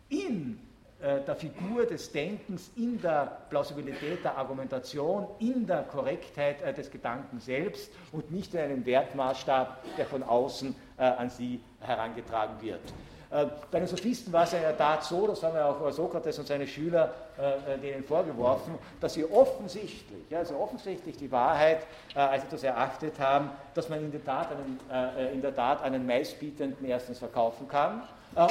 in 0.09 0.59
äh, 0.99 1.21
der 1.21 1.35
Figur 1.35 1.85
des 1.85 2.11
Denkens, 2.11 2.71
in 2.75 3.01
der 3.01 3.41
Plausibilität 3.49 4.23
der 4.23 4.37
Argumentation, 4.37 5.27
in 5.39 5.65
der 5.65 5.83
Korrektheit 5.83 6.77
des 6.77 6.91
Gedankens 6.91 7.45
selbst 7.45 7.91
und 8.11 8.31
nicht 8.31 8.53
in 8.53 8.59
einem 8.59 8.85
Wertmaßstab, 8.85 9.83
der 9.97 10.05
von 10.05 10.23
außen 10.23 10.75
an 10.97 11.29
sie 11.29 11.59
herangetragen 11.79 12.59
wird. 12.59 12.81
Äh, 13.29 13.45
bei 13.71 13.79
den 13.79 13.87
Sophisten 13.87 14.31
war 14.31 14.43
es 14.43 14.53
in 14.53 14.61
der 14.61 14.77
Tat 14.77 15.03
so, 15.03 15.27
das 15.27 15.43
haben 15.43 15.55
ja 15.55 15.69
auch 15.69 15.91
Sokrates 15.91 16.39
und 16.39 16.47
seine 16.47 16.67
Schüler 16.67 17.13
äh, 17.37 17.75
äh, 17.75 17.77
denen 17.77 18.03
vorgeworfen, 18.03 18.75
dass 19.01 19.13
sie 19.13 19.25
offensichtlich, 19.25 20.35
also 20.35 20.57
offensichtlich 20.57 21.17
die 21.17 21.31
Wahrheit 21.31 21.85
als 22.15 22.43
etwas 22.43 22.63
erachtet 22.63 23.19
haben, 23.19 23.49
dass 23.73 23.89
man 23.89 23.99
in 23.99 24.11
der 24.11 24.23
Tat 24.23 24.49
einen, 24.51 25.33
in 25.33 25.41
der 25.41 25.53
Tat 25.53 25.81
einen 25.83 26.05
meistbietenden 26.05 26.85
erstens 26.85 27.19
verkaufen 27.19 27.67
kann 27.67 28.03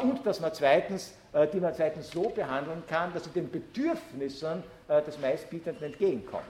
und 0.02 0.24
dass 0.24 0.40
man 0.40 0.52
zweitens 0.52 1.14
äh, 1.36 1.46
die 1.48 1.60
man 1.60 1.74
zweitens 1.74 2.10
so 2.10 2.30
behandeln 2.30 2.82
kann, 2.86 3.12
dass 3.12 3.24
sie 3.24 3.30
den 3.30 3.50
Bedürfnissen 3.50 4.62
äh, 4.88 5.02
des 5.02 5.18
Meistbietenden 5.18 5.84
entgegenkommen. 5.84 6.46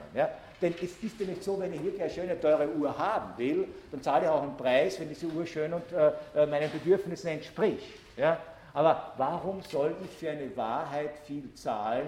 Denn 0.61 0.73
es 0.81 1.03
ist 1.03 1.19
ja 1.19 1.27
nicht 1.27 1.43
so, 1.43 1.59
wenn 1.59 1.73
ich 1.73 1.83
wirklich 1.83 2.01
eine 2.01 2.11
schöne, 2.11 2.39
teure 2.39 2.69
Uhr 2.69 2.97
haben 2.97 3.37
will, 3.37 3.67
dann 3.91 4.01
zahle 4.01 4.25
ich 4.25 4.29
auch 4.29 4.43
einen 4.43 4.55
Preis, 4.55 4.97
wenn 4.99 5.09
diese 5.09 5.27
Uhr 5.27 5.45
schön 5.45 5.73
und 5.73 5.83
äh, 5.91 6.45
meinen 6.45 6.71
Bedürfnissen 6.71 7.29
entspricht. 7.31 8.06
Ja? 8.17 8.39
Aber 8.73 9.13
warum 9.17 9.61
soll 9.61 9.95
ich 10.03 10.11
für 10.11 10.31
eine 10.31 10.55
Wahrheit 10.57 11.17
viel 11.25 11.53
zahlen, 11.53 12.07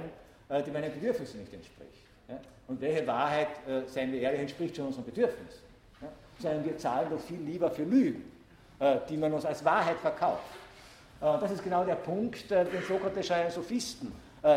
die 0.66 0.72
meinen 0.72 0.92
Bedürfnissen 0.94 1.40
nicht 1.40 1.54
entspricht? 1.54 2.06
Ja? 2.28 2.40
Und 2.68 2.82
welche 2.82 3.08
Wahrheit, 3.08 3.48
seien 3.88 4.12
wir 4.12 4.22
ehrlich, 4.22 4.42
entspricht 4.42 4.76
schon 4.76 4.88
unseren 4.88 5.06
Bedürfnissen? 5.06 5.64
Ja? 6.02 6.08
Sondern 6.40 6.66
wir 6.66 6.78
zahlen 6.78 7.10
doch 7.10 7.20
viel 7.20 7.40
lieber 7.40 7.72
für 7.72 7.84
Lügen, 7.84 8.32
die 9.10 9.18
man 9.18 9.34
uns 9.34 9.46
als 9.46 9.64
Wahrheit 9.64 9.98
verkauft. 9.98 10.44
Das 11.20 11.52
ist 11.52 11.64
genau 11.64 11.84
der 11.84 11.96
Punkt, 11.96 12.52
den 12.52 12.68
Sokrates 12.88 13.32
einen 13.32 13.52
Sophisten 13.52 14.12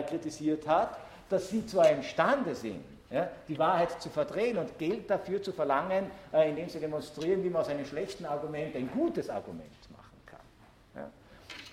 kritisiert 0.09 0.67
hat, 0.67 0.99
dass 1.29 1.49
sie 1.49 1.65
zwar 1.67 1.89
imstande 1.91 2.55
sind, 2.55 2.85
ja, 3.13 3.29
die 3.47 3.59
Wahrheit 3.59 4.01
zu 4.01 4.09
verdrehen 4.09 4.57
und 4.57 4.79
Geld 4.79 5.11
dafür 5.11 5.43
zu 5.43 5.53
verlangen, 5.53 6.11
äh, 6.33 6.49
indem 6.49 6.69
sie 6.69 6.81
demonstrieren, 6.81 7.45
wie 7.45 7.51
man 7.51 7.63
aus 7.63 7.69
einem 7.69 7.85
schlechten 7.85 8.25
Argument 8.25 8.75
ein 8.75 8.91
gutes 8.91 9.29
Argument 9.29 9.71
machen 9.95 10.17
kann. 10.25 10.41
Ja. 10.95 11.03
Äh, 11.03 11.05
äh, 11.05 11.11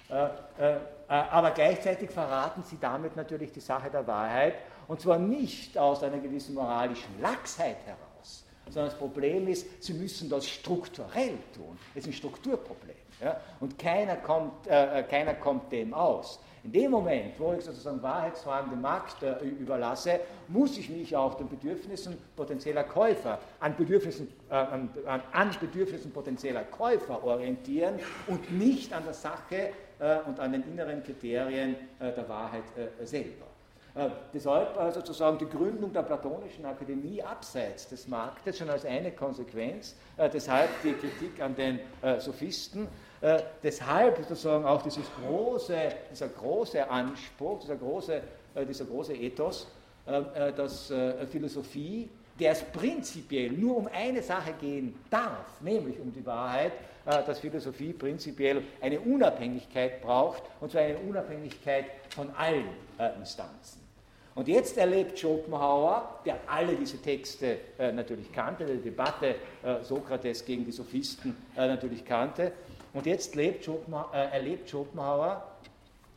aber 0.09 1.51
gleichzeitig 1.51 2.09
verraten 2.09 2.63
sie 2.63 2.77
damit 2.79 3.15
natürlich 3.15 3.51
die 3.51 3.59
Sache 3.59 3.89
der 3.89 4.05
Wahrheit 4.07 4.55
und 4.87 4.99
zwar 4.99 5.19
nicht 5.19 5.77
aus 5.77 6.01
einer 6.01 6.17
gewissen 6.17 6.55
moralischen 6.55 7.21
Lachsheit 7.21 7.77
heraus, 7.85 8.43
sondern 8.65 8.89
das 8.89 8.97
Problem 8.97 9.47
ist, 9.47 9.83
sie 9.83 9.93
müssen 9.93 10.29
das 10.29 10.47
strukturell 10.47 11.37
tun. 11.53 11.77
Es 11.93 12.03
ist 12.03 12.07
ein 12.07 12.13
Strukturproblem. 12.13 12.95
Ja? 13.21 13.39
Und 13.59 13.77
keiner 13.77 14.15
kommt, 14.15 14.67
äh, 14.67 15.03
keiner 15.03 15.35
kommt 15.35 15.71
dem 15.71 15.93
aus. 15.93 16.39
In 16.63 16.71
dem 16.71 16.91
Moment, 16.91 17.39
wo 17.39 17.53
ich 17.53 17.63
sozusagen 17.63 18.01
Wahrheitsfragen 18.01 18.71
dem 18.71 18.81
Markt 18.81 19.23
äh, 19.23 19.39
überlasse, 19.45 20.19
muss 20.47 20.77
ich 20.77 20.89
mich 20.89 21.15
auch 21.15 21.35
den 21.35 21.47
Bedürfnissen 21.47 22.17
potenzieller 22.35 22.83
Käufer, 22.83 23.39
an 23.59 23.75
Bedürfnissen, 23.77 24.27
äh, 24.49 24.55
an, 24.55 24.89
an, 25.31 25.51
Bedürfnissen 25.59 26.11
potenzieller 26.11 26.63
Käufer 26.63 27.23
orientieren 27.23 27.99
und 28.27 28.51
nicht 28.51 28.91
an 28.91 29.03
der 29.05 29.13
Sache 29.13 29.55
äh, 29.55 29.71
und 30.27 30.39
an 30.39 30.51
den 30.51 30.63
inneren 30.63 31.03
Kriterien 31.03 31.75
äh, 31.99 32.11
der 32.11 32.27
Wahrheit 32.29 32.63
äh, 32.77 33.05
selber. 33.05 33.45
Äh, 33.95 34.09
deshalb 34.33 34.93
sozusagen 34.93 35.37
die 35.37 35.49
Gründung 35.49 35.91
der 35.91 36.03
Platonischen 36.03 36.65
Akademie 36.65 37.21
abseits 37.21 37.87
des 37.89 38.07
Marktes 38.07 38.57
schon 38.57 38.69
als 38.69 38.85
eine 38.85 39.11
Konsequenz, 39.11 39.95
deshalb 40.17 40.69
die 40.83 40.93
Kritik 40.93 41.41
an 41.41 41.55
den 41.55 41.79
Sophisten, 42.19 42.87
äh, 43.21 43.41
deshalb 43.61 44.17
sozusagen 44.17 44.63
auch 44.65 44.81
dieses 44.81 45.03
große, 45.21 45.77
dieser 46.09 46.29
große 46.29 46.89
Anspruch, 46.89 47.59
dieser 47.59 47.75
große, 47.75 48.21
äh, 48.55 48.65
dieser 48.65 48.85
große 48.85 49.13
Ethos, 49.13 49.67
äh, 50.07 50.19
äh 50.49 50.53
dass 50.53 50.89
äh, 50.89 51.27
Philosophie, 51.27 52.09
der 52.39 52.53
es 52.53 52.63
prinzipiell 52.63 53.51
nur 53.51 53.77
um 53.77 53.87
eine 53.87 54.21
Sache 54.21 54.53
gehen 54.59 54.95
darf, 55.09 55.61
nämlich 55.61 55.99
um 55.99 56.13
die 56.13 56.25
Wahrheit, 56.25 56.73
äh, 57.05 57.23
dass 57.23 57.39
Philosophie 57.39 57.93
prinzipiell 57.93 58.63
eine 58.81 58.99
Unabhängigkeit 58.99 60.01
braucht, 60.01 60.43
und 60.61 60.71
zwar 60.71 60.81
eine 60.81 60.97
Unabhängigkeit 60.99 61.85
von 62.15 62.29
allen 62.35 62.69
Instanzen. 63.17 63.79
Und 64.39 64.47
jetzt 64.47 64.77
erlebt 64.77 65.19
Schopenhauer, 65.19 66.21
der 66.25 66.37
alle 66.47 66.73
diese 66.75 66.97
Texte 67.01 67.57
äh, 67.77 67.91
natürlich 67.91 68.31
kannte, 68.31 68.65
die 68.65 68.81
Debatte 68.81 69.35
äh, 69.63 69.83
Sokrates 69.83 70.45
gegen 70.45 70.63
die 70.63 70.71
Sophisten 70.71 71.35
äh, 71.57 71.67
natürlich 71.67 72.05
kannte, 72.05 72.53
und 72.93 73.05
jetzt 73.05 73.35
Schopenhauer, 73.61 74.13
äh, 74.13 74.31
erlebt 74.31 74.69
Schopenhauer 74.69 75.43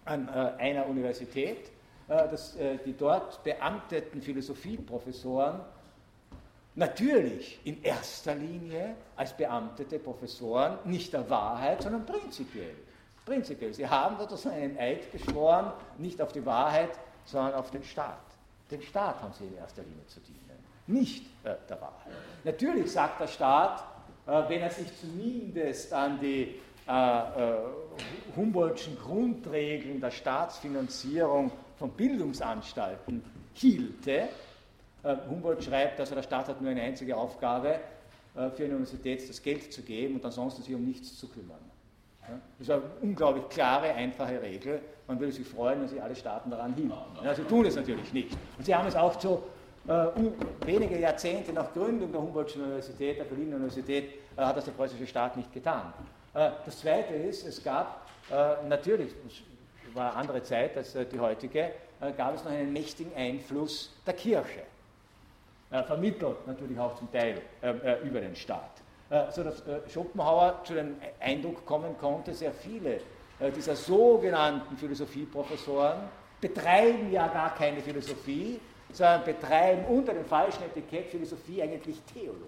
an 0.04 0.28
äh, 0.28 0.62
einer 0.62 0.86
Universität, 0.86 1.70
äh, 2.08 2.28
dass 2.28 2.54
äh, 2.56 2.78
die 2.86 2.96
dort 2.96 3.42
beamteten 3.42 4.22
Philosophieprofessoren 4.22 5.58
natürlich 6.74 7.60
in 7.64 7.82
erster 7.82 8.34
Linie 8.34 8.94
als 9.16 9.36
beamtete 9.36 9.98
Professoren 9.98 10.78
nicht 10.84 11.12
der 11.12 11.28
Wahrheit, 11.28 11.82
sondern 11.82 12.06
prinzipiell. 12.06 12.74
Prinzipiell. 13.24 13.72
Sie 13.72 13.86
haben 13.86 14.16
sozusagen 14.18 14.56
einen 14.56 14.78
Eid 14.78 15.12
geschworen, 15.12 15.72
nicht 15.98 16.20
auf 16.20 16.32
die 16.32 16.44
Wahrheit, 16.44 16.90
sondern 17.24 17.54
auf 17.54 17.70
den 17.70 17.84
Staat. 17.84 18.18
Den 18.70 18.82
Staat 18.82 19.20
haben 19.22 19.32
sie 19.32 19.44
in 19.44 19.56
erster 19.56 19.82
Linie 19.82 20.06
zu 20.06 20.20
dienen, 20.20 20.58
nicht 20.86 21.26
äh, 21.44 21.54
der 21.68 21.80
Wahrheit. 21.80 22.12
Natürlich 22.42 22.90
sagt 22.90 23.20
der 23.20 23.28
Staat, 23.28 23.84
äh, 24.26 24.48
wenn 24.48 24.60
er 24.60 24.70
sich 24.70 24.88
zumindest 24.98 25.92
an 25.92 26.18
die 26.20 26.60
äh, 26.88 26.92
äh, 26.92 27.58
Humboldtschen 28.34 28.98
Grundregeln 28.98 30.00
der 30.00 30.10
Staatsfinanzierung 30.10 31.52
von 31.78 31.90
Bildungsanstalten 31.90 33.22
hielte. 33.52 34.28
Äh, 35.02 35.16
Humboldt 35.28 35.64
schreibt, 35.64 35.98
also 36.00 36.14
der 36.14 36.22
Staat 36.22 36.48
hat 36.48 36.60
nur 36.60 36.70
eine 36.70 36.82
einzige 36.82 37.16
Aufgabe, 37.16 37.80
äh, 38.34 38.50
für 38.50 38.64
eine 38.64 38.76
Universität 38.76 39.28
das 39.28 39.42
Geld 39.42 39.72
zu 39.72 39.82
geben 39.82 40.14
und 40.16 40.24
ansonsten 40.24 40.62
sich 40.62 40.74
um 40.74 40.84
nichts 40.84 41.18
zu 41.18 41.28
kümmern. 41.28 41.58
Das 42.58 42.68
ist 42.68 42.70
eine 42.70 42.82
unglaublich 43.00 43.48
klare, 43.48 43.92
einfache 43.92 44.40
Regel. 44.40 44.80
Man 45.08 45.18
würde 45.18 45.32
sich 45.32 45.46
freuen, 45.46 45.80
wenn 45.80 45.88
sich 45.88 46.00
alle 46.00 46.14
Staaten 46.14 46.50
daran 46.50 46.72
hielten. 46.74 46.94
Ja, 47.22 47.34
sie 47.34 47.42
tun 47.42 47.66
es 47.66 47.74
natürlich 47.74 48.12
nicht. 48.12 48.30
Und 48.56 48.64
sie 48.64 48.74
haben 48.74 48.86
es 48.86 48.94
auch 48.94 49.20
so 49.20 49.42
äh, 49.88 50.06
wenige 50.64 50.98
Jahrzehnte 50.98 51.52
nach 51.52 51.72
Gründung 51.72 52.12
der 52.12 52.20
Humboldtschen 52.20 52.62
Universität, 52.62 53.18
der 53.18 53.24
Berliner 53.24 53.56
Universität, 53.56 54.12
äh, 54.36 54.40
hat 54.40 54.56
das 54.56 54.66
der 54.66 54.72
preußische 54.72 55.06
Staat 55.06 55.36
nicht 55.36 55.52
getan. 55.52 55.92
Äh, 56.34 56.50
das 56.64 56.78
Zweite 56.78 57.14
ist, 57.14 57.44
es 57.44 57.62
gab 57.62 58.06
äh, 58.30 58.66
natürlich, 58.68 59.12
es 59.26 59.94
war 59.94 60.10
eine 60.12 60.20
andere 60.20 60.42
Zeit 60.42 60.76
als 60.76 60.96
die 61.12 61.18
heutige, 61.18 61.72
gab 62.16 62.34
es 62.34 62.44
noch 62.44 62.50
einen 62.50 62.72
mächtigen 62.72 63.14
Einfluss 63.14 63.94
der 64.06 64.14
Kirche, 64.14 64.62
vermittelt 65.86 66.46
natürlich 66.46 66.78
auch 66.78 66.94
zum 66.96 67.10
Teil 67.10 67.40
über 68.04 68.20
den 68.20 68.36
Staat, 68.36 68.82
sodass 69.30 69.62
Schopenhauer 69.88 70.62
zu 70.64 70.74
dem 70.74 70.96
Eindruck 71.18 71.64
kommen 71.64 71.96
konnte, 71.98 72.34
sehr 72.34 72.52
viele 72.52 73.00
dieser 73.56 73.74
sogenannten 73.74 74.76
Philosophieprofessoren 74.76 76.00
betreiben 76.40 77.10
ja 77.10 77.28
gar 77.28 77.54
keine 77.54 77.80
Philosophie, 77.80 78.60
sondern 78.92 79.24
betreiben 79.24 79.84
unter 79.86 80.12
dem 80.12 80.24
falschen 80.24 80.64
Etikett 80.64 81.08
Philosophie 81.08 81.62
eigentlich 81.62 82.00
Theologie. 82.12 82.46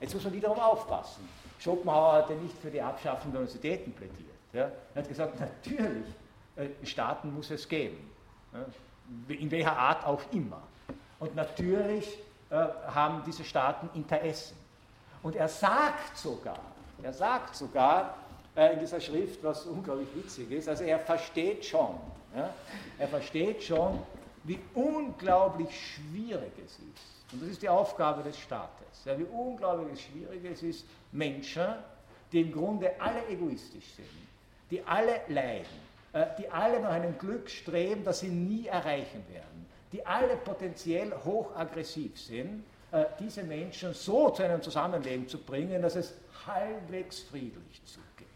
Jetzt 0.00 0.14
muss 0.14 0.24
man 0.24 0.32
wiederum 0.32 0.58
aufpassen. 0.58 1.28
Schopenhauer 1.58 2.12
hatte 2.12 2.34
nicht 2.34 2.56
für 2.58 2.70
die 2.70 2.80
Abschaffung 2.80 3.32
der 3.32 3.40
Universitäten 3.40 3.92
plädiert. 3.92 4.28
Ja. 4.52 4.70
Er 4.94 5.02
hat 5.02 5.08
gesagt, 5.08 5.38
natürlich, 5.40 6.06
äh, 6.56 6.68
Staaten 6.84 7.32
muss 7.32 7.50
es 7.50 7.68
geben, 7.68 8.10
in 9.28 9.50
welcher 9.50 9.76
Art 9.76 10.04
auch 10.06 10.22
immer. 10.32 10.62
Und 11.20 11.36
natürlich 11.36 12.18
äh, 12.50 12.56
haben 12.88 13.22
diese 13.24 13.44
Staaten 13.44 13.88
Interessen. 13.94 14.56
Und 15.22 15.36
er 15.36 15.48
sagt 15.48 16.16
sogar, 16.16 16.58
er 17.02 17.12
sagt 17.12 17.54
sogar 17.54 18.16
äh, 18.56 18.72
in 18.72 18.80
dieser 18.80 19.00
Schrift, 19.00 19.44
was 19.44 19.66
unglaublich 19.66 20.08
witzig 20.14 20.50
ist, 20.50 20.68
also 20.68 20.82
er 20.82 20.98
versteht 20.98 21.64
schon, 21.64 21.94
ja, 22.34 22.50
er 22.98 23.08
versteht 23.08 23.62
schon, 23.62 24.00
wie 24.44 24.58
unglaublich 24.74 25.68
schwierig 25.70 26.52
es 26.64 26.72
ist, 26.72 27.32
und 27.32 27.42
das 27.42 27.50
ist 27.50 27.62
die 27.62 27.68
Aufgabe 27.68 28.22
des 28.22 28.38
Staates. 28.38 29.04
Ja, 29.04 29.16
wie 29.18 29.24
unglaublich 29.24 30.04
schwierig 30.06 30.44
es 30.44 30.62
ist, 30.62 30.86
Menschen, 31.12 31.66
die 32.32 32.40
im 32.40 32.52
Grunde 32.52 33.00
alle 33.00 33.28
egoistisch 33.28 33.94
sind, 33.94 34.08
die 34.70 34.82
alle 34.82 35.20
leiden, 35.28 35.66
äh, 36.12 36.26
die 36.38 36.48
alle 36.48 36.80
nach 36.80 36.90
einem 36.90 37.16
Glück 37.18 37.48
streben, 37.48 38.02
das 38.04 38.20
sie 38.20 38.28
nie 38.28 38.66
erreichen 38.66 39.24
werden, 39.30 39.66
die 39.92 40.04
alle 40.06 40.36
potenziell 40.36 41.12
hochaggressiv 41.24 42.18
sind, 42.18 42.64
äh, 42.92 43.04
diese 43.18 43.42
Menschen 43.42 43.92
so 43.94 44.30
zu 44.30 44.42
einem 44.42 44.62
Zusammenleben 44.62 45.26
zu 45.28 45.38
bringen, 45.38 45.82
dass 45.82 45.96
es 45.96 46.14
halbwegs 46.46 47.20
friedlich 47.20 47.82
zugeht. 47.84 48.28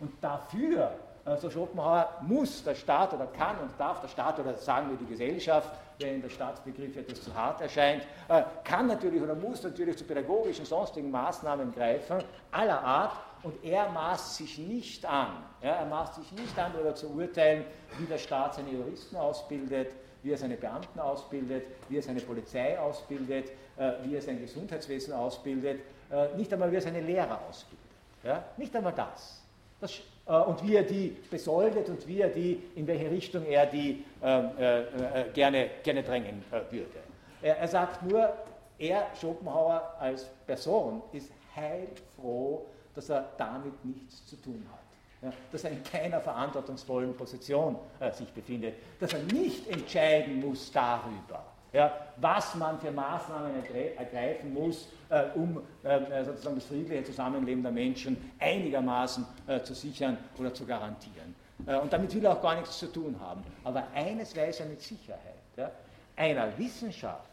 Und 0.00 0.12
dafür 0.20 0.92
also 1.28 1.50
Schopenhauer 1.50 2.08
muss 2.22 2.64
der 2.64 2.74
Staat 2.74 3.12
oder 3.12 3.26
kann 3.26 3.58
und 3.58 3.70
darf 3.78 4.00
der 4.00 4.08
Staat 4.08 4.38
oder 4.40 4.54
sagen 4.54 4.90
wir 4.90 4.96
die 4.96 5.06
Gesellschaft, 5.06 5.68
wenn 5.98 6.22
der 6.22 6.30
Staatsbegriff 6.30 6.96
etwas 6.96 7.22
zu 7.22 7.34
hart 7.34 7.60
erscheint, 7.60 8.02
äh, 8.28 8.42
kann 8.64 8.86
natürlich 8.86 9.20
oder 9.20 9.34
muss 9.34 9.62
natürlich 9.62 9.98
zu 9.98 10.04
pädagogischen, 10.04 10.64
sonstigen 10.64 11.10
Maßnahmen 11.10 11.72
greifen, 11.74 12.22
aller 12.50 12.82
Art, 12.82 13.12
und 13.42 13.62
er 13.62 13.88
maßt 13.90 14.36
sich 14.36 14.58
nicht 14.58 15.04
an, 15.04 15.44
ja, 15.62 15.70
er 15.70 15.86
maßt 15.86 16.16
sich 16.16 16.32
nicht 16.32 16.58
an, 16.58 16.72
darüber 16.72 16.94
zu 16.94 17.08
urteilen, 17.08 17.64
wie 17.98 18.06
der 18.06 18.18
Staat 18.18 18.54
seine 18.54 18.70
Juristen 18.70 19.16
ausbildet, 19.16 19.92
wie 20.22 20.32
er 20.32 20.38
seine 20.38 20.56
Beamten 20.56 20.98
ausbildet, 20.98 21.64
wie 21.88 21.96
er 21.96 22.02
seine 22.02 22.20
Polizei 22.20 22.78
ausbildet, 22.78 23.50
äh, 23.76 23.92
wie 24.04 24.14
er 24.14 24.22
sein 24.22 24.40
Gesundheitswesen 24.40 25.12
ausbildet, 25.12 25.80
äh, 26.10 26.36
nicht 26.36 26.52
einmal 26.52 26.70
wie 26.70 26.76
er 26.76 26.82
seine 26.82 27.00
Lehrer 27.00 27.40
ausbildet. 27.48 27.86
Ja? 28.24 28.44
Nicht 28.56 28.74
einmal 28.74 28.92
das. 28.92 29.42
Das 29.80 30.00
äh, 30.28 30.32
und 30.32 30.62
wie 30.62 30.76
er 30.76 30.82
die 30.82 31.16
besoldet 31.30 31.88
und 31.88 32.06
wie 32.06 32.20
er 32.20 32.28
die, 32.28 32.62
in 32.74 32.86
welche 32.86 33.10
Richtung 33.10 33.46
er 33.46 33.66
die 33.66 34.04
ähm, 34.22 34.50
äh, 34.58 34.80
äh, 34.80 35.30
gerne, 35.32 35.70
gerne 35.82 36.02
drängen 36.02 36.44
äh, 36.50 36.60
würde. 36.70 36.98
Er, 37.40 37.58
er, 37.58 37.68
sagt 37.68 38.02
nur, 38.02 38.32
er, 38.78 39.06
Schopenhauer 39.18 39.94
als 39.98 40.26
Person, 40.46 41.02
ist 41.12 41.32
heilfroh, 41.56 42.66
dass 42.94 43.08
er 43.08 43.28
damit 43.38 43.84
nichts 43.84 44.26
zu 44.26 44.36
tun 44.36 44.66
hat. 44.70 44.77
Ja, 45.22 45.32
dass 45.50 45.64
er 45.64 45.72
in 45.72 45.82
keiner 45.82 46.20
verantwortungsvollen 46.20 47.16
Position 47.16 47.76
äh, 48.00 48.12
sich 48.12 48.28
befindet, 48.32 48.74
dass 49.00 49.12
er 49.12 49.22
nicht 49.32 49.68
entscheiden 49.68 50.40
muss 50.40 50.70
darüber, 50.70 51.44
ja, 51.72 51.92
was 52.16 52.54
man 52.54 52.78
für 52.78 52.90
Maßnahmen 52.90 53.50
ergreifen 53.96 54.54
muss, 54.54 54.88
äh, 55.10 55.24
um 55.34 55.60
äh, 55.82 56.24
sozusagen 56.24 56.56
das 56.56 56.64
friedliche 56.64 57.04
Zusammenleben 57.04 57.62
der 57.62 57.72
Menschen 57.72 58.32
einigermaßen 58.38 59.26
äh, 59.46 59.60
zu 59.62 59.74
sichern 59.74 60.16
oder 60.38 60.54
zu 60.54 60.64
garantieren. 60.64 61.34
Äh, 61.66 61.76
und 61.76 61.92
damit 61.92 62.14
will 62.14 62.24
er 62.24 62.32
auch 62.32 62.42
gar 62.42 62.54
nichts 62.54 62.78
zu 62.78 62.86
tun 62.86 63.16
haben. 63.20 63.42
Aber 63.64 63.84
eines 63.94 64.36
weiß 64.36 64.60
er 64.60 64.66
mit 64.66 64.80
Sicherheit. 64.80 65.34
Ja, 65.56 65.70
einer 66.16 66.56
Wissenschaft, 66.58 67.28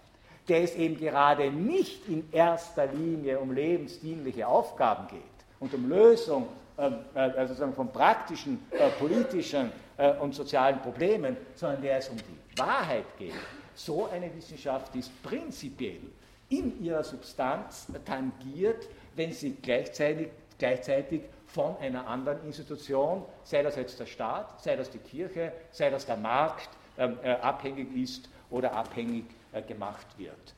der 0.47 0.63
es 0.63 0.75
eben 0.75 0.97
gerade 0.97 1.51
nicht 1.51 2.07
in 2.07 2.31
erster 2.31 2.87
Linie 2.87 3.39
um 3.39 3.51
lebensdienliche 3.51 4.47
Aufgaben 4.47 5.07
geht 5.07 5.21
und 5.59 5.73
um 5.73 5.89
Lösung 5.89 6.47
ähm, 6.77 6.95
äh, 7.13 7.19
also 7.19 7.71
von 7.71 7.91
praktischen, 7.91 8.59
äh, 8.71 8.89
politischen 8.99 9.71
äh, 9.97 10.13
und 10.17 10.35
sozialen 10.35 10.79
Problemen, 10.79 11.37
sondern 11.53 11.81
der 11.81 11.97
es 11.97 12.09
um 12.09 12.17
die 12.17 12.59
Wahrheit 12.59 13.05
geht. 13.17 13.33
So 13.73 14.09
eine 14.09 14.33
Wissenschaft 14.35 14.93
ist 14.95 15.11
prinzipiell 15.23 16.01
in 16.49 16.83
ihrer 16.83 17.03
Substanz 17.03 17.87
tangiert, 18.05 18.87
wenn 19.15 19.31
sie 19.31 19.55
gleichzeitig, 19.61 20.29
gleichzeitig 20.59 21.21
von 21.47 21.77
einer 21.77 22.07
anderen 22.07 22.45
Institution, 22.45 23.23
sei 23.43 23.63
das 23.63 23.77
jetzt 23.77 23.99
der 23.99 24.05
Staat, 24.05 24.61
sei 24.61 24.75
das 24.75 24.89
die 24.89 24.99
Kirche, 24.99 25.53
sei 25.71 25.89
das 25.89 26.05
der 26.05 26.17
Markt, 26.17 26.69
ähm, 26.97 27.17
äh, 27.23 27.31
abhängig 27.31 27.95
ist 27.95 28.29
oder 28.49 28.73
abhängig 28.73 29.25
gemacht 29.67 30.05
wird. 30.17 30.54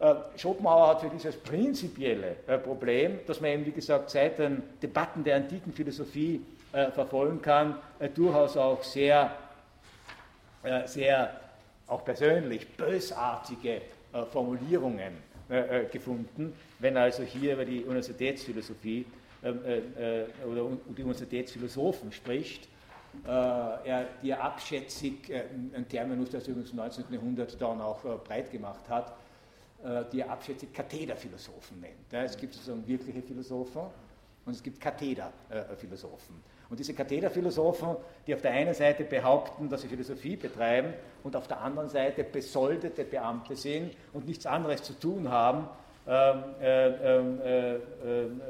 Äh, 0.00 0.14
Schopenhauer 0.36 0.88
hat 0.88 1.00
für 1.00 1.08
dieses 1.08 1.36
prinzipielle 1.36 2.36
äh, 2.46 2.58
Problem, 2.58 3.18
das 3.26 3.40
man 3.40 3.50
eben, 3.50 3.66
wie 3.66 3.72
gesagt, 3.72 4.10
seit 4.10 4.38
den 4.38 4.62
Debatten 4.80 5.24
der 5.24 5.36
antiken 5.36 5.72
Philosophie 5.72 6.40
äh, 6.72 6.90
verfolgen 6.92 7.42
kann, 7.42 7.76
durchaus 8.14 8.56
auch 8.56 8.82
sehr, 8.84 9.32
sehr 10.84 11.40
auch 11.86 12.04
persönlich 12.04 12.68
bösartige 12.76 13.80
Formulierungen 14.30 15.14
gefunden, 15.90 16.52
wenn 16.78 16.96
also 16.96 17.22
hier 17.22 17.54
über 17.54 17.64
die 17.64 17.82
Universitätsphilosophie 17.82 19.06
ähm, 19.42 19.60
oder 20.46 20.70
die 20.96 21.02
Universitätsphilosophen 21.02 22.12
spricht 22.12 22.68
die 24.22 24.30
er 24.30 24.44
abschätzig, 24.44 25.32
ein 25.74 25.88
Terminus, 25.88 26.30
der 26.30 26.40
sich 26.40 26.50
übrigens 26.50 26.70
im 26.70 26.76
19. 26.76 27.04
Jahrhundert 27.10 27.60
dann 27.60 27.80
auch 27.80 28.02
breit 28.22 28.52
gemacht 28.52 28.86
hat, 28.88 29.14
die 30.12 30.20
er 30.20 30.30
abschätzig 30.30 30.72
Kathederphilosophen 30.72 31.80
nennt. 31.80 32.12
Es 32.12 32.36
gibt 32.36 32.54
sozusagen 32.54 32.86
wirkliche 32.86 33.22
Philosophen 33.22 33.82
und 34.44 34.52
es 34.52 34.62
gibt 34.62 34.80
Kathederphilosophen. 34.80 36.34
Und 36.70 36.78
diese 36.78 36.92
Kathederphilosophen, 36.92 37.96
die 38.26 38.34
auf 38.34 38.42
der 38.42 38.52
einen 38.52 38.74
Seite 38.74 39.04
behaupten, 39.04 39.68
dass 39.68 39.82
sie 39.82 39.88
Philosophie 39.88 40.36
betreiben 40.36 40.92
und 41.22 41.34
auf 41.34 41.48
der 41.48 41.60
anderen 41.60 41.88
Seite 41.88 42.24
besoldete 42.24 43.04
Beamte 43.04 43.56
sind 43.56 43.92
und 44.12 44.26
nichts 44.26 44.44
anderes 44.44 44.82
zu 44.82 44.92
tun 44.94 45.30
haben, 45.30 45.68
ähm, 46.06 46.44
äh, 46.60 47.74
äh, 47.74 47.80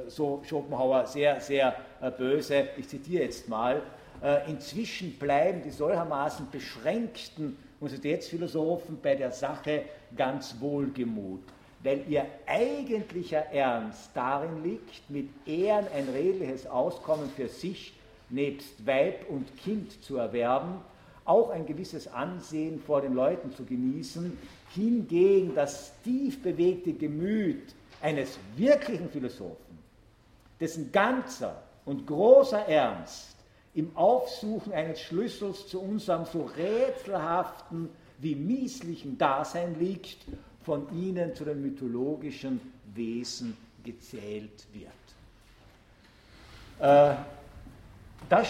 so 0.07 0.43
Schopenhauer 0.45 1.07
sehr, 1.07 1.41
sehr 1.41 1.74
böse, 2.16 2.68
ich 2.76 2.89
zitiere 2.89 3.24
jetzt 3.24 3.49
mal, 3.49 3.83
äh, 4.22 4.49
inzwischen 4.49 5.18
bleiben 5.18 5.62
die 5.62 5.70
solchermaßen 5.70 6.51
beschränkten 6.51 7.57
Universitätsphilosophen 7.81 8.99
bei 9.01 9.14
der 9.14 9.31
Sache 9.31 9.85
ganz 10.16 10.57
wohlgemut, 10.61 11.43
weil 11.83 12.05
ihr 12.09 12.26
eigentlicher 12.47 13.47
Ernst 13.53 14.11
darin 14.14 14.62
liegt, 14.64 15.09
mit 15.09 15.29
Ehren 15.47 15.87
ein 15.95 16.09
redliches 16.09 16.66
Auskommen 16.66 17.31
für 17.31 17.49
sich 17.49 17.95
nebst 18.31 18.87
Weib 18.87 19.29
und 19.31 19.57
Kind 19.59 20.03
zu 20.03 20.16
erwerben, 20.16 20.81
auch 21.24 21.51
ein 21.51 21.66
gewisses 21.66 22.09
Ansehen 22.09 22.81
vor 22.81 23.01
den 23.01 23.14
Leuten 23.14 23.53
zu 23.53 23.64
genießen, 23.64 24.37
hingegen 24.74 25.55
das 25.55 25.93
tief 26.03 26.43
bewegte 26.43 26.93
Gemüt 26.93 27.74
eines 28.01 28.39
wirklichen 28.57 29.09
Philosophen, 29.11 29.79
dessen 30.59 30.91
ganzer 30.91 31.62
und 31.85 32.07
großer 32.07 32.66
Ernst 32.66 33.38
im 33.75 33.97
Aufsuchen 33.97 34.73
eines 34.73 35.01
Schlüssels 35.01 35.69
zu 35.69 35.81
unserem 35.81 36.25
so 36.25 36.51
rätselhaften 36.57 37.89
wie 38.19 38.35
mieslichen 38.35 39.16
Dasein 39.19 39.79
liegt, 39.79 40.19
von 40.64 40.87
ihnen 40.93 41.35
zu 41.35 41.45
den 41.45 41.62
mythologischen 41.62 42.61
Wesen 42.95 43.57
gezählt 43.85 44.66
wird. 44.73 44.93
Äh, 46.81 47.14
das 48.29 48.49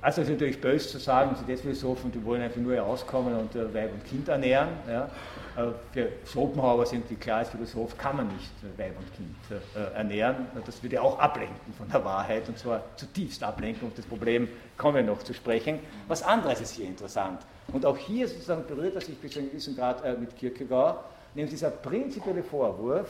also 0.00 0.20
es 0.20 0.28
ist 0.28 0.32
natürlich 0.32 0.60
böse 0.60 0.88
zu 0.88 0.98
sagen, 0.98 1.36
Sie 1.46 1.56
Philosophen, 1.56 2.12
die 2.12 2.24
wollen 2.24 2.42
einfach 2.42 2.60
nur 2.60 2.74
herauskommen 2.74 3.34
und 3.34 3.54
äh, 3.54 3.74
Weib 3.74 3.92
und 3.92 4.04
Kind 4.04 4.28
ernähren. 4.28 4.68
Ja. 4.88 5.10
Äh, 5.56 5.66
für 5.92 6.08
Schopenhauer 6.24 6.86
sind 6.86 7.08
die 7.10 7.16
klar, 7.16 7.38
als 7.38 7.50
Philosoph 7.50 7.96
kann 7.98 8.16
man 8.16 8.28
nicht 8.28 8.50
äh, 8.62 8.78
Weib 8.80 8.96
und 8.98 9.14
Kind 9.14 9.36
äh, 9.76 9.94
ernähren. 9.94 10.46
Das 10.64 10.82
würde 10.82 11.02
auch 11.02 11.18
ablenken 11.18 11.74
von 11.76 11.88
der 11.90 12.04
Wahrheit 12.04 12.48
und 12.48 12.58
zwar 12.58 12.82
zutiefst 12.96 13.42
ablenken. 13.42 13.88
Auf 13.88 13.94
das 13.94 14.06
Problem 14.06 14.48
kommen 14.78 14.96
wir 14.96 15.02
noch 15.02 15.22
zu 15.22 15.34
sprechen. 15.34 15.80
Was 16.08 16.22
anderes 16.22 16.60
ist 16.60 16.76
hier 16.76 16.86
interessant. 16.86 17.40
Und 17.72 17.84
auch 17.84 17.98
hier 17.98 18.28
sozusagen 18.28 18.66
berührt 18.66 18.94
er 18.94 19.02
sich 19.02 19.16
bis 19.18 19.32
zu 19.32 19.40
einem 19.40 19.50
gewissen 19.50 19.76
Grad 19.76 20.02
mit 20.18 20.36
Kierkegaard, 20.36 21.04
nämlich 21.34 21.52
dieser 21.52 21.70
prinzipielle 21.70 22.42
Vorwurf, 22.42 23.08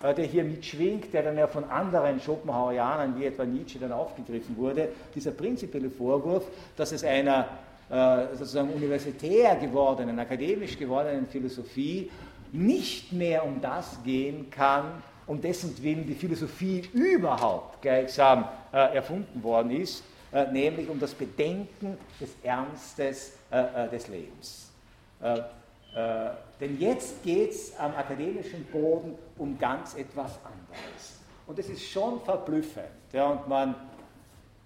der 0.00 0.24
hier 0.24 0.44
mitschwingt, 0.44 1.12
der 1.12 1.24
dann 1.24 1.36
ja 1.36 1.48
von 1.48 1.64
anderen 1.64 2.20
Schopenhauerianern 2.20 3.18
wie 3.18 3.26
etwa 3.26 3.44
Nietzsche 3.44 3.78
dann 3.80 3.92
aufgegriffen 3.92 4.56
wurde, 4.56 4.90
dieser 5.14 5.32
prinzipielle 5.32 5.90
Vorwurf, 5.90 6.44
dass 6.76 6.92
es 6.92 7.02
einer 7.02 7.48
sozusagen 7.88 8.70
universitär 8.70 9.56
gewordenen, 9.56 10.18
akademisch 10.18 10.78
gewordenen 10.78 11.26
Philosophie 11.26 12.10
nicht 12.52 13.12
mehr 13.12 13.44
um 13.44 13.60
das 13.60 13.98
gehen 14.04 14.50
kann, 14.50 15.02
um 15.26 15.40
dessen 15.40 15.82
Willen 15.82 16.06
die 16.06 16.14
Philosophie 16.14 16.82
überhaupt 16.92 17.80
gleichsam 17.80 18.46
äh, 18.72 18.96
erfunden 18.96 19.42
worden 19.42 19.70
ist, 19.70 20.02
nämlich 20.52 20.88
um 20.90 21.00
das 21.00 21.14
Bedenken 21.14 21.96
des 22.20 22.28
Ernstes 22.42 23.32
des 23.50 24.08
Lebens. 24.08 24.70
Äh, 25.98 26.30
denn 26.60 26.78
jetzt 26.78 27.22
geht 27.22 27.50
es 27.50 27.76
am 27.78 27.94
akademischen 27.94 28.64
Boden 28.66 29.14
um 29.36 29.58
ganz 29.58 29.94
etwas 29.94 30.38
anderes. 30.44 31.18
Und 31.46 31.58
es 31.58 31.68
ist 31.68 31.82
schon 31.82 32.20
verblüffend. 32.20 32.86
Ja, 33.12 33.26
und 33.30 33.48
man, 33.48 33.74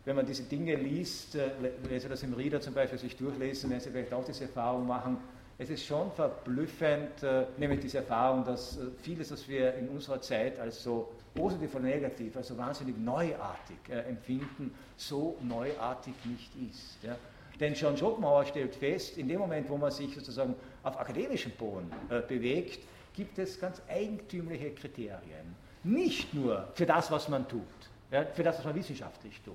wenn 0.05 0.17
man 0.17 0.27
diese 0.27 0.43
Dinge 0.45 0.75
liest, 0.75 1.35
äh, 1.35 1.51
wenn 1.85 2.01
Sie 2.01 2.09
das 2.09 2.23
im 2.23 2.35
Rieder 2.35 2.61
zum 2.61 2.75
Beispiel 2.75 2.99
sich 2.99 3.17
durchlesen, 3.17 3.71
werden 3.71 3.81
Sie 3.81 3.91
vielleicht 3.91 4.13
auch 4.13 4.25
diese 4.25 4.45
Erfahrung 4.45 4.87
machen, 4.87 5.19
es 5.59 5.71
ist 5.71 5.85
schon 5.85 6.11
verblüffend, 6.11 7.23
äh, 7.23 7.45
nämlich 7.57 7.81
diese 7.81 7.99
Erfahrung, 7.99 8.45
dass 8.45 8.79
äh, 8.79 8.87
vieles, 9.03 9.31
was 9.31 9.49
wir 9.49 9.75
in 9.75 9.89
unserer 9.89 10.21
Zeit 10.21 10.59
als 10.59 10.83
so 10.83 11.13
positiv 11.35 11.75
oder 11.75 11.85
negativ, 11.85 12.37
also 12.37 12.57
wahnsinnig 12.59 12.97
neuartig 12.99 13.77
äh, 13.89 14.01
empfinden, 14.01 14.75
so 14.97 15.37
neuartig 15.43 16.15
nicht 16.25 16.51
ist. 16.69 16.99
Ja. 17.03 17.17
Denn 17.61 17.77
schon 17.77 17.97
Schopenhauer 17.97 18.45
stellt 18.45 18.75
fest, 18.75 19.19
in 19.19 19.29
dem 19.29 19.39
Moment, 19.39 19.69
wo 19.69 19.77
man 19.77 19.91
sich 19.91 20.15
sozusagen 20.15 20.55
auf 20.83 20.99
akademischem 20.99 21.53
Boden 21.53 21.91
äh, 22.09 22.21
bewegt, 22.23 22.81
gibt 23.15 23.39
es 23.39 23.61
ganz 23.61 23.81
eigentümliche 23.89 24.71
Kriterien. 24.71 25.55
Nicht 25.85 26.33
nur 26.33 26.69
für 26.75 26.87
das, 26.87 27.11
was 27.11 27.29
man 27.29 27.47
tut, 27.47 27.63
ja, 28.11 28.25
für 28.25 28.43
das, 28.43 28.59
was 28.59 28.65
man 28.65 28.75
wissenschaftlich 28.75 29.41
tut. 29.43 29.55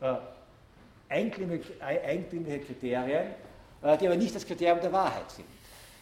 Äh, 0.00 0.14
eigentümliche, 1.08 2.60
Kriterien, 2.60 3.26
äh, 3.82 3.98
die 3.98 4.06
aber 4.06 4.16
nicht 4.16 4.34
das 4.34 4.46
Kriterium 4.46 4.80
der 4.80 4.92
Wahrheit 4.92 5.30
sind. 5.30 5.46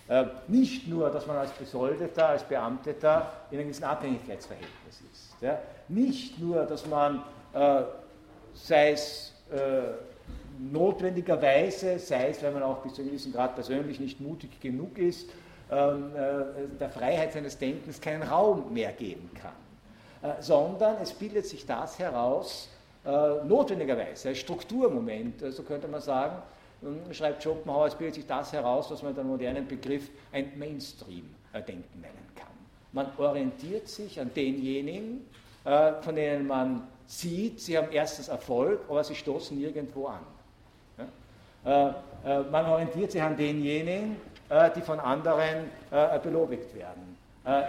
Äh, 0.08 0.26
nicht 0.48 0.86
nur, 0.86 1.10
dass 1.10 1.26
man 1.26 1.36
als 1.36 1.50
Besoldeter, 1.52 2.28
als 2.28 2.44
Beamteter 2.44 3.32
in 3.50 3.58
einem 3.58 3.68
gewissen 3.68 3.84
Abhängigkeitsverhältnis 3.84 5.02
ist. 5.12 5.34
Nicht 5.88 6.38
nur, 6.38 6.64
dass 6.64 6.86
man, 6.86 7.22
äh, 7.54 7.82
sei 8.54 8.92
es 8.92 9.34
äh, 9.50 9.82
notwendigerweise, 10.58 11.98
sei 11.98 12.30
es, 12.30 12.42
wenn 12.42 12.54
man 12.54 12.62
auch 12.62 12.78
bis 12.78 12.94
zu 12.94 13.02
einem 13.02 13.10
gewissen 13.10 13.32
Grad 13.32 13.54
persönlich 13.54 14.00
nicht 14.00 14.20
mutig 14.20 14.60
genug 14.60 14.98
ist, 14.98 15.30
ähm, 15.70 16.12
äh, 16.14 16.78
der 16.78 16.90
Freiheit 16.90 17.32
seines 17.32 17.58
Denkens 17.58 18.00
keinen 18.00 18.22
Raum 18.22 18.72
mehr 18.72 18.92
geben 18.92 19.30
kann, 19.34 20.30
äh, 20.30 20.42
sondern 20.42 20.96
es 21.02 21.12
bildet 21.12 21.46
sich 21.46 21.66
das 21.66 21.98
heraus, 21.98 22.68
äh, 23.04 23.44
notwendigerweise, 23.44 24.28
als 24.28 24.38
Strukturmoment, 24.38 25.40
so 25.50 25.62
könnte 25.62 25.88
man 25.88 26.00
sagen, 26.00 26.42
schreibt 27.10 27.42
Schopenhauer, 27.42 27.86
es 27.86 27.94
bildet 27.94 28.14
sich 28.14 28.26
das 28.26 28.52
heraus, 28.52 28.90
was 28.90 29.02
man 29.02 29.14
der 29.14 29.24
modernen 29.24 29.66
Begriff 29.66 30.10
ein 30.32 30.52
Mainstream-Denken 30.56 32.00
nennen 32.00 32.28
kann. 32.36 32.46
Man 32.92 33.06
orientiert 33.18 33.88
sich 33.88 34.20
an 34.20 34.30
denjenigen, 34.34 35.26
von 35.64 36.14
denen 36.14 36.46
man 36.46 36.86
sieht, 37.06 37.60
sie 37.60 37.76
haben 37.76 37.88
erstens 37.90 38.28
Erfolg, 38.28 38.80
aber 38.88 39.02
sie 39.02 39.16
stoßen 39.16 39.58
nirgendwo 39.58 40.06
an. 40.06 40.20
Äh, 41.64 41.88
äh, 42.24 42.40
man 42.50 42.66
orientiert 42.66 43.12
sich 43.12 43.22
an 43.22 43.36
denjenigen, 43.36 44.16
äh, 44.48 44.70
die 44.74 44.80
von 44.80 45.00
anderen 45.00 45.70
belobigt 46.22 46.74
werden. 46.74 47.16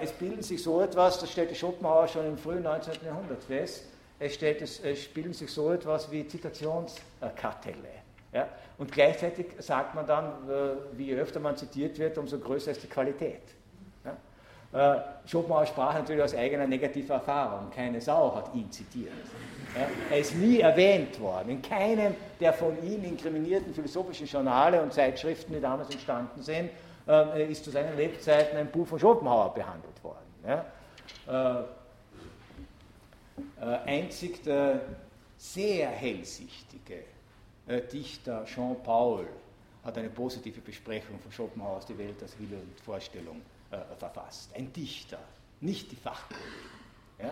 Es 0.01 0.11
bilden 0.11 0.43
sich 0.43 0.61
so 0.61 0.81
etwas, 0.81 1.19
das 1.19 1.31
stellte 1.31 1.55
Schopenhauer 1.55 2.07
schon 2.07 2.25
im 2.25 2.37
frühen 2.37 2.63
19. 2.63 2.95
Jahrhundert 3.05 3.41
fest, 3.43 3.85
es, 4.19 4.33
stellt, 4.33 4.61
es, 4.61 4.81
spielen 5.01 5.33
sich 5.33 5.49
so 5.49 5.71
etwas 5.71 6.11
wie 6.11 6.27
Zitationskartelle. 6.27 7.99
Ja? 8.33 8.47
Und 8.77 8.91
gleichzeitig 8.91 9.47
sagt 9.59 9.95
man 9.95 10.05
dann, 10.05 10.25
äh, 10.49 10.97
wie 10.97 11.13
öfter 11.13 11.39
man 11.39 11.55
zitiert 11.55 11.97
wird, 11.97 12.17
umso 12.17 12.37
größer 12.37 12.71
ist 12.71 12.83
die 12.83 12.87
Qualität. 12.87 13.41
Ja? 14.03 14.95
Äh, 14.97 15.01
Schopenhauer 15.25 15.65
sprach 15.65 15.93
natürlich 15.93 16.21
aus 16.21 16.35
eigener 16.35 16.67
negativer 16.67 17.15
Erfahrung. 17.15 17.71
Keine 17.71 18.01
Sau 18.01 18.35
hat 18.35 18.53
ihn 18.53 18.69
zitiert. 18.71 19.11
Ja? 19.75 19.87
Er 20.11 20.19
ist 20.19 20.35
nie 20.35 20.59
erwähnt 20.59 21.19
worden. 21.19 21.49
In 21.49 21.61
keinem 21.61 22.15
der 22.39 22.53
von 22.53 22.75
ihm 22.83 23.03
inkriminierten 23.05 23.73
philosophischen 23.73 24.27
Journale 24.27 24.81
und 24.81 24.93
Zeitschriften, 24.93 25.53
die 25.53 25.61
damals 25.61 25.89
entstanden 25.89 26.41
sind, 26.41 26.69
äh, 27.07 27.49
ist 27.49 27.63
zu 27.63 27.71
seinen 27.71 27.95
Lebzeiten 27.95 28.57
ein 28.57 28.69
Buch 28.69 28.85
von 28.85 28.99
Schopenhauer 28.99 29.53
behandelt 29.53 30.03
worden. 30.03 30.17
Ja? 30.45 30.65
Einzig 33.57 34.43
der 34.43 34.81
sehr 35.39 35.89
hellsichtige 35.89 37.03
äh, 37.69 37.81
Dichter 37.81 38.43
Jean 38.45 38.75
Paul 38.83 39.27
hat 39.83 39.97
eine 39.97 40.09
positive 40.09 40.59
Besprechung 40.59 41.19
von 41.19 41.31
Schopenhauer 41.31 41.77
aus 41.77 41.85
Die 41.85 41.97
Welt 41.97 42.21
als 42.21 42.37
Wille 42.39 42.57
und 42.57 42.79
Vorstellung 42.81 43.41
äh, 43.71 43.77
verfasst. 43.97 44.49
Ein 44.55 44.73
Dichter, 44.73 45.19
nicht 45.61 45.91
die 45.91 45.95
Fachkollegen. 45.95 46.49
Ja? 47.19 47.31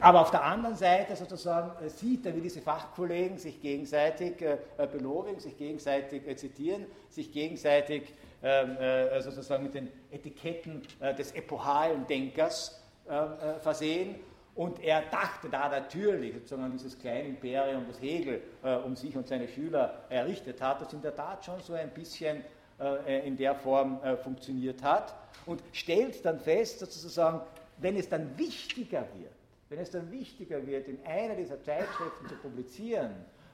Aber 0.00 0.20
auf 0.20 0.30
der 0.30 0.42
anderen 0.42 0.76
Seite 0.76 1.14
sozusagen 1.16 1.84
äh, 1.84 1.88
sieht 1.88 2.26
er, 2.26 2.34
wie 2.36 2.40
diese 2.40 2.60
Fachkollegen 2.60 3.38
sich 3.38 3.62
gegenseitig 3.62 4.42
äh, 4.42 4.58
äh 4.76 4.86
belobigen, 4.86 5.38
sich 5.38 5.56
gegenseitig 5.56 6.26
äh, 6.26 6.36
zitieren, 6.36 6.86
sich 7.08 7.32
gegenseitig 7.32 8.12
ähm, 8.44 8.76
sozusagen 9.22 9.62
mit 9.62 9.74
den 9.74 9.88
Etiketten 10.10 10.82
des 11.16 11.30
epochalen 11.30 12.04
Denkers 12.08 12.82
versehen 13.60 14.16
und 14.54 14.80
er 14.80 15.02
dachte 15.02 15.48
da 15.48 15.68
natürlich 15.68 16.34
sozusagen 16.34 16.64
an 16.64 16.72
dieses 16.72 16.98
kleine 16.98 17.28
Imperium, 17.28 17.84
das 17.88 18.00
Hegel 18.00 18.42
äh, 18.62 18.76
um 18.76 18.94
sich 18.96 19.16
und 19.16 19.26
seine 19.26 19.48
Schüler 19.48 20.04
errichtet 20.10 20.60
hat, 20.60 20.80
das 20.82 20.92
in 20.92 21.00
der 21.00 21.16
Tat 21.16 21.44
schon 21.44 21.60
so 21.60 21.72
ein 21.72 21.90
bisschen 21.90 22.44
äh, 22.78 23.26
in 23.26 23.36
der 23.36 23.54
Form 23.54 24.02
äh, 24.02 24.16
funktioniert 24.16 24.82
hat 24.82 25.14
und 25.46 25.62
stellt 25.72 26.24
dann 26.24 26.38
fest, 26.38 26.80
sozusagen, 26.80 27.40
wenn 27.78 27.96
es 27.96 28.08
dann 28.08 28.36
wichtiger 28.36 29.06
wird, 29.18 29.32
wenn 29.70 29.78
es 29.78 29.90
dann 29.90 30.10
wichtiger 30.10 30.66
wird, 30.66 30.86
in 30.88 30.98
einer 31.06 31.34
dieser 31.34 31.62
Zeitschriften 31.62 32.28
zu 32.28 32.34
publizieren, 32.36 33.12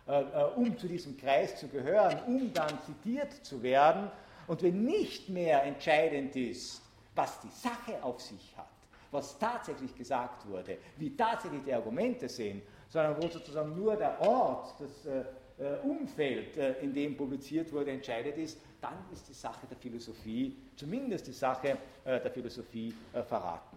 äh, 0.09 0.21
äh, 0.21 0.45
um 0.57 0.77
zu 0.77 0.89
diesem 0.89 1.17
Kreis 1.17 1.57
zu 1.57 1.69
gehören, 1.69 2.19
um 2.27 2.53
dann 2.53 2.77
zitiert 2.87 3.33
zu 3.45 3.63
werden, 3.63 4.11
und 4.49 4.63
wenn 4.63 4.83
nicht 4.83 5.29
mehr 5.29 5.63
entscheidend 5.65 6.35
ist, 6.35 6.81
was 7.15 7.39
die 7.41 7.51
Sache 7.51 8.03
auf 8.03 8.21
sich 8.21 8.57
hat, 8.57 8.67
was 9.11 9.39
tatsächlich 9.39 9.95
gesagt 9.95 10.49
wurde, 10.49 10.79
wie 10.97 11.17
tatsächlich 11.17 11.63
die 11.65 11.73
Argumente 11.73 12.29
sind, 12.29 12.63
sondern 12.89 13.23
wo 13.23 13.29
sozusagen 13.29 13.75
nur 13.77 13.97
der 13.97 14.21
Ort, 14.21 14.75
das 14.81 15.07
äh, 15.07 15.25
äh, 15.59 15.79
Umfeld, 15.83 16.57
äh, 16.57 16.75
in 16.81 16.95
dem 16.95 17.17
publiziert 17.17 17.73
wurde, 17.73 17.91
entscheidet 17.91 18.37
ist, 18.37 18.61
dann 18.81 18.95
ist 19.13 19.29
die 19.29 19.33
Sache 19.35 19.67
der 19.69 19.77
Philosophie, 19.77 20.57
zumindest 20.77 21.27
die 21.27 21.33
Sache 21.33 21.79
äh, 22.05 22.21
der 22.21 22.31
Philosophie, 22.31 22.95
äh, 23.13 23.23
verraten. 23.23 23.77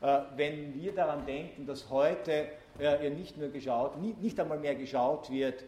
Äh, 0.00 0.22
wenn 0.34 0.74
wir 0.74 0.92
daran 0.92 1.24
denken, 1.24 1.66
dass 1.66 1.88
heute 1.88 2.48
nicht 3.14 3.36
nur 3.36 3.50
geschaut, 3.50 4.00
nicht, 4.00 4.22
nicht 4.22 4.40
einmal 4.40 4.58
mehr 4.58 4.74
geschaut 4.74 5.28
wird, 5.30 5.64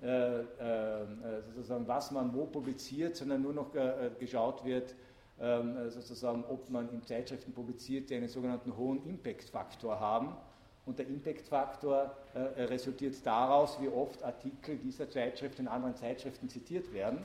sozusagen, 0.00 1.86
was 1.86 2.10
man 2.12 2.32
wo 2.34 2.46
publiziert, 2.46 3.14
sondern 3.14 3.42
nur 3.42 3.52
noch 3.52 3.72
geschaut 4.18 4.64
wird, 4.64 4.94
sozusagen, 5.38 6.44
ob 6.48 6.70
man 6.70 6.88
in 6.92 7.02
Zeitschriften 7.02 7.52
publiziert, 7.52 8.08
die 8.08 8.14
einen 8.14 8.28
sogenannten 8.28 8.74
hohen 8.76 9.04
Impact-Faktor 9.06 10.00
haben. 10.00 10.34
Und 10.86 11.00
der 11.00 11.08
Impact-Faktor 11.08 12.12
äh, 12.34 12.62
resultiert 12.62 13.14
daraus, 13.24 13.80
wie 13.80 13.88
oft 13.88 14.22
Artikel 14.22 14.76
dieser 14.78 15.10
Zeitschrift 15.10 15.58
in 15.58 15.66
anderen 15.66 15.96
Zeitschriften 15.96 16.48
zitiert 16.48 16.92
werden. 16.92 17.18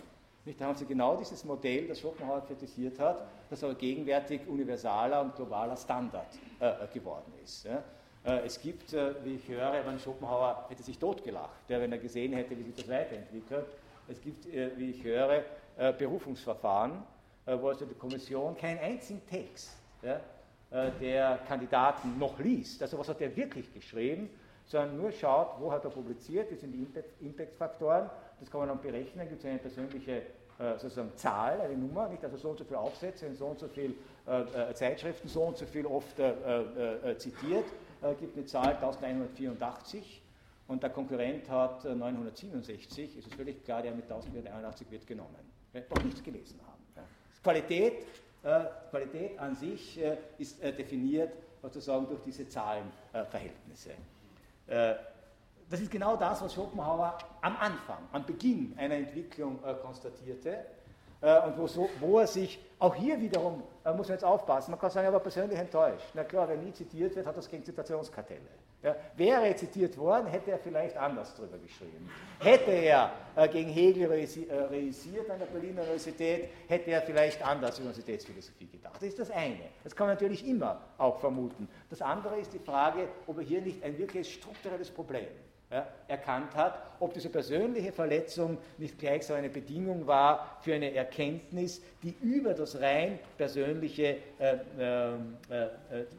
Da 0.57 0.65
haben 0.65 0.75
Sie 0.75 0.85
genau 0.85 1.15
dieses 1.15 1.45
Modell, 1.45 1.87
das 1.87 1.99
Schopenhauer 1.99 2.43
kritisiert 2.47 2.97
hat, 2.99 3.27
das 3.51 3.63
aber 3.63 3.75
gegenwärtig 3.75 4.41
universaler 4.47 5.21
und 5.21 5.35
globaler 5.35 5.77
Standard 5.77 6.29
äh, 6.59 6.87
geworden 6.91 7.31
ist. 7.43 7.67
Äh, 7.67 7.77
es 8.43 8.59
gibt, 8.59 8.93
äh, 8.93 9.13
wie 9.23 9.35
ich 9.35 9.47
höre, 9.47 9.85
wenn 9.85 9.99
Schopenhauer 9.99 10.65
hätte 10.69 10.81
sich 10.81 10.97
totgelacht, 10.97 11.69
ja, 11.69 11.79
wenn 11.79 11.91
er 11.91 11.99
gesehen 11.99 12.33
hätte, 12.33 12.57
wie 12.57 12.63
sich 12.63 12.75
das 12.75 12.89
weiterentwickelt. 12.89 13.67
Es 14.07 14.19
gibt, 14.19 14.47
äh, 14.47 14.71
wie 14.77 14.89
ich 14.89 15.03
höre, 15.03 15.43
Berufungsverfahren, 15.77 16.91
äh, 16.91 17.20
also 17.45 17.85
die 17.85 17.95
Kommission 17.95 18.55
keinen 18.55 18.79
einzigen 18.79 19.21
Text 19.27 19.71
ja, 20.01 20.19
äh, 20.71 20.91
der 20.99 21.39
Kandidaten 21.47 22.17
noch 22.17 22.39
liest. 22.39 22.81
Also 22.81 22.97
was 22.97 23.09
hat 23.09 23.21
er 23.21 23.35
wirklich 23.35 23.73
geschrieben, 23.73 24.29
sondern 24.65 24.97
nur 24.97 25.11
schaut, 25.11 25.59
wo 25.59 25.71
hat 25.71 25.83
er 25.83 25.89
publiziert, 25.91 26.51
das 26.51 26.61
sind 26.61 26.71
die 26.71 26.87
Impact-Faktoren, 27.25 28.09
das 28.39 28.49
kann 28.49 28.61
man 28.61 28.69
dann 28.69 28.81
berechnen, 28.81 29.27
gibt 29.27 29.43
es 29.43 29.49
eine 29.49 29.59
persönliche 29.59 30.21
äh, 30.59 30.77
sozusagen 30.77 31.11
Zahl, 31.15 31.59
eine 31.59 31.75
Nummer, 31.75 32.07
nicht? 32.07 32.23
also 32.23 32.37
so 32.37 32.49
und 32.51 32.59
so 32.59 32.63
viele 32.63 32.79
Aufsätze 32.79 33.25
in 33.25 33.35
so 33.35 33.47
und 33.47 33.59
so 33.59 33.67
viele 33.67 33.95
äh, 34.27 34.73
Zeitschriften, 34.73 35.27
so 35.27 35.41
und 35.43 35.57
so 35.57 35.65
viel 35.65 35.85
oft 35.85 36.19
äh, 36.19 37.17
zitiert, 37.17 37.65
gibt 38.19 38.37
eine 38.37 38.45
Zahl 38.45 38.75
1184 38.75 40.21
und 40.67 40.81
der 40.81 40.89
Konkurrent 40.89 41.49
hat 41.49 41.83
967, 41.83 43.17
ist 43.17 43.27
es 43.27 43.33
völlig 43.33 43.63
klar, 43.63 43.81
der 43.81 43.93
mit 43.93 44.05
1081 44.05 44.89
wird 44.89 45.05
genommen. 45.05 45.35
Doch 45.73 46.03
nichts 46.03 46.23
gelesen 46.23 46.59
haben. 46.65 46.70
Qualität, 47.43 48.05
äh, 48.43 48.61
Qualität 48.89 49.39
an 49.39 49.55
sich 49.55 50.01
äh, 50.01 50.17
ist 50.37 50.61
äh, 50.61 50.73
definiert 50.73 51.33
sozusagen 51.61 52.07
durch 52.07 52.21
diese 52.21 52.47
Zahlenverhältnisse. 52.47 53.91
Äh, 54.67 54.95
das 55.69 55.79
ist 55.79 55.91
genau 55.91 56.17
das, 56.17 56.41
was 56.41 56.53
Schopenhauer 56.53 57.17
am 57.41 57.55
Anfang, 57.57 57.99
am 58.11 58.25
Beginn 58.25 58.73
einer 58.77 58.95
Entwicklung 58.95 59.59
äh, 59.63 59.73
konstatierte 59.75 60.65
äh, 61.21 61.39
und 61.47 61.57
wo, 61.57 61.67
so, 61.67 61.89
wo, 61.99 62.19
er 62.19 62.27
sich 62.27 62.59
auch 62.77 62.93
hier 62.93 63.19
wiederum, 63.19 63.63
muss 63.85 64.07
man 64.07 64.15
jetzt 64.15 64.25
aufpassen, 64.25 64.71
man 64.71 64.79
kann 64.79 64.91
sagen, 64.91 65.05
er 65.05 65.13
war 65.13 65.19
persönlich 65.21 65.57
enttäuscht. 65.57 66.07
Na 66.13 66.23
klar, 66.23 66.47
wer 66.49 66.57
nie 66.57 66.73
zitiert 66.73 67.15
wird, 67.15 67.25
hat 67.25 67.37
das 67.37 67.49
gegen 67.49 67.63
Zitationskartelle. 67.63 68.41
Ja, 68.83 68.95
wäre 69.15 69.47
er 69.47 69.55
zitiert 69.55 69.95
worden, 69.95 70.25
hätte 70.25 70.51
er 70.51 70.57
vielleicht 70.57 70.97
anders 70.97 71.35
darüber 71.35 71.59
geschrieben. 71.59 72.09
Hätte 72.39 72.71
er 72.71 73.11
äh, 73.35 73.47
gegen 73.47 73.69
Hegel 73.69 74.07
reüssiert 74.07 74.49
äh, 74.49 75.31
an 75.31 75.37
der 75.37 75.45
Berliner 75.45 75.81
Universität, 75.83 76.49
hätte 76.67 76.89
er 76.89 77.03
vielleicht 77.03 77.45
anders 77.45 77.77
Universitätsphilosophie 77.77 78.67
gedacht. 78.67 78.95
Das 78.95 79.03
ist 79.03 79.19
das 79.19 79.29
eine. 79.29 79.69
Das 79.83 79.95
kann 79.95 80.07
man 80.07 80.15
natürlich 80.15 80.47
immer 80.47 80.81
auch 80.97 81.19
vermuten. 81.19 81.67
Das 81.91 82.01
andere 82.01 82.39
ist 82.39 82.53
die 82.53 82.59
Frage, 82.59 83.07
ob 83.27 83.37
er 83.37 83.43
hier 83.43 83.61
nicht 83.61 83.83
ein 83.83 83.95
wirklich 83.99 84.33
strukturelles 84.33 84.89
Problem 84.89 85.27
ja, 85.71 85.87
erkannt 86.07 86.53
hat, 86.55 86.81
ob 86.99 87.13
diese 87.13 87.29
persönliche 87.29 87.91
Verletzung 87.91 88.57
nicht 88.77 88.99
gleich 88.99 89.25
so 89.25 89.33
eine 89.33 89.49
Bedingung 89.49 90.05
war 90.05 90.57
für 90.61 90.75
eine 90.75 90.93
Erkenntnis, 90.93 91.81
die 92.03 92.13
über 92.21 92.53
das 92.53 92.79
rein 92.79 93.19
persönliche, 93.37 94.17
äh, 94.37 94.57
äh, 94.77 95.13
äh, 95.13 95.69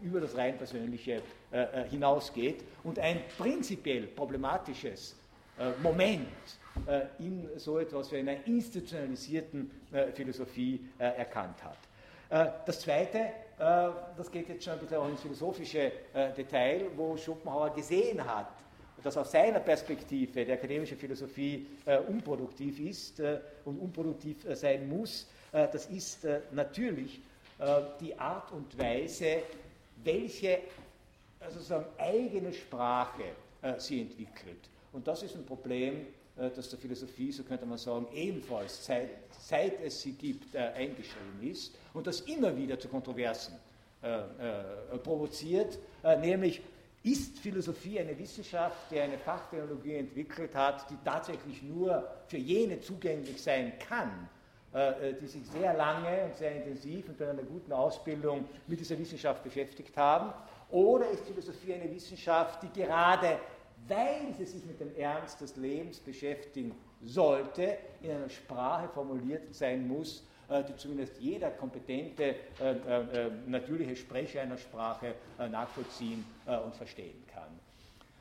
über 0.02 0.20
das 0.20 0.36
rein 0.36 0.56
persönliche 0.56 1.20
äh, 1.52 1.62
äh, 1.82 1.88
hinausgeht 1.90 2.64
und 2.82 2.98
ein 2.98 3.20
prinzipiell 3.36 4.06
problematisches 4.06 5.16
äh, 5.58 5.70
Moment 5.82 6.26
in 7.18 7.46
so 7.58 7.78
etwas 7.78 8.10
wie 8.10 8.16
einer 8.16 8.46
institutionalisierten 8.46 9.70
Philosophie 10.14 10.80
erkannt 10.98 11.62
hat. 11.62 11.76
Das 12.66 12.80
Zweite, 12.80 13.26
das 13.58 14.30
geht 14.32 14.48
jetzt 14.48 14.64
schon 14.64 14.72
ein 14.72 14.78
bisschen 14.78 14.96
auch 14.96 15.08
ins 15.10 15.20
philosophische 15.20 15.92
Detail, 16.34 16.86
wo 16.96 17.14
Schopenhauer 17.14 17.74
gesehen 17.74 18.24
hat, 18.24 18.48
dass 19.02 19.16
aus 19.16 19.32
seiner 19.32 19.60
Perspektive 19.60 20.44
die 20.44 20.52
akademische 20.52 20.96
Philosophie 20.96 21.66
äh, 21.86 21.98
unproduktiv 21.98 22.78
ist 22.80 23.20
äh, 23.20 23.40
und 23.64 23.78
unproduktiv 23.78 24.44
äh, 24.44 24.54
sein 24.54 24.88
muss, 24.88 25.26
äh, 25.52 25.68
das 25.70 25.86
ist 25.86 26.24
äh, 26.24 26.40
natürlich 26.52 27.20
äh, 27.58 27.82
die 28.00 28.18
Art 28.18 28.50
und 28.52 28.76
Weise, 28.78 29.42
welche 30.02 30.58
sozusagen 31.48 31.86
eigene 31.98 32.52
Sprache 32.52 33.24
sie 33.78 34.00
entwickelt. 34.00 34.68
Und 34.92 35.06
das 35.06 35.22
ist 35.22 35.36
ein 35.36 35.44
Problem, 35.44 36.06
das 36.36 36.70
der 36.70 36.78
Philosophie, 36.78 37.30
so 37.30 37.42
könnte 37.44 37.66
man 37.66 37.78
sagen, 37.78 38.06
ebenfalls 38.14 38.84
seit, 38.84 39.10
seit 39.38 39.80
es 39.84 40.02
sie 40.02 40.12
gibt, 40.12 40.54
eingeschrieben 40.56 41.48
ist 41.48 41.74
und 41.94 42.06
das 42.06 42.20
immer 42.22 42.56
wieder 42.56 42.78
zu 42.78 42.88
Kontroversen 42.88 43.54
provoziert, 45.02 45.78
nämlich 46.20 46.60
ist 47.04 47.38
Philosophie 47.38 47.98
eine 47.98 48.16
Wissenschaft, 48.16 48.90
die 48.90 49.00
eine 49.00 49.18
Fachtheologie 49.18 49.96
entwickelt 49.96 50.54
hat, 50.54 50.88
die 50.88 50.96
tatsächlich 51.04 51.62
nur 51.62 52.06
für 52.28 52.36
jene 52.36 52.80
zugänglich 52.80 53.42
sein 53.42 53.72
kann, 53.78 54.28
äh, 54.72 55.10
äh, 55.10 55.14
die 55.20 55.26
sich 55.26 55.44
sehr 55.48 55.74
lange 55.74 56.26
und 56.26 56.36
sehr 56.36 56.54
intensiv 56.54 57.08
und 57.08 57.18
bei 57.18 57.28
einer 57.28 57.42
guten 57.42 57.72
Ausbildung 57.72 58.48
mit 58.68 58.78
dieser 58.78 58.98
Wissenschaft 58.98 59.42
beschäftigt 59.42 59.96
haben? 59.96 60.32
Oder 60.70 61.10
ist 61.10 61.26
Philosophie 61.26 61.74
eine 61.74 61.90
Wissenschaft, 61.90 62.62
die 62.62 62.80
gerade, 62.80 63.38
weil 63.88 64.32
sie 64.38 64.44
sich 64.44 64.64
mit 64.64 64.80
dem 64.80 64.94
Ernst 64.96 65.40
des 65.40 65.56
Lebens 65.56 65.98
beschäftigen 65.98 66.72
sollte, 67.02 67.78
in 68.00 68.12
einer 68.12 68.30
Sprache 68.30 68.88
formuliert 68.88 69.52
sein 69.52 69.88
muss, 69.88 70.24
die 70.68 70.76
zumindest 70.76 71.18
jeder 71.18 71.50
kompetente, 71.50 72.34
äh, 72.60 72.70
äh, 72.70 73.30
natürliche 73.46 73.96
Sprecher 73.96 74.42
einer 74.42 74.58
Sprache 74.58 75.14
nachvollziehen 75.50 76.24
und 76.64 76.74
verstehen 76.74 77.24
kann. 77.32 77.48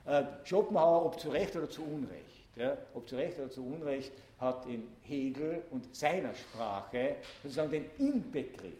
Äh, 0.06 0.24
Schopenhauer, 0.46 1.06
ob 1.06 1.20
zu 1.20 1.30
Recht 1.30 1.56
oder 1.56 1.70
zu 1.70 1.84
Unrecht, 1.84 2.46
ja, 2.56 2.76
ob 2.94 3.08
zu 3.08 3.16
Recht 3.16 3.38
oder 3.40 3.50
zu 3.50 3.64
Unrecht, 3.64 4.12
hat 4.40 4.66
in 4.66 4.88
Hegel 5.04 5.62
und 5.70 5.96
seiner 5.96 6.34
Sprache 6.34 7.18
sozusagen 7.44 7.72
den 7.72 7.86
Inbegriff 8.00 8.74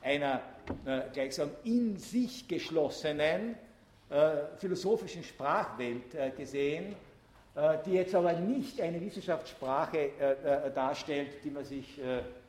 einer 0.00 0.40
äh, 0.84 1.00
gleichsam 1.12 1.50
in 1.64 1.96
sich 1.96 2.46
geschlossenen 2.46 3.56
äh, 4.10 4.56
philosophischen 4.58 5.24
Sprachwelt 5.24 6.14
äh, 6.14 6.30
gesehen, 6.30 6.94
äh, 7.56 7.78
die 7.84 7.92
jetzt 7.94 8.14
aber 8.14 8.34
nicht 8.34 8.80
eine 8.80 9.00
Wissenschaftssprache 9.00 9.98
äh, 9.98 10.68
äh, 10.68 10.72
darstellt, 10.72 11.42
die 11.42 11.50
man 11.50 11.64
sich 11.64 12.00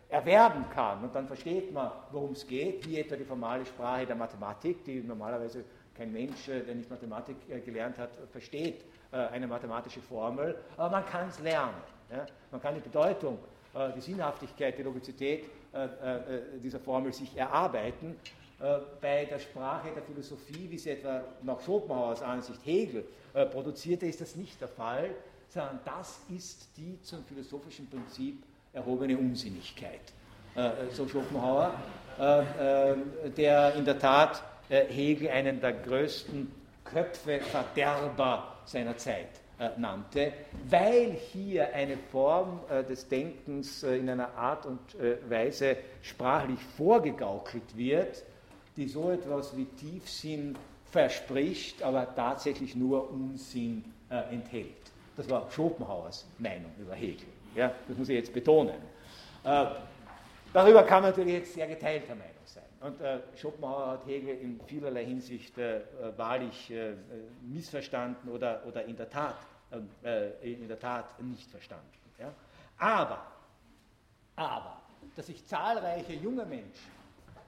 erwerben 0.09 0.65
kann. 0.73 1.03
Und 1.03 1.15
dann 1.15 1.27
versteht 1.27 1.73
man, 1.73 1.91
worum 2.11 2.31
es 2.31 2.45
geht, 2.45 2.87
wie 2.87 2.99
etwa 2.99 3.15
die 3.15 3.25
formale 3.25 3.65
Sprache 3.65 4.05
der 4.05 4.15
Mathematik, 4.15 4.83
die 4.83 5.01
normalerweise 5.01 5.63
kein 5.95 6.11
Mensch, 6.11 6.45
der 6.45 6.75
nicht 6.75 6.89
Mathematik 6.89 7.37
gelernt 7.65 7.97
hat, 7.97 8.11
versteht 8.31 8.85
eine 9.11 9.47
mathematische 9.47 10.01
Formel, 10.01 10.57
aber 10.75 10.89
man 10.89 11.05
kann 11.05 11.29
es 11.29 11.39
lernen. 11.39 11.75
Man 12.51 12.61
kann 12.61 12.75
die 12.75 12.81
Bedeutung, 12.81 13.39
die 13.95 14.01
Sinnhaftigkeit, 14.01 14.77
die 14.77 14.83
Logizität 14.83 15.45
dieser 16.61 16.79
Formel 16.79 17.13
sich 17.13 17.35
erarbeiten. 17.37 18.15
Bei 19.01 19.25
der 19.25 19.39
Sprache 19.39 19.89
der 19.93 20.03
Philosophie, 20.03 20.69
wie 20.69 20.77
sie 20.77 20.91
etwa 20.91 21.23
nach 21.43 21.59
Schopenhauers 21.61 22.21
Ansicht 22.21 22.59
Hegel 22.65 23.05
produzierte, 23.51 24.05
ist 24.05 24.21
das 24.21 24.35
nicht 24.35 24.59
der 24.59 24.67
Fall, 24.67 25.09
sondern 25.49 25.79
das 25.85 26.19
ist 26.29 26.69
die 26.77 27.01
zum 27.01 27.23
philosophischen 27.23 27.89
Prinzip 27.89 28.43
erhobene 28.75 29.17
Unsinnigkeit. 29.17 30.01
So 30.91 31.07
Schopenhauer, 31.07 31.73
der 32.17 33.75
in 33.75 33.85
der 33.85 33.99
Tat 33.99 34.43
Hegel 34.69 35.29
einen 35.29 35.59
der 35.59 35.73
größten 35.73 36.51
Köpfeverderber 36.85 38.55
seiner 38.65 38.95
Zeit 38.97 39.29
äh, 39.57 39.69
nannte, 39.77 40.33
weil 40.69 41.11
hier 41.31 41.73
eine 41.73 41.95
Form 42.11 42.59
äh, 42.69 42.83
des 42.83 43.07
Denkens 43.07 43.83
äh, 43.83 43.97
in 43.97 44.09
einer 44.09 44.35
Art 44.35 44.65
und 44.65 44.79
Weise 45.29 45.77
sprachlich 46.01 46.59
vorgegaukelt 46.75 47.77
wird, 47.77 48.25
die 48.75 48.89
so 48.89 49.11
etwas 49.11 49.55
wie 49.55 49.63
Tiefsinn 49.63 50.57
verspricht, 50.91 51.81
aber 51.83 52.13
tatsächlich 52.13 52.75
nur 52.75 53.09
Unsinn 53.09 53.85
enthält. 54.09 54.91
Das 55.17 55.29
war 55.29 55.49
Schopenhauers 55.49 56.25
Meinung 56.37 56.71
über 56.77 56.93
Hegel. 56.93 57.27
Ja, 57.55 57.71
das 57.87 57.97
muss 57.97 58.09
ich 58.09 58.15
jetzt 58.15 58.33
betonen. 58.33 58.75
darüber 60.53 60.83
kann 60.83 61.01
man 61.01 61.11
natürlich 61.11 61.35
jetzt 61.35 61.53
sehr 61.53 61.67
geteilter 61.67 62.15
Meinung 62.15 62.33
sein. 62.45 62.63
Und 62.81 63.01
äh, 63.01 63.19
Schopenhauer 63.35 63.87
hat 63.87 64.05
Hegel 64.05 64.37
in 64.41 64.59
vielerlei 64.67 65.05
Hinsicht 65.05 65.57
äh, 65.57 65.81
wahrlich 66.17 66.69
äh, 66.69 66.93
missverstanden 67.41 68.29
oder, 68.29 68.61
oder 68.67 68.85
in, 68.85 68.95
der 68.95 69.09
Tat, 69.09 69.37
äh, 70.03 70.53
in 70.53 70.67
der 70.67 70.79
Tat 70.79 71.19
nicht 71.21 71.49
verstanden. 71.49 71.85
Ja? 72.19 72.31
Aber, 72.77 73.25
aber, 74.35 74.81
dass 75.15 75.27
sich 75.27 75.45
zahlreiche 75.45 76.13
junge 76.13 76.45
Menschen, 76.45 76.91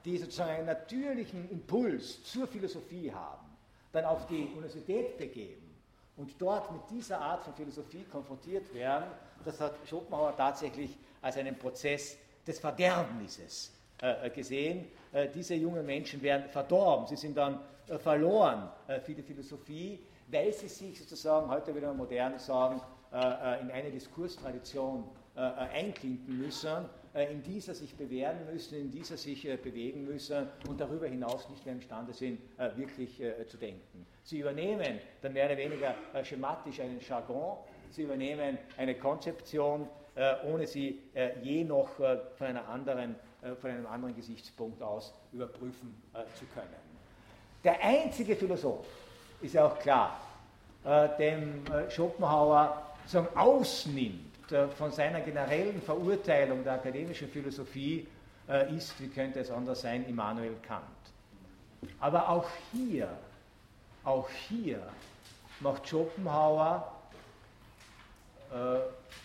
die 0.04 0.16
sozusagen 0.16 0.50
einen 0.50 0.66
natürlichen 0.66 1.50
Impuls 1.50 2.24
zur 2.24 2.46
Philosophie 2.46 3.12
haben, 3.12 3.46
dann 3.92 4.04
auf 4.04 4.26
die 4.26 4.44
Universität 4.44 5.18
begeben 5.18 5.74
und 6.16 6.34
dort 6.40 6.72
mit 6.72 6.82
dieser 6.90 7.20
Art 7.20 7.44
von 7.44 7.54
Philosophie 7.54 8.04
konfrontiert 8.10 8.72
werden, 8.74 9.10
das 9.44 9.60
hat 9.60 9.74
Schopenhauer 9.86 10.36
tatsächlich 10.36 10.96
als 11.22 11.36
einen 11.36 11.56
Prozess 11.56 12.16
des 12.46 12.58
Verderbnisses 12.58 13.72
äh, 14.00 14.30
gesehen. 14.30 14.86
Äh, 15.12 15.28
diese 15.28 15.54
jungen 15.54 15.84
Menschen 15.84 16.22
werden 16.22 16.48
verdorben, 16.50 17.06
sie 17.08 17.16
sind 17.16 17.36
dann 17.36 17.60
äh, 17.88 17.98
verloren 17.98 18.68
für 19.04 19.12
die 19.12 19.22
Philosophie, 19.22 19.98
weil 20.28 20.52
sie 20.52 20.68
sich 20.68 20.98
sozusagen, 20.98 21.50
heute 21.50 21.74
wieder 21.74 21.92
modern 21.92 22.38
sagen, 22.38 22.80
in 23.10 23.70
eine 23.70 23.90
Diskurstradition 23.90 25.04
einklinken 25.34 26.38
müssen, 26.38 26.84
in 27.14 27.42
dieser 27.42 27.74
sich 27.74 27.96
bewähren 27.96 28.44
müssen, 28.52 28.78
in 28.78 28.90
dieser 28.90 29.16
sich 29.16 29.44
bewegen 29.62 30.04
müssen 30.04 30.46
und 30.68 30.78
darüber 30.78 31.06
hinaus 31.06 31.48
nicht 31.48 31.64
mehr 31.64 31.74
imstande 31.74 32.12
sind, 32.12 32.38
wirklich 32.76 33.22
zu 33.46 33.56
denken. 33.56 34.06
Sie 34.22 34.40
übernehmen 34.40 35.00
dann 35.22 35.32
mehr 35.32 35.46
oder 35.46 35.56
weniger 35.56 35.94
schematisch 36.22 36.80
einen 36.80 37.00
Jargon, 37.00 37.56
sie 37.90 38.02
übernehmen 38.02 38.58
eine 38.76 38.94
Konzeption, 38.94 39.88
ohne 40.44 40.66
sie 40.66 41.00
je 41.42 41.64
noch 41.64 41.90
von 41.90 42.46
einer 42.46 42.68
anderen 42.68 43.14
äh, 43.42 43.54
von 43.54 43.70
einem 43.70 43.86
anderen 43.86 44.16
Gesichtspunkt 44.16 44.82
aus 44.82 45.14
überprüfen 45.32 45.94
äh, 46.12 46.18
zu 46.36 46.44
können. 46.46 46.74
Der 47.62 47.80
einzige 47.80 48.34
Philosoph, 48.34 48.86
ist 49.40 49.54
ja 49.54 49.66
auch 49.66 49.78
klar, 49.78 50.20
äh, 50.84 51.08
dem 51.18 51.62
Schopenhauer 51.88 52.82
sagen, 53.06 53.28
ausnimmt 53.36 54.24
von 54.76 54.90
seiner 54.90 55.20
generellen 55.20 55.80
Verurteilung 55.82 56.64
der 56.64 56.74
akademischen 56.74 57.28
Philosophie, 57.28 58.06
ist, 58.74 58.98
wie 58.98 59.08
könnte 59.08 59.40
es 59.40 59.50
anders 59.50 59.82
sein, 59.82 60.08
Immanuel 60.08 60.54
Kant. 60.66 60.82
Aber 62.00 62.30
auch 62.30 62.48
hier, 62.72 63.10
auch 64.04 64.26
hier 64.48 64.80
macht 65.60 65.86
Schopenhauer 65.86 66.90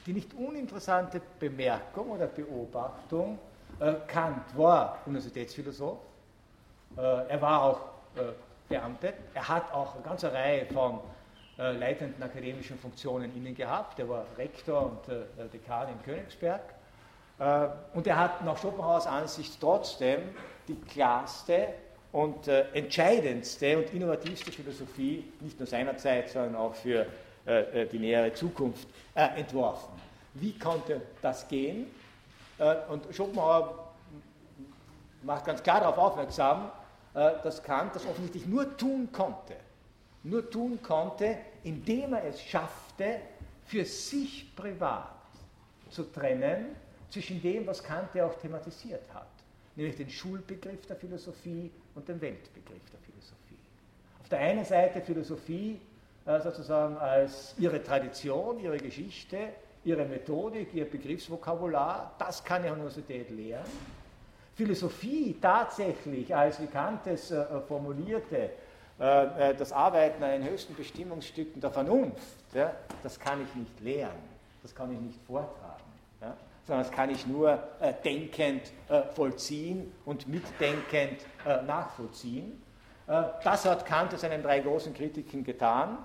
die 0.06 0.14
nicht 0.14 0.34
uninteressante 0.34 1.22
Bemerkung 1.40 2.12
oder 2.12 2.28
Beobachtung, 2.28 3.40
äh, 3.80 3.94
Kant 4.08 4.58
war 4.58 5.00
Universitätsphilosoph, 5.06 5.98
äh, 6.98 7.02
er 7.02 7.42
war 7.42 7.64
auch 7.64 7.80
äh, 8.16 8.32
beamtet, 8.70 9.16
er 9.34 9.48
hat 9.48 9.74
auch 9.74 9.96
eine 9.96 10.04
ganze 10.04 10.32
Reihe 10.32 10.66
von 10.68 11.00
leitenden 11.56 12.24
akademischen 12.24 12.80
Funktionen 12.80 13.32
innen 13.36 13.54
gehabt, 13.54 14.00
er 14.00 14.10
war 14.10 14.26
Rektor 14.40 14.88
und 14.88 15.54
Dekan 15.54 15.88
in 15.90 16.02
Königsberg. 16.02 16.62
Und 17.94 18.08
er 18.08 18.18
hat 18.18 18.44
nach 18.44 18.58
Schopenhauers 18.58 19.06
Ansicht 19.06 19.62
trotzdem 19.62 20.22
die 20.68 20.74
klarste 20.74 21.68
und 22.12 22.48
entscheidendste 22.48 23.78
und 23.78 23.94
innovativste 23.94 24.52
Philosophie, 24.52 25.32
nicht 25.42 25.60
nur 25.60 25.68
seiner 25.68 25.96
Zeit, 25.96 26.32
sondern 26.32 26.56
auch 26.56 26.74
für 26.74 27.06
die 27.46 28.00
nähere 28.00 28.34
Zukunft 28.34 28.88
entworfen. 29.14 29.94
Wie 30.36 30.58
konnte 30.58 31.02
das 31.22 31.48
gehen? 31.48 31.88
Äh, 32.58 32.76
und 32.89 33.14
Schopenhauer 33.14 33.94
macht 35.22 35.46
ganz 35.46 35.62
klar 35.62 35.82
darauf 35.82 35.98
aufmerksam, 35.98 36.72
äh, 37.14 37.32
dass 37.44 37.62
Kant 37.62 37.96
das 37.96 38.06
offensichtlich 38.06 38.46
nur 38.46 38.76
tun 38.78 39.10
konnte. 39.12 39.56
Nur 40.24 40.50
tun 40.50 40.82
konnte, 40.82 41.38
indem 41.64 42.14
er 42.14 42.26
es 42.26 42.41
schaffte, 42.41 43.20
für 43.66 43.86
sich 43.86 44.56
privat 44.56 45.10
zu 45.89 46.04
trennen 46.04 46.76
zwischen 47.10 47.41
dem, 47.41 47.68
was 47.68 47.84
Kant 47.84 48.14
ja 48.16 48.26
auch 48.26 48.36
thematisiert 48.39 49.04
hat, 49.14 49.28
nämlich 49.76 49.96
den 49.96 50.10
Schulbegriff 50.10 50.86
der 50.88 50.96
Philosophie 50.96 51.72
und 51.96 52.08
den 52.08 52.20
Weltbegriff 52.20 52.89
der 52.91 53.00
Philosophie. 53.00 53.58
Auf 54.22 54.30
der 54.30 54.39
einen 54.39 54.66
Seite 54.66 55.02
Philosophie 55.02 55.74
äh, 55.74 55.93
sozusagen 56.26 56.98
als 56.98 57.56
ihre 57.58 57.84
Tradition, 57.84 58.60
ihre 58.60 58.78
Geschichte, 58.78 59.50
ihre 59.84 60.06
Methodik, 60.06 60.74
ihr 60.74 60.90
Begriffsvokabular, 60.90 62.14
das 62.18 62.44
kann 62.44 62.64
die 62.64 62.70
Universität 62.70 63.30
lehren. 63.30 63.66
Philosophie 64.56 65.36
tatsächlich, 65.42 66.34
als 66.34 66.62
wie 66.62 66.68
Kant 66.68 67.08
es 67.08 67.32
äh, 67.32 67.46
formulierte, 67.68 68.52
äh, 69.00 69.50
äh, 69.50 69.56
das 69.56 69.72
Arbeiten 69.74 70.24
an 70.24 70.32
den 70.32 70.44
höchsten 70.44 70.76
Bestimmungsstücken 70.76 71.60
der 71.60 71.72
Vernunft, 71.72 72.54
ja, 72.54 72.72
das 73.02 73.20
kann 73.20 73.42
ich 73.42 73.56
nicht 73.56 73.80
lehren, 73.82 74.12
das 74.62 74.76
kann 74.76 74.94
ich 74.94 75.00
nicht 75.00 75.20
vortragen, 75.26 75.84
ja, 76.22 76.38
sondern 76.68 76.86
das 76.86 76.92
kann 76.92 77.10
ich 77.10 77.26
nur 77.26 77.58
äh, 77.80 77.94
denkend 78.06 78.72
äh, 78.90 79.02
vollziehen 79.16 79.92
und 80.06 80.28
mitdenkend 80.28 81.26
äh, 81.46 81.62
nachvollziehen. 81.64 82.62
das 83.06 83.66
hat 83.66 83.86
Kant 83.86 84.18
seinen 84.18 84.42
drei 84.42 84.60
großen 84.60 84.94
Kritiken 84.94 85.44
getan. 85.44 85.98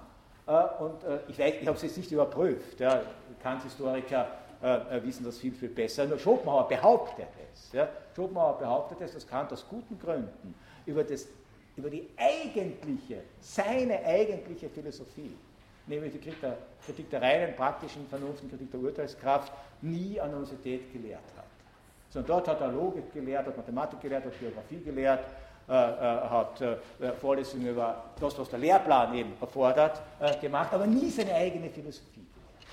Und 0.49 1.05
ich, 1.28 1.38
ich 1.38 1.66
habe 1.66 1.76
es 1.76 1.82
jetzt 1.82 1.96
nicht 1.96 2.11
überprüft. 2.11 2.80
Ja, 2.80 3.03
Kant-Historiker 3.42 4.26
äh, 4.62 4.96
äh, 4.96 5.05
wissen 5.05 5.24
das 5.24 5.38
viel, 5.38 5.53
viel 5.53 5.68
besser. 5.68 6.05
Nur 6.07 6.18
Schopenhauer 6.18 6.66
behauptet 6.66 7.28
es. 7.53 7.70
Schopenhauer 8.16 8.59
behauptet 8.59 9.01
es, 9.03 9.12
dass 9.12 9.26
Kant 9.26 9.53
aus 9.53 9.64
guten 9.68 9.99
Gründen 10.01 10.55
über, 10.84 11.05
das, 11.05 11.28
über 11.76 11.88
die 11.88 12.09
eigentliche, 12.16 13.22
seine 13.40 14.05
eigentliche 14.05 14.68
Philosophie, 14.68 15.36
nämlich 15.86 16.12
die 16.12 16.18
Kritik 16.18 16.40
der, 16.40 16.59
Kritik 16.84 17.09
der 17.11 17.22
reinen 17.22 17.55
praktischen 17.55 18.07
Vernunft 18.09 18.42
und 18.42 18.51
Kritik 18.51 18.72
der 18.72 18.80
Urteilskraft, 18.80 19.53
nie 19.80 20.20
an 20.20 20.30
der 20.30 20.38
Universität 20.38 20.92
gelehrt 20.92 21.20
hat. 21.36 21.44
Sondern 22.11 22.28
dort 22.28 22.49
hat 22.49 22.61
er 22.61 22.72
Logik 22.72 23.12
gelehrt, 23.12 23.46
hat 23.46 23.57
Mathematik 23.57 24.01
gelehrt, 24.01 24.24
hat 24.24 24.40
Geografie 24.40 24.80
gelehrt, 24.80 25.20
äh, 25.20 25.24
äh, 25.24 25.47
hat 25.69 26.61
äh, 26.61 26.77
Vorlesungen 27.21 27.69
über 27.69 28.05
das, 28.21 28.39
was 28.39 28.49
der 28.49 28.59
Lehrplan 28.59 29.14
eben 29.14 29.33
erfordert, 29.41 30.01
äh, 30.21 30.37
gemacht, 30.39 30.73
aber 30.73 30.87
nie 30.87 31.11
seine 31.11 31.35
eigene 31.35 31.69
Philosophie. 31.69 32.27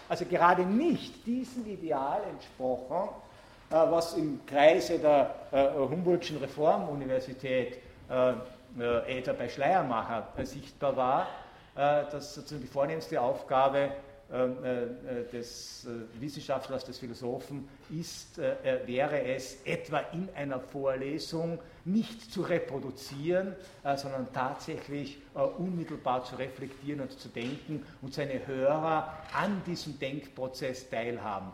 Also 0.07 0.25
gerade 0.25 0.63
nicht 0.63 1.25
diesem 1.25 1.65
Ideal 1.65 2.21
entsprochen, 2.29 3.09
äh, 3.69 3.73
was 3.73 4.13
im 4.13 4.45
Kreise 4.45 4.99
der 4.99 5.35
äh, 5.51 5.67
Humboldtschen 5.77 6.37
Reformuniversität 6.37 7.79
äh, 8.09 8.33
etwa 9.17 9.33
bei 9.33 9.47
Schleiermacher 9.47 10.27
sichtbar 10.43 10.97
war, 10.97 11.27
dass 11.75 12.35
sozusagen 12.35 12.61
die 12.61 12.67
vornehmste 12.67 13.21
Aufgabe 13.21 13.91
äh, 14.33 14.43
äh, 14.43 15.31
des 15.31 15.85
äh, 15.85 16.19
Wissenschaftlers, 16.19 16.83
des 16.83 16.97
Philosophen 16.97 17.69
ist, 17.95 18.39
wäre 18.85 19.21
es, 19.21 19.61
etwa 19.65 19.99
in 20.13 20.27
einer 20.35 20.59
Vorlesung 20.59 21.59
nicht 21.85 22.33
zu 22.33 22.41
reproduzieren, 22.41 23.55
sondern 23.95 24.27
tatsächlich 24.33 25.19
unmittelbar 25.57 26.23
zu 26.23 26.35
reflektieren 26.35 27.01
und 27.01 27.11
zu 27.19 27.29
denken 27.29 27.85
und 28.01 28.13
seine 28.13 28.45
Hörer 28.47 29.13
an 29.33 29.61
diesem 29.65 29.99
Denkprozess 29.99 30.89
teilhaben 30.89 31.51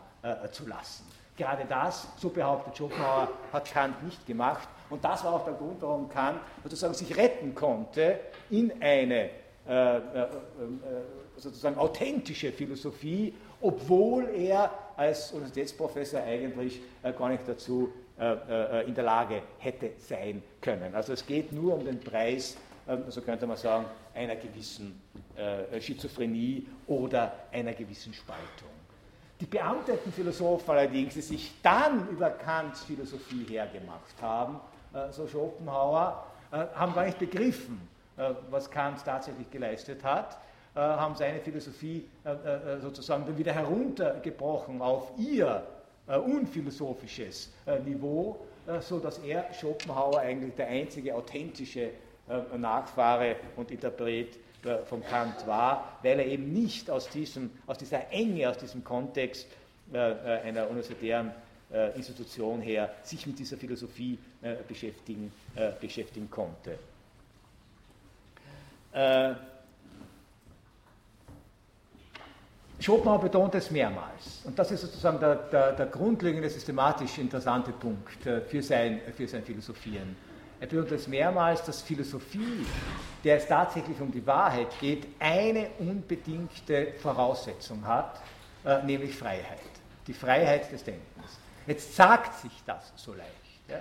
zu 0.50 0.66
lassen. 0.66 1.04
Gerade 1.36 1.64
das, 1.68 2.08
so 2.16 2.28
behauptet 2.28 2.76
Schopenhauer, 2.76 3.28
hat 3.52 3.72
Kant 3.72 4.02
nicht 4.04 4.26
gemacht. 4.26 4.68
Und 4.90 5.04
das 5.04 5.24
war 5.24 5.34
auch 5.34 5.44
der 5.44 5.54
Grund, 5.54 5.80
warum 5.80 6.08
Kant 6.08 6.38
sozusagen 6.62 6.94
sich 6.94 7.16
retten 7.16 7.54
konnte 7.54 8.20
in 8.50 8.72
eine 8.80 9.30
äh, 9.68 9.96
äh, 9.96 10.28
sozusagen 11.36 11.78
authentische 11.78 12.52
Philosophie, 12.52 13.34
obwohl 13.60 14.28
er 14.28 14.70
als 14.96 15.32
Universitätsprofessor 15.32 16.20
eigentlich 16.20 16.80
äh, 17.02 17.12
gar 17.12 17.28
nicht 17.28 17.46
dazu 17.46 17.88
äh, 17.88 17.88
äh, 17.88 18.01
in 18.18 18.94
der 18.94 19.04
Lage 19.04 19.42
hätte 19.58 19.92
sein 19.98 20.42
können. 20.60 20.94
Also 20.94 21.12
es 21.14 21.26
geht 21.26 21.50
nur 21.50 21.74
um 21.74 21.84
den 21.84 21.98
Preis, 21.98 22.56
so 23.08 23.20
könnte 23.22 23.46
man 23.46 23.56
sagen, 23.56 23.86
einer 24.14 24.36
gewissen 24.36 25.00
Schizophrenie 25.80 26.66
oder 26.86 27.32
einer 27.50 27.72
gewissen 27.72 28.12
Spaltung. 28.12 28.68
Die 29.40 29.46
beamteten 29.46 30.12
Philosophen 30.12 30.70
allerdings, 30.70 31.14
die 31.14 31.22
sich 31.22 31.52
dann 31.62 32.06
über 32.10 32.30
Kants 32.30 32.84
Philosophie 32.84 33.44
hergemacht 33.48 34.20
haben, 34.20 34.60
so 35.10 35.26
Schopenhauer, 35.26 36.24
haben 36.52 36.94
gar 36.94 37.06
nicht 37.06 37.18
begriffen, 37.18 37.80
was 38.50 38.70
Kant 38.70 39.04
tatsächlich 39.04 39.50
geleistet 39.50 40.04
hat 40.04 40.38
äh, 40.74 40.80
haben 40.80 41.14
seine 41.14 41.38
Philosophie 41.40 42.08
äh, 42.24 42.30
äh, 42.30 42.80
sozusagen 42.80 43.26
dann 43.26 43.36
wieder 43.36 43.52
heruntergebrochen 43.52 44.80
auf 44.80 45.12
ihr 45.18 45.62
unphilosophisches 46.06 47.50
Niveau, 47.84 48.38
so 48.80 48.98
dass 48.98 49.18
er, 49.18 49.52
Schopenhauer, 49.54 50.20
eigentlich 50.20 50.54
der 50.54 50.68
einzige 50.68 51.14
authentische 51.14 51.90
Nachfahre 52.56 53.36
und 53.56 53.70
Interpret 53.70 54.38
von 54.86 55.02
Kant 55.04 55.46
war, 55.46 55.98
weil 56.02 56.20
er 56.20 56.26
eben 56.26 56.52
nicht 56.52 56.90
aus, 56.90 57.08
diesem, 57.08 57.50
aus 57.66 57.78
dieser 57.78 58.10
Enge, 58.10 58.48
aus 58.48 58.58
diesem 58.58 58.84
Kontext 58.84 59.46
einer 59.92 60.68
universitären 60.68 61.32
Institution 61.96 62.60
her 62.60 62.92
sich 63.02 63.26
mit 63.26 63.38
dieser 63.38 63.56
Philosophie 63.56 64.18
beschäftigen, 64.68 65.32
beschäftigen 65.80 66.30
konnte. 66.30 66.78
Schopenhauer 72.82 73.20
betont 73.20 73.54
es 73.54 73.70
mehrmals. 73.70 74.42
Und 74.44 74.58
das 74.58 74.72
ist 74.72 74.80
sozusagen 74.80 75.20
der, 75.20 75.36
der, 75.36 75.72
der 75.72 75.86
grundlegende, 75.86 76.50
systematisch 76.50 77.18
interessante 77.18 77.70
Punkt 77.72 78.26
äh, 78.26 78.40
für 78.40 78.62
sein, 78.62 79.00
für 79.16 79.28
sein 79.28 79.44
Philosophieren. 79.44 80.16
Er 80.58 80.66
betont 80.66 80.90
es 80.90 81.06
mehrmals, 81.06 81.62
dass 81.62 81.80
Philosophie, 81.82 82.66
der 83.22 83.36
es 83.36 83.46
tatsächlich 83.46 84.00
um 84.00 84.10
die 84.10 84.26
Wahrheit 84.26 84.68
geht, 84.80 85.06
eine 85.20 85.70
unbedingte 85.78 86.94
Voraussetzung 87.00 87.86
hat, 87.86 88.20
äh, 88.64 88.82
nämlich 88.82 89.16
Freiheit. 89.16 89.58
Die 90.06 90.14
Freiheit 90.14 90.70
des 90.72 90.82
Denkens. 90.82 91.38
Jetzt 91.66 91.94
sagt 91.94 92.34
sich 92.40 92.62
das 92.66 92.92
so 92.96 93.12
leicht. 93.12 93.30
Ja? 93.68 93.80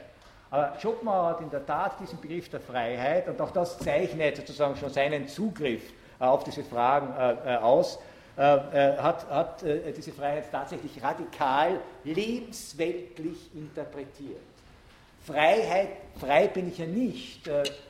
Aber 0.52 0.80
Schopenhauer 0.80 1.30
hat 1.30 1.42
in 1.42 1.50
der 1.50 1.66
Tat 1.66 2.00
diesen 2.00 2.22
Begriff 2.22 2.50
der 2.50 2.60
Freiheit, 2.60 3.28
und 3.28 3.42
auch 3.42 3.52
das 3.52 3.80
zeichnet 3.80 4.38
sozusagen 4.38 4.76
schon 4.76 4.92
seinen 4.92 5.28
Zugriff 5.28 5.82
auf 6.20 6.44
diese 6.44 6.64
Fragen 6.64 7.14
äh, 7.48 7.56
aus, 7.56 7.96
äh, 7.96 8.00
äh, 8.00 8.11
hat, 8.38 9.30
hat 9.30 9.64
äh, 9.64 9.92
diese 9.92 10.12
Freiheit 10.12 10.52
tatsächlich 10.52 11.02
radikal 11.04 11.80
lebensweltlich 12.04 13.54
interpretiert. 13.54 14.40
Freiheit, 15.26 15.90
frei 16.20 16.48
bin 16.48 16.70
ich 16.70 16.80
ja 16.80 16.88
nicht, 16.88 17.48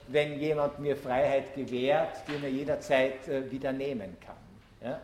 wenn 0.09 0.37
jemand 0.37 0.79
mir 0.79 0.97
Freiheit 0.97 1.55
gewährt, 1.55 2.23
die 2.27 2.37
mir 2.39 2.49
jederzeit 2.49 3.49
wieder 3.49 3.71
nehmen 3.71 4.17
kann. 4.19 4.99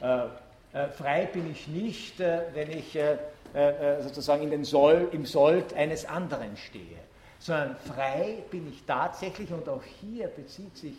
Ja? 0.00 0.30
frei 0.98 1.26
bin 1.26 1.52
ich 1.52 1.68
nicht, 1.68 2.18
wenn 2.18 2.68
ich 2.68 2.98
sozusagen 4.00 4.42
in 4.42 4.50
den 4.50 4.64
Soll, 4.64 5.08
im 5.12 5.24
Sold 5.24 5.72
eines 5.74 6.04
anderen 6.04 6.56
stehe, 6.56 6.98
sondern 7.38 7.76
frei 7.76 8.42
bin 8.50 8.68
ich 8.68 8.82
tatsächlich, 8.84 9.52
und 9.52 9.68
auch 9.68 9.84
hier 10.00 10.26
bezieht 10.26 10.76
sich 10.76 10.94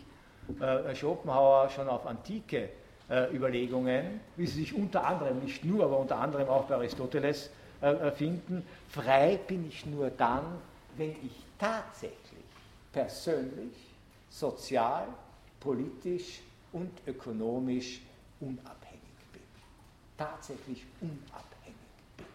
Schopenhauer 0.94 1.68
schon 1.70 1.88
auf 1.88 2.06
antike 2.06 2.56
äh, 2.64 2.68
Überlegungen, 3.10 4.20
wie 4.36 4.46
sie 4.46 4.60
sich 4.60 4.74
unter 4.74 5.06
anderem, 5.06 5.40
nicht 5.40 5.64
nur, 5.64 5.84
aber 5.84 5.98
unter 5.98 6.16
anderem 6.16 6.48
auch 6.48 6.64
bei 6.64 6.74
Aristoteles 6.76 7.50
äh, 7.80 8.10
finden. 8.12 8.64
Frei 8.88 9.38
bin 9.46 9.68
ich 9.68 9.84
nur 9.84 10.08
dann, 10.08 10.44
wenn 10.96 11.10
ich 11.10 11.44
tatsächlich 11.58 12.44
persönlich, 12.92 13.74
sozial, 14.30 15.06
politisch 15.60 16.40
und 16.72 16.90
ökonomisch 17.06 18.00
unabhängig 18.40 19.02
bin. 19.32 19.42
Tatsächlich 20.16 20.84
unabhängig 21.00 21.74
bin. 22.16 22.26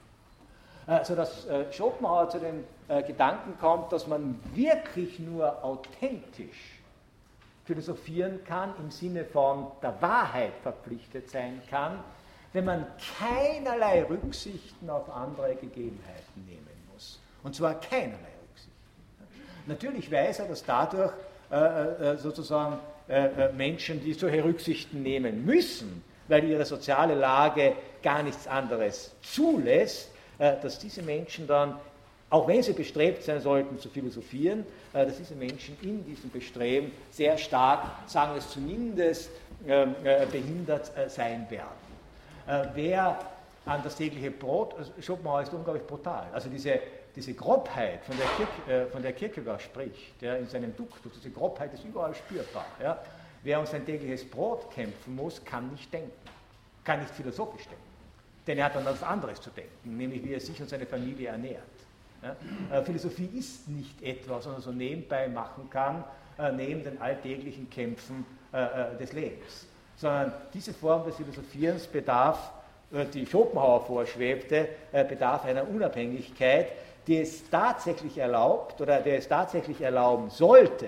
Äh, 0.93 1.03
sodass 1.03 1.45
äh, 1.47 1.71
Schopenhauer 1.73 2.29
zu 2.29 2.39
dem 2.39 2.63
äh, 2.87 3.03
Gedanken 3.03 3.57
kommt, 3.59 3.91
dass 3.91 4.07
man 4.07 4.39
wirklich 4.53 5.19
nur 5.19 5.63
authentisch 5.63 6.78
philosophieren 7.69 8.43
kann, 8.45 8.73
im 8.79 8.89
Sinne 8.89 9.23
von 9.23 9.67
der 9.83 10.01
Wahrheit 10.01 10.53
verpflichtet 10.63 11.29
sein 11.29 11.61
kann, 11.69 12.03
wenn 12.51 12.65
man 12.65 12.87
keinerlei 13.19 14.03
Rücksichten 14.05 14.89
auf 14.89 15.07
andere 15.07 15.53
Gegebenheiten 15.53 16.45
nehmen 16.47 16.67
muss. 16.91 17.19
Und 17.43 17.55
zwar 17.55 17.79
keinerlei 17.79 18.33
Rücksichten. 18.41 18.73
Natürlich 19.67 20.11
weiß 20.11 20.39
er, 20.39 20.47
dass 20.47 20.65
dadurch 20.65 21.13
äh, 21.51 21.57
äh, 21.57 22.17
sozusagen 22.17 22.79
äh, 23.07 23.25
äh, 23.25 23.53
Menschen, 23.53 24.03
die 24.03 24.13
solche 24.13 24.43
Rücksichten 24.43 25.03
nehmen 25.03 25.45
müssen, 25.45 26.03
weil 26.27 26.45
ihre 26.45 26.65
soziale 26.65 27.13
Lage 27.13 27.73
gar 28.01 28.23
nichts 28.23 28.47
anderes 28.47 29.13
zulässt, 29.21 30.09
äh, 30.39 30.55
dass 30.59 30.79
diese 30.79 31.03
Menschen 31.03 31.45
dann 31.45 31.75
auch 32.29 32.47
wenn 32.47 32.61
sie 32.61 32.73
bestrebt 32.73 33.23
sein 33.23 33.41
sollten 33.41 33.79
zu 33.79 33.89
philosophieren, 33.89 34.65
äh, 34.93 35.05
dass 35.05 35.17
diese 35.17 35.35
Menschen 35.35 35.77
in 35.81 36.05
diesem 36.05 36.29
Bestreben 36.29 36.91
sehr 37.11 37.37
stark, 37.37 37.85
sagen 38.07 38.33
wir 38.33 38.39
es 38.39 38.49
zumindest, 38.49 39.31
ähm, 39.67 39.95
äh, 40.03 40.25
behindert 40.25 40.95
äh, 40.95 41.09
sein 41.09 41.47
werden. 41.49 41.89
Wer 42.73 43.19
an 43.63 43.83
das 43.83 43.95
tägliche 43.95 44.31
Brot, 44.31 44.73
also 44.75 44.91
Schopenhauer 44.99 45.43
ist 45.43 45.53
unglaublich 45.53 45.85
brutal, 45.85 46.25
also 46.33 46.49
diese, 46.49 46.79
diese 47.15 47.35
Grobheit, 47.35 48.03
von 48.05 48.17
der, 48.17 48.25
Kirk, 48.25 48.91
von 48.91 49.03
der 49.03 49.13
Kierkegaard 49.13 49.61
spricht, 49.61 50.19
der 50.19 50.39
in 50.39 50.47
seinem 50.47 50.75
Duktus, 50.75 51.11
diese 51.15 51.29
Grobheit 51.29 51.71
ist 51.75 51.85
überall 51.85 52.15
spürbar. 52.15 52.65
Ja. 52.81 52.99
Wer 53.43 53.59
um 53.59 53.67
sein 53.67 53.85
tägliches 53.85 54.27
Brot 54.27 54.71
kämpfen 54.71 55.15
muss, 55.15 55.45
kann 55.45 55.69
nicht 55.69 55.93
denken, 55.93 56.11
kann 56.83 57.01
nicht 57.01 57.13
philosophisch 57.13 57.65
denken. 57.65 57.83
Denn 58.47 58.57
er 58.57 58.65
hat 58.65 58.75
dann 58.75 58.87
etwas 58.87 59.03
anderes 59.03 59.39
zu 59.39 59.51
denken, 59.51 59.95
nämlich 59.95 60.23
wie 60.23 60.33
er 60.33 60.39
sich 60.39 60.59
und 60.59 60.69
seine 60.71 60.87
Familie 60.87 61.27
ernährt. 61.27 61.61
Ja? 62.21 62.77
Äh, 62.77 62.83
Philosophie 62.83 63.29
ist 63.37 63.67
nicht 63.67 64.01
etwas, 64.01 64.45
was 64.45 64.47
man 64.47 64.61
so 64.61 64.71
nebenbei 64.71 65.27
machen 65.27 65.69
kann, 65.69 66.03
äh, 66.37 66.51
neben 66.51 66.83
den 66.83 67.01
alltäglichen 67.01 67.69
Kämpfen 67.69 68.25
äh, 68.51 68.97
des 68.97 69.13
Lebens. 69.13 69.67
Sondern 69.95 70.33
diese 70.53 70.73
Form 70.73 71.05
des 71.05 71.15
Philosophierens 71.15 71.87
bedarf, 71.87 72.51
die 73.13 73.25
Schopenhauer 73.25 73.81
vorschwebte, 73.81 74.69
bedarf 74.91 75.45
einer 75.45 75.67
Unabhängigkeit, 75.67 76.71
die 77.05 77.17
es 77.17 77.47
tatsächlich 77.49 78.17
erlaubt 78.17 78.81
oder 78.81 79.01
der 79.01 79.17
es 79.19 79.27
tatsächlich 79.27 79.81
erlauben 79.81 80.29
sollte 80.29 80.87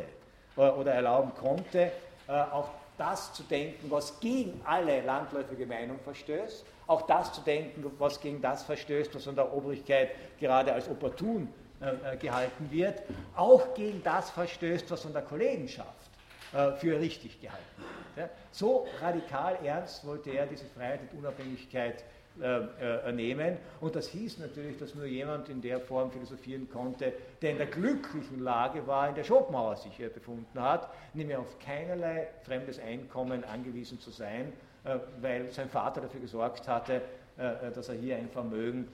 oder 0.55 0.93
erlauben 0.93 1.31
konnte, 1.35 1.91
auch 2.27 2.69
das 3.01 3.33
zu 3.33 3.43
denken, 3.43 3.89
was 3.89 4.19
gegen 4.19 4.61
alle 4.63 5.01
landläufige 5.01 5.65
Meinung 5.65 5.99
verstößt 5.99 6.65
auch 6.91 7.03
das 7.03 7.31
zu 7.31 7.41
denken, 7.41 7.89
was 7.97 8.19
gegen 8.19 8.41
das 8.41 8.63
verstößt, 8.63 9.15
was 9.15 9.23
von 9.23 9.35
der 9.35 9.53
Obrigkeit 9.53 10.11
gerade 10.39 10.73
als 10.73 10.89
opportun 10.89 11.47
äh, 11.79 12.13
äh, 12.13 12.17
gehalten 12.17 12.69
wird, 12.69 13.01
auch 13.33 13.73
gegen 13.73 14.03
das 14.03 14.29
verstößt, 14.31 14.91
was 14.91 15.01
von 15.01 15.13
der 15.13 15.21
Kollegenschaft 15.21 16.09
äh, 16.53 16.73
für 16.73 16.99
richtig 16.99 17.39
gehalten 17.39 17.63
wird. 17.77 18.27
Ja? 18.27 18.29
So 18.51 18.87
radikal 18.99 19.57
ernst 19.63 20.05
wollte 20.05 20.31
er 20.31 20.45
diese 20.45 20.65
Freiheit 20.65 20.99
und 21.01 21.19
Unabhängigkeit 21.19 22.03
äh, 22.41 23.11
nehmen. 23.11 23.57
Und 23.79 23.95
das 23.95 24.07
hieß 24.07 24.39
natürlich, 24.39 24.77
dass 24.77 24.95
nur 24.95 25.05
jemand 25.05 25.49
in 25.49 25.61
der 25.61 25.79
Form 25.79 26.11
philosophieren 26.11 26.69
konnte, 26.69 27.13
der 27.41 27.51
in 27.51 27.57
der 27.57 27.67
glücklichen 27.67 28.39
Lage 28.39 28.85
war, 28.87 29.09
in 29.09 29.15
der 29.15 29.23
Schopenhauer 29.23 29.75
sich 29.75 29.97
befunden 30.13 30.59
hat, 30.59 30.89
nämlich 31.13 31.37
auf 31.37 31.59
keinerlei 31.59 32.27
fremdes 32.43 32.79
Einkommen 32.79 33.43
angewiesen 33.43 33.99
zu 33.99 34.09
sein, 34.09 34.53
äh, 34.83 34.97
weil 35.21 35.49
sein 35.51 35.69
Vater 35.69 36.01
dafür 36.01 36.21
gesorgt 36.21 36.67
hatte, 36.67 37.01
äh, 37.37 37.67
äh, 37.67 37.71
dass 37.71 37.89
er 37.89 37.95
hier 37.95 38.17
ein 38.17 38.29
Vermögen 38.29 38.87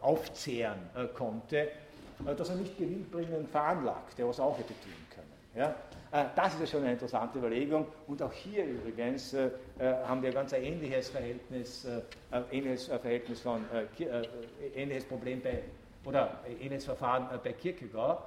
aufzehren 0.00 0.78
konnte, 1.14 1.68
das 2.36 2.48
er 2.50 2.56
nicht 2.56 2.76
gewinnbringend 2.76 3.48
veranlagte, 3.48 4.26
was 4.28 4.40
auch 4.40 4.58
hätte 4.58 4.74
tun 4.74 4.92
können. 5.14 5.32
Ja? 5.54 5.74
Das 6.10 6.54
ist 6.54 6.60
ja 6.60 6.66
schon 6.66 6.82
eine 6.82 6.92
interessante 6.92 7.38
Überlegung. 7.38 7.86
Und 8.06 8.22
auch 8.22 8.32
hier 8.32 8.64
übrigens 8.64 9.36
haben 9.78 10.22
wir 10.22 10.32
ganz 10.32 10.54
ein 10.54 10.62
ähnliches 10.62 11.10
Verhältnis, 11.10 11.86
ähnliches 12.50 12.86
Verhältnis 12.86 13.40
von, 13.40 13.64
ähnliches 14.74 15.04
Problem 15.04 15.42
bei, 15.42 15.62
oder 16.04 16.40
ähnliches 16.60 16.86
Verfahren 16.86 17.28
bei 17.44 17.52
Kierkegaard. 17.52 18.22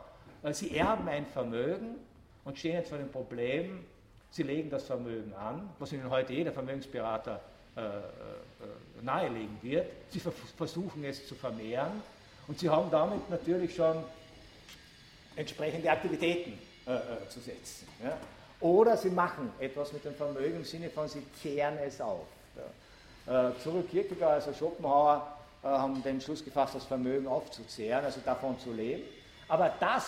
Sie 0.52 0.78
erben 0.78 1.08
ein 1.08 1.26
Vermögen 1.26 1.96
und 2.46 2.58
stehen 2.58 2.74
jetzt 2.74 2.90
vor 2.90 2.98
dem 2.98 3.10
Problem, 3.10 3.86
Sie 4.32 4.44
legen 4.44 4.70
das 4.70 4.86
Vermögen 4.86 5.34
an, 5.34 5.70
was 5.78 5.92
Ihnen 5.92 6.10
heute 6.10 6.32
jeder 6.32 6.54
Vermögensberater 6.54 7.42
äh, 7.76 7.80
äh, 7.80 8.02
nahelegen 9.02 9.58
wird. 9.62 9.88
Sie 10.10 10.20
versuchen 10.20 11.04
es 11.04 11.28
zu 11.28 11.36
vermehren 11.36 12.02
und 12.48 12.58
Sie 12.58 12.70
haben 12.70 12.90
damit 12.90 13.30
natürlich 13.30 13.76
schon 13.76 13.98
entsprechende 15.36 15.92
Aktivitäten 15.92 16.58
äh, 16.86 16.94
äh, 16.94 17.30
zu 17.30 17.40
setzen. 17.40 17.88
Ja? 18.04 18.18
Oder 18.60 18.98
Sie 18.98 19.10
machen 19.10 19.52
etwas 19.60 19.92
mit 19.94 20.06
dem 20.06 20.16
Vermögen 20.16 20.58
im 20.58 20.66
Sinne 20.66 20.90
von, 20.90 21.08
Sie 21.08 21.24
kehren 21.42 21.78
es 21.86 22.00
auf. 22.02 22.26
Ja? 23.28 23.50
Äh, 23.50 23.60
zurück 23.62 23.90
Kierkegaard, 23.90 24.34
also 24.34 24.54
Schopenhauer, 24.54 25.38
äh, 25.64 25.68
haben 25.68 26.02
den 26.04 26.20
Schluss 26.22 26.44
gefasst, 26.44 26.76
das 26.76 26.86
Vermögen 26.86 27.28
aufzuzehren, 27.28 28.04
also 28.06 28.20
davon 28.26 28.60
zu 28.60 28.74
leben. 28.74 29.04
Aber 29.48 29.74
das 29.80 30.08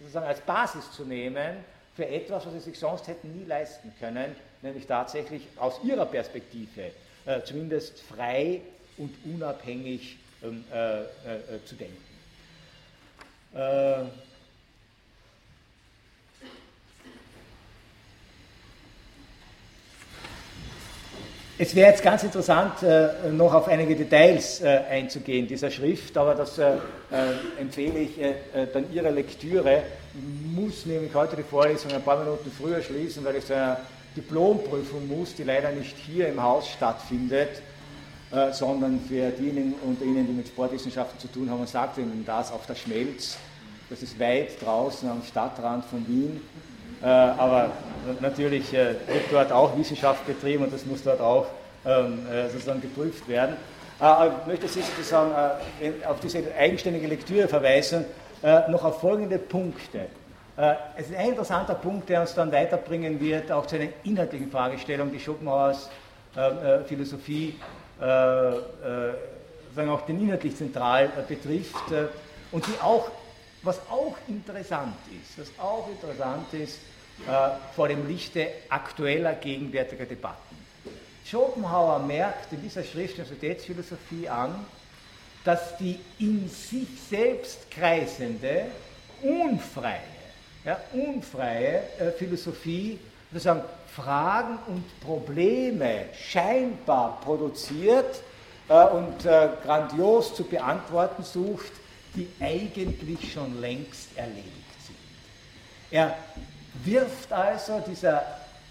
sozusagen 0.00 0.26
als 0.26 0.40
Basis 0.40 0.90
zu 0.92 1.04
nehmen, 1.04 1.64
für 1.94 2.06
etwas, 2.06 2.46
was 2.46 2.52
sie 2.52 2.60
sich 2.60 2.78
sonst 2.78 3.08
hätten 3.08 3.36
nie 3.36 3.44
leisten 3.44 3.92
können, 3.98 4.34
nämlich 4.62 4.86
tatsächlich 4.86 5.48
aus 5.56 5.80
ihrer 5.82 6.06
Perspektive 6.06 6.92
äh, 7.26 7.42
zumindest 7.42 8.00
frei 8.00 8.60
und 8.96 9.14
unabhängig 9.24 10.16
ähm, 10.42 10.64
äh, 10.72 11.00
äh, 11.00 11.06
zu 11.64 11.74
denken. 11.74 12.04
Es 21.60 21.74
wäre 21.74 21.90
jetzt 21.90 22.04
ganz 22.04 22.22
interessant, 22.22 22.84
äh, 22.84 23.32
noch 23.32 23.52
auf 23.52 23.66
einige 23.66 23.96
Details 23.96 24.60
äh, 24.60 24.78
einzugehen 24.88 25.48
dieser 25.48 25.72
Schrift, 25.72 26.16
aber 26.16 26.36
das 26.36 26.56
äh, 26.56 26.76
empfehle 27.58 27.98
ich 27.98 28.10
dann 28.72 28.92
Ihrer 28.92 29.10
Lektüre. 29.10 29.82
Ich 30.14 30.56
muss 30.56 30.86
nämlich 30.86 31.12
heute 31.12 31.34
die 31.34 31.42
Vorlesung 31.42 31.90
ein 31.90 32.02
paar 32.02 32.22
Minuten 32.22 32.52
früher 32.56 32.80
schließen, 32.80 33.24
weil 33.24 33.34
ich 33.34 33.46
zu 33.46 33.56
einer 33.56 33.80
Diplomprüfung 34.14 35.08
muss, 35.08 35.34
die 35.34 35.42
leider 35.42 35.72
nicht 35.72 35.96
hier 35.96 36.28
im 36.28 36.40
Haus 36.40 36.68
stattfindet, 36.68 37.60
sondern 38.52 39.00
für 39.08 39.30
diejenigen 39.30 39.74
unter 39.84 40.04
Ihnen, 40.04 40.26
die 40.26 40.32
mit 40.32 40.48
Sportwissenschaften 40.48 41.18
zu 41.18 41.28
tun 41.28 41.50
haben, 41.50 41.66
sagt 41.66 41.98
Ihnen 41.98 42.22
das 42.24 42.52
auf 42.52 42.66
der 42.66 42.76
Schmelz. 42.76 43.36
Das 43.90 44.02
ist 44.02 44.20
weit 44.20 44.62
draußen 44.62 45.08
am 45.08 45.22
Stadtrand 45.24 45.84
von 45.86 46.06
Wien. 46.06 46.40
Äh, 47.02 47.06
aber 47.06 47.70
natürlich 48.20 48.74
äh, 48.74 48.94
wird 49.06 49.30
dort 49.30 49.52
auch 49.52 49.76
Wissenschaft 49.76 50.26
betrieben 50.26 50.64
und 50.64 50.72
das 50.72 50.84
muss 50.84 51.04
dort 51.04 51.20
auch 51.20 51.46
ähm, 51.86 52.26
äh, 52.32 52.48
sozusagen 52.48 52.80
geprüft 52.80 53.28
werden. 53.28 53.56
ich 54.00 54.46
möchte 54.46 54.68
Sie 54.68 54.80
sozusagen 54.80 55.32
auf 56.06 56.20
diese 56.20 56.42
eigenständige 56.56 57.08
Lektüre 57.08 57.48
verweisen, 57.48 58.04
noch 58.68 58.84
auf 58.84 59.00
folgende 59.00 59.38
Punkte. 59.38 60.06
Es 60.96 61.08
ist 61.08 61.16
ein 61.16 61.30
interessanter 61.30 61.74
Punkt, 61.74 62.08
der 62.08 62.20
uns 62.20 62.32
dann 62.32 62.52
weiterbringen 62.52 63.20
wird, 63.20 63.50
auch 63.50 63.66
zu 63.66 63.74
einer 63.74 63.88
inhaltlichen 64.04 64.52
Fragestellung, 64.52 65.10
die 65.10 65.18
Schopenhauers 65.18 65.90
Philosophie 66.86 67.58
sagen 67.98 69.90
auch 69.90 70.02
den 70.02 70.22
inhaltlich 70.22 70.54
zentral 70.54 71.10
betrifft 71.26 71.90
und 72.52 72.64
die 72.68 72.80
auch 72.80 73.10
was 73.62 73.78
auch 73.90 74.16
interessant 74.28 74.96
ist, 75.10 75.38
was 75.38 75.64
auch 75.64 75.88
interessant 75.88 76.52
ist 76.54 76.78
äh, 77.26 77.50
vor 77.74 77.88
dem 77.88 78.06
Lichte 78.06 78.48
aktueller, 78.68 79.34
gegenwärtiger 79.34 80.06
Debatten. 80.06 80.56
Schopenhauer 81.24 81.98
merkt 81.98 82.52
in 82.52 82.62
dieser 82.62 82.84
Schrift 82.84 83.18
der 83.18 83.24
Societätsphilosophie 83.24 84.28
an, 84.28 84.64
dass 85.44 85.76
die 85.78 85.98
in 86.18 86.48
sich 86.48 86.88
selbst 87.08 87.70
kreisende, 87.70 88.66
unfreie, 89.22 90.00
ja, 90.64 90.80
unfreie 90.92 91.82
äh, 91.98 92.12
Philosophie 92.12 92.98
sozusagen 93.32 93.62
Fragen 93.94 94.58
und 94.68 95.00
Probleme 95.00 96.06
scheinbar 96.14 97.20
produziert 97.20 98.22
äh, 98.68 98.84
und 98.84 99.24
äh, 99.26 99.48
grandios 99.64 100.34
zu 100.34 100.44
beantworten 100.44 101.22
sucht, 101.24 101.72
die 102.14 102.28
eigentlich 102.40 103.32
schon 103.32 103.60
längst 103.60 104.16
erledigt 104.16 104.46
sind. 104.86 104.96
Er 105.90 106.16
wirft 106.84 107.32
also 107.32 107.80
dieser 107.80 108.22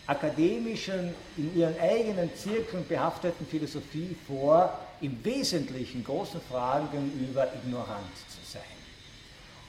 akademischen, 0.05 1.13
in 1.35 1.57
ihren 1.57 1.77
eigenen 1.79 2.33
Zirkeln 2.35 2.87
behafteten 2.87 3.45
Philosophie 3.45 4.15
vor, 4.25 4.79
im 5.01 5.23
Wesentlichen 5.23 6.03
großen 6.03 6.41
Fragen 6.49 6.89
gegenüber 6.91 7.47
ignorant 7.53 8.15
zu 8.29 8.51
sein. 8.51 8.61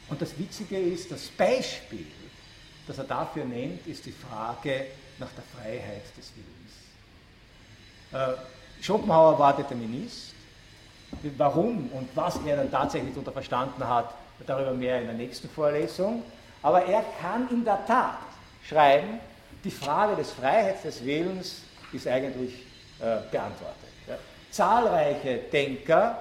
Und 0.08 0.22
das 0.22 0.38
Witzige 0.38 0.78
ist, 0.78 1.10
das 1.10 1.28
Beispiel, 1.28 2.06
das 2.86 2.98
er 2.98 3.04
dafür 3.04 3.44
nennt, 3.44 3.86
ist 3.86 4.06
die 4.06 4.12
Frage 4.12 4.86
nach 5.18 5.30
der 5.32 5.44
Freiheit 5.54 6.04
des 6.16 6.32
Willens. 6.34 8.38
Äh, 8.38 8.82
Schopenhauer 8.82 9.38
war 9.38 9.54
Determinist, 9.54 10.32
Warum 11.36 11.90
und 11.92 12.08
was 12.14 12.38
er 12.46 12.56
dann 12.56 12.70
tatsächlich 12.70 13.12
darunter 13.12 13.32
verstanden 13.32 13.86
hat, 13.86 14.14
darüber 14.46 14.72
mehr 14.72 15.00
in 15.00 15.06
der 15.06 15.14
nächsten 15.14 15.48
Vorlesung. 15.48 16.22
Aber 16.62 16.84
er 16.84 17.04
kann 17.20 17.48
in 17.50 17.64
der 17.64 17.84
Tat 17.86 18.18
schreiben, 18.66 19.20
die 19.64 19.70
Frage 19.70 20.16
des 20.16 20.30
Freiheits 20.30 20.82
des 20.82 21.04
Willens 21.04 21.62
ist 21.92 22.06
eigentlich 22.06 22.54
äh, 23.00 23.16
beantwortet. 23.30 23.88
Ja. 24.06 24.16
Zahlreiche 24.50 25.38
Denker, 25.52 26.18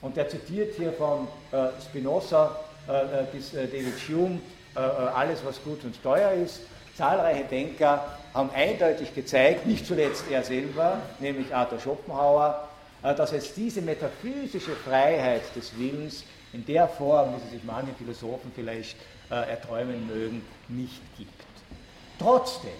und 0.00 0.16
er 0.16 0.28
zitiert 0.28 0.74
hier 0.76 0.92
von 0.92 1.28
äh, 1.52 1.68
Spinoza 1.80 2.56
äh, 2.88 2.92
äh 2.92 3.24
bis 3.32 3.54
äh, 3.54 3.66
David 3.66 3.94
Hume 4.08 4.40
äh, 4.74 4.78
alles, 4.80 5.44
was 5.44 5.62
gut 5.62 5.84
und 5.84 6.00
teuer 6.02 6.32
ist, 6.32 6.60
zahlreiche 6.96 7.44
Denker 7.44 8.04
haben 8.34 8.50
eindeutig 8.54 9.14
gezeigt, 9.14 9.66
nicht 9.66 9.86
zuletzt 9.86 10.24
er 10.30 10.42
selber, 10.42 10.98
nämlich 11.18 11.54
Arthur 11.54 11.78
Schopenhauer, 11.78 12.68
dass 13.02 13.32
es 13.32 13.54
diese 13.54 13.82
metaphysische 13.82 14.72
Freiheit 14.72 15.42
des 15.56 15.76
Willens 15.76 16.24
in 16.52 16.64
der 16.66 16.88
Form, 16.88 17.34
wie 17.34 17.40
sie 17.40 17.56
sich 17.56 17.64
manche 17.64 17.92
Philosophen 17.94 18.52
vielleicht 18.54 18.96
äh, 19.30 19.34
erträumen 19.50 20.06
mögen, 20.06 20.44
nicht 20.68 21.00
gibt. 21.16 21.30
Trotzdem 22.18 22.70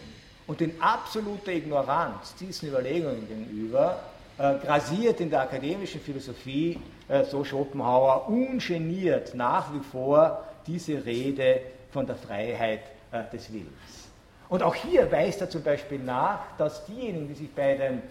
und 0.47 0.61
in 0.61 0.81
absoluter 0.81 1.53
Ignoranz 1.53 2.35
diesen 2.35 2.69
Überlegungen 2.69 3.27
gegenüber 3.29 4.01
äh, 4.39 4.55
grasiert 4.59 5.21
in 5.21 5.31
der 5.31 5.43
akademischen 5.43 6.01
Philosophie, 6.01 6.79
äh, 7.09 7.25
so 7.25 7.45
Schopenhauer, 7.45 8.29
ungeniert 8.29 9.35
nach 9.35 9.73
wie 9.73 9.81
vor 9.81 10.45
diese 10.67 11.05
Rede 11.05 11.61
von 11.91 12.07
der 12.07 12.17
Freiheit 12.17 12.83
äh, 13.13 13.23
des 13.33 13.53
Willens. 13.53 14.09
Und 14.49 14.63
auch 14.63 14.75
hier 14.75 15.11
weist 15.11 15.41
er 15.41 15.49
zum 15.49 15.63
Beispiel 15.63 15.99
nach, 15.99 16.41
dass 16.59 16.85
diejenigen, 16.87 17.29
die 17.29 17.35
sich 17.35 17.55
bei 17.55 17.75
den 17.75 18.03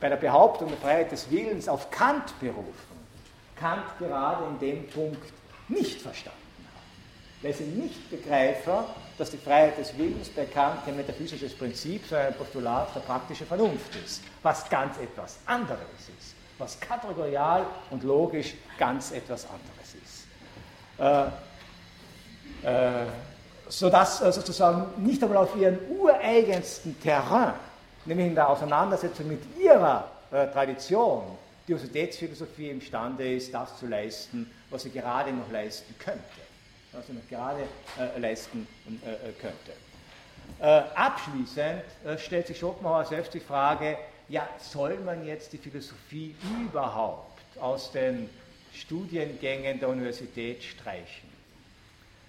bei 0.00 0.08
der 0.08 0.16
Behauptung 0.16 0.68
der 0.68 0.78
Freiheit 0.78 1.12
des 1.12 1.30
Willens 1.30 1.68
auf 1.68 1.90
Kant 1.90 2.38
berufen, 2.40 2.94
Kant 3.56 3.84
gerade 3.98 4.44
in 4.46 4.58
dem 4.58 4.88
Punkt 4.88 5.32
nicht 5.68 6.00
verstanden 6.00 6.38
haben. 6.74 7.42
Weil 7.42 7.54
sie 7.54 7.64
nicht 7.64 8.10
begreifen, 8.10 8.84
dass 9.16 9.30
die 9.30 9.36
Freiheit 9.36 9.78
des 9.78 9.96
Willens 9.96 10.28
bei 10.28 10.44
Kant 10.44 10.84
kein 10.84 10.96
metaphysisches 10.96 11.54
Prinzip, 11.56 12.06
sondern 12.06 12.28
ein 12.28 12.34
Postulat 12.34 12.94
der 12.94 13.00
praktischen 13.00 13.46
Vernunft 13.46 13.94
ist, 14.04 14.22
was 14.42 14.68
ganz 14.68 14.98
etwas 14.98 15.38
anderes 15.46 15.80
ist, 16.18 16.34
was 16.58 16.78
kategorial 16.80 17.64
und 17.90 18.02
logisch 18.02 18.54
ganz 18.78 19.12
etwas 19.12 19.46
anderes 19.46 19.94
ist. 20.02 20.26
Äh, 20.98 21.26
äh, 22.64 23.06
sodass 23.68 24.20
äh, 24.20 24.32
sozusagen 24.32 25.04
nicht 25.04 25.22
einmal 25.22 25.38
auf 25.38 25.56
ihren 25.56 25.78
ureigensten 25.88 27.00
Terrain 27.00 27.54
nämlich 28.06 28.26
in 28.26 28.34
der 28.34 28.48
Auseinandersetzung 28.48 29.28
mit 29.28 29.42
ihrer 29.58 30.10
äh, 30.30 30.46
Tradition, 30.48 31.22
die 31.66 31.72
Universitätsphilosophie 31.72 32.70
imstande 32.70 33.34
ist, 33.34 33.52
das 33.54 33.78
zu 33.78 33.86
leisten, 33.86 34.50
was 34.70 34.82
sie 34.82 34.90
gerade 34.90 35.32
noch 35.32 35.50
leisten 35.50 35.94
könnte. 35.98 36.20
Was 36.92 37.06
sie 37.06 37.14
noch 37.14 37.28
gerade 37.28 37.62
äh, 37.98 38.18
leisten 38.18 38.66
äh, 38.86 39.30
äh 39.30 39.32
könnte. 39.32 39.72
Äh, 40.60 40.82
abschließend 40.94 41.82
äh, 42.04 42.18
stellt 42.18 42.46
sich 42.46 42.58
Schopenhauer 42.58 43.04
selbst 43.06 43.32
die 43.34 43.40
Frage, 43.40 43.96
ja, 44.28 44.48
soll 44.58 44.98
man 44.98 45.26
jetzt 45.26 45.52
die 45.52 45.58
Philosophie 45.58 46.34
überhaupt 46.60 47.40
aus 47.60 47.92
den 47.92 48.28
Studiengängen 48.72 49.80
der 49.80 49.88
Universität 49.88 50.62
streichen? 50.62 51.33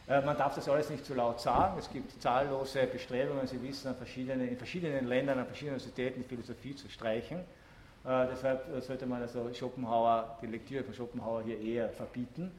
Äh, 0.07 0.21
man 0.21 0.37
darf 0.37 0.55
das 0.55 0.69
alles 0.69 0.89
nicht 0.89 1.05
zu 1.05 1.13
laut 1.13 1.39
sagen. 1.39 1.77
Es 1.79 1.91
gibt 1.91 2.21
zahllose 2.21 2.85
Bestrebungen, 2.87 3.47
Sie 3.47 3.61
wissen, 3.61 3.95
verschiedenen, 3.95 4.47
in 4.47 4.57
verschiedenen 4.57 5.07
Ländern, 5.07 5.39
an 5.39 5.45
verschiedenen 5.45 5.75
Universitäten 5.75 6.21
die 6.21 6.27
Philosophie 6.27 6.75
zu 6.75 6.89
streichen. 6.89 7.39
Äh, 7.39 8.27
deshalb 8.31 8.75
äh, 8.75 8.81
sollte 8.81 9.05
man 9.05 9.21
also 9.21 9.51
Schopenhauer, 9.53 10.37
die 10.41 10.47
Lektüre 10.47 10.83
von 10.83 10.93
Schopenhauer 10.93 11.43
hier 11.43 11.59
eher 11.59 11.89
verbieten. 11.89 12.51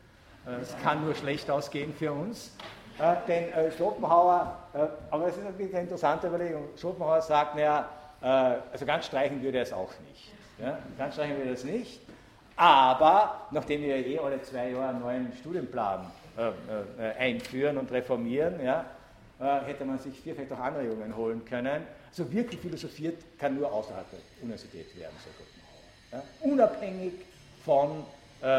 Es 0.63 0.77
kann 0.81 1.05
nur 1.05 1.13
schlecht 1.17 1.51
ausgehen 1.51 1.93
für 1.93 2.13
uns. 2.13 2.53
Äh, 2.99 3.17
denn 3.27 3.53
äh, 3.53 3.71
Schopenhauer, 3.73 4.57
äh, 4.73 4.87
aber 5.11 5.27
das 5.27 5.37
ist 5.37 5.45
eine 5.45 5.81
interessante 5.81 6.29
Überlegung, 6.29 6.69
Schopenhauer 6.77 7.21
sagt, 7.21 7.57
naja, 7.57 7.89
äh, 8.23 8.27
also 8.73 8.87
ganz 8.87 9.07
streichen 9.07 9.43
würde 9.43 9.59
er 9.59 9.65
es 9.65 9.73
auch 9.73 9.91
nicht. 10.09 10.33
Ja? 10.59 10.79
Ganz 10.97 11.15
streichen 11.15 11.37
würde 11.37 11.51
er 11.51 11.55
es 11.55 11.65
nicht, 11.65 12.01
aber 12.57 13.49
nachdem 13.51 13.83
wir 13.83 13.97
eh 13.97 14.19
alle 14.19 14.41
zwei 14.43 14.71
Jahre 14.71 14.89
einen 14.89 15.01
neuen 15.01 15.33
Studienplan 15.35 16.01
äh, 16.01 16.05
äh, 16.05 16.26
einführen 17.19 17.79
und 17.79 17.91
reformieren, 17.91 18.65
ja, 18.65 18.85
hätte 19.65 19.85
man 19.85 19.99
sich 19.99 20.21
vielleicht 20.21 20.53
auch 20.53 20.59
Anregungen 20.59 21.15
holen 21.17 21.45
können. 21.45 21.83
Also 22.09 22.33
wirklich 22.33 22.61
philosophiert 22.61 23.23
kann 23.39 23.55
nur 23.57 23.71
außerhalb 23.73 24.11
der 24.11 24.21
Universität 24.43 24.97
werden, 24.99 25.15
so 25.23 25.31
Schopenhauer. 25.33 25.83
Ja? 26.13 26.23
Unabhängig 26.51 27.13
von 27.65 28.05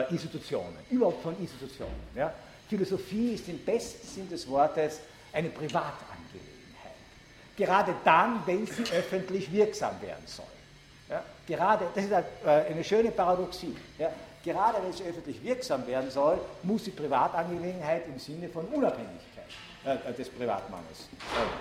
Institutionen, 0.10 0.78
überhaupt 0.90 1.22
von 1.24 1.40
Institutionen. 1.40 1.94
Ja? 2.16 2.34
Philosophie 2.68 3.34
ist 3.34 3.48
im 3.48 3.60
besten 3.60 4.06
Sinn 4.06 4.30
des 4.30 4.48
Wortes 4.50 5.00
eine 5.32 5.50
Privatangelegenheit. 5.50 6.94
Gerade 7.56 7.96
dann, 8.04 8.42
wenn 8.46 8.66
sie 8.66 8.84
öffentlich 8.94 9.52
wirksam 9.52 10.02
werden 10.02 10.26
soll. 10.26 10.46
Ja, 11.10 11.24
gerade, 11.48 11.86
das 11.96 12.04
ist 12.04 12.14
eine 12.44 12.84
schöne 12.84 13.12
Paradoxie. 13.12 13.74
Gerade 14.48 14.78
wenn 14.82 14.94
sie 14.94 15.04
öffentlich 15.04 15.44
wirksam 15.44 15.86
werden 15.88 16.10
soll, 16.10 16.40
muss 16.64 16.86
sie 16.86 16.92
Privatangelegenheit 16.92 18.08
im 18.08 18.18
Sinne 18.18 18.48
von 18.48 18.64
Unabhängigkeit 18.68 19.44
äh, 19.84 20.14
des 20.14 20.30
Privatmannes 20.30 21.10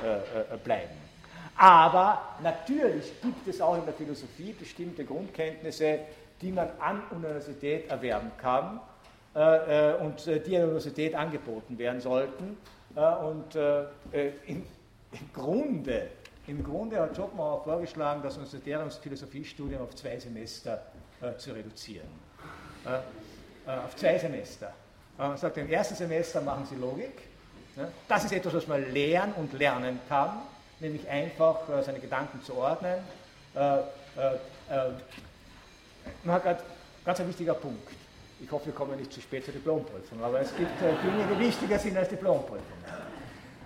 äh, 0.04 0.06
äh, 0.06 0.54
äh, 0.54 0.56
bleiben. 0.62 0.94
Aber 1.56 2.36
natürlich 2.44 3.20
gibt 3.20 3.48
es 3.48 3.60
auch 3.60 3.76
in 3.76 3.84
der 3.84 3.94
Philosophie 3.94 4.52
bestimmte 4.52 5.04
Grundkenntnisse, 5.04 5.98
die 6.40 6.52
man 6.52 6.68
an 6.78 7.02
Universität 7.10 7.90
erwerben 7.90 8.30
kann 8.40 8.78
äh, 9.34 9.90
äh, 9.90 9.94
und 9.96 10.24
äh, 10.28 10.38
die 10.38 10.56
an 10.56 10.62
Universität 10.62 11.16
angeboten 11.16 11.76
werden 11.78 12.00
sollten. 12.00 12.56
und 12.94 13.56
im, 13.56 14.32
im, 14.46 15.32
Grunde, 15.34 16.08
im 16.46 16.62
Grunde 16.62 17.00
hat 17.00 17.16
Schopenhauer 17.16 17.64
vorgeschlagen, 17.64 18.22
das 18.22 18.36
universitäre 18.36 18.88
Philosophiestudium 18.88 19.82
auf 19.82 19.94
zwei 19.96 20.20
Semester 20.20 20.82
zu 21.36 21.50
reduzieren. 21.50 22.25
Auf 23.66 23.96
zwei 23.96 24.18
Semester. 24.18 24.72
Er 25.18 25.36
sagt, 25.36 25.56
im 25.56 25.70
ersten 25.70 25.94
Semester 25.94 26.40
machen 26.40 26.66
Sie 26.70 26.76
Logik. 26.76 27.22
Das 28.08 28.24
ist 28.24 28.32
etwas, 28.32 28.54
was 28.54 28.66
man 28.66 28.92
lernen 28.92 29.34
und 29.34 29.52
lernen 29.52 30.00
kann, 30.08 30.38
nämlich 30.80 31.08
einfach 31.08 31.60
seine 31.84 31.98
Gedanken 31.98 32.42
zu 32.42 32.54
ordnen. 32.54 32.98
Noch 36.24 36.44
ein 36.44 36.56
ganz 37.04 37.18
wichtiger 37.20 37.54
Punkt. 37.54 37.88
Ich 38.40 38.50
hoffe, 38.50 38.66
wir 38.66 38.74
kommen 38.74 38.98
nicht 38.98 39.12
zu 39.12 39.20
spät 39.20 39.44
zur 39.44 39.54
Diplomprüfung, 39.54 40.22
aber 40.22 40.40
es 40.40 40.54
gibt 40.54 40.82
äh, 40.82 40.92
Dinge, 41.02 41.24
die 41.32 41.38
wichtiger 41.46 41.78
sind 41.78 41.96
als 41.96 42.10
Diplomprüfung. 42.10 42.60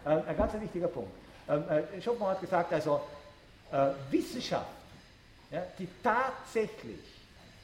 Ein 0.04 0.36
ganz 0.36 0.52
wichtiger 0.60 0.86
Punkt. 0.86 1.10
Ähm, 1.48 1.64
äh, 1.68 2.00
Schopenhauer 2.00 2.30
hat 2.30 2.40
gesagt, 2.40 2.72
also 2.72 3.00
äh, 3.72 3.88
Wissenschaft, 4.10 4.70
die 5.78 5.88
tatsächlich 6.02 7.00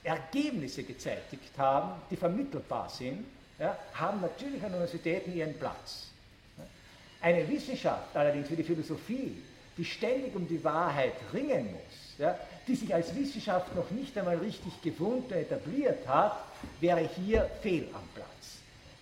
Ergebnisse 0.07 0.85
gezeitigt 0.85 1.57
haben, 1.59 2.01
die 2.11 2.17
vermittelbar 2.17 2.89
sind, 2.89 3.25
ja, 3.59 3.77
haben 3.95 4.21
natürlich 4.21 4.63
an 4.63 4.73
Universitäten 4.73 5.35
ihren 5.35 5.55
Platz. 5.59 6.09
Eine 7.21 7.49
Wissenschaft 7.49 8.15
allerdings 8.15 8.51
wie 8.51 8.57
die 8.57 8.63
Philosophie, 8.63 9.43
die 9.77 9.85
ständig 9.85 10.35
um 10.35 10.47
die 10.47 10.63
Wahrheit 10.63 11.15
ringen 11.33 11.73
muss, 11.73 12.19
ja, 12.19 12.39
die 12.67 12.75
sich 12.75 12.95
als 12.95 13.15
Wissenschaft 13.15 13.75
noch 13.75 13.91
nicht 13.91 14.17
einmal 14.17 14.37
richtig 14.37 14.81
gefunden, 14.83 15.33
etabliert 15.33 16.07
hat, 16.07 16.39
wäre 16.81 17.09
hier 17.17 17.51
fehl 17.63 17.89
am 17.93 18.07
Platz. 18.15 18.27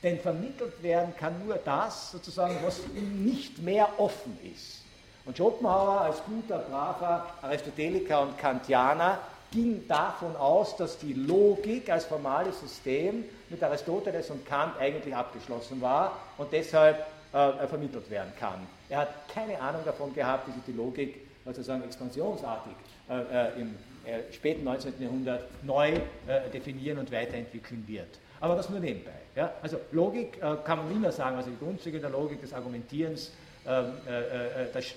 Denn 0.02 0.18
vermittelt 0.20 0.82
werden 0.82 1.14
kann 1.16 1.44
nur 1.44 1.56
das, 1.56 2.12
sozusagen, 2.12 2.56
was 2.64 2.80
nicht 2.94 3.58
mehr 3.58 3.88
offen 3.98 4.38
ist. 4.54 4.82
Und 5.24 5.36
Schopenhauer 5.36 6.02
als 6.02 6.22
guter, 6.24 6.58
braver 6.58 7.26
Aristoteliker 7.40 8.20
und 8.20 8.36
Kantianer 8.36 9.18
ging 9.54 9.86
davon 9.86 10.34
aus, 10.36 10.76
dass 10.76 10.98
die 10.98 11.14
Logik 11.14 11.88
als 11.88 12.04
formales 12.04 12.60
System 12.60 13.24
mit 13.48 13.62
Aristoteles 13.62 14.28
und 14.30 14.44
Kant 14.44 14.76
eigentlich 14.78 15.14
abgeschlossen 15.14 15.80
war 15.80 16.18
und 16.36 16.52
deshalb 16.52 17.06
äh, 17.32 17.66
vermittelt 17.66 18.10
werden 18.10 18.32
kann. 18.38 18.66
Er 18.88 19.00
hat 19.00 19.28
keine 19.28 19.60
Ahnung 19.60 19.82
davon 19.84 20.12
gehabt, 20.12 20.48
wie 20.48 20.52
sich 20.52 20.62
die 20.66 20.72
Logik 20.72 21.20
sozusagen 21.44 21.84
expansionsartig 21.84 22.74
äh, 23.08 23.14
äh, 23.14 23.60
im 23.60 23.74
äh, 24.04 24.32
späten 24.32 24.64
19. 24.64 24.94
Jahrhundert 24.98 25.44
neu 25.62 25.92
äh, 26.26 26.50
definieren 26.52 26.98
und 26.98 27.12
weiterentwickeln 27.12 27.84
wird. 27.86 28.18
Aber 28.40 28.56
das 28.56 28.68
nur 28.68 28.80
nebenbei. 28.80 29.12
Ja? 29.36 29.52
Also 29.62 29.78
Logik 29.92 30.36
äh, 30.42 30.56
kann 30.64 30.78
man 30.78 30.90
immer 30.90 31.12
sagen, 31.12 31.36
also 31.36 31.50
die 31.50 31.64
Grundzüge 31.64 32.00
der 32.00 32.10
Logik, 32.10 32.40
des 32.40 32.52
Argumentierens, 32.52 33.32
des, 33.64 34.94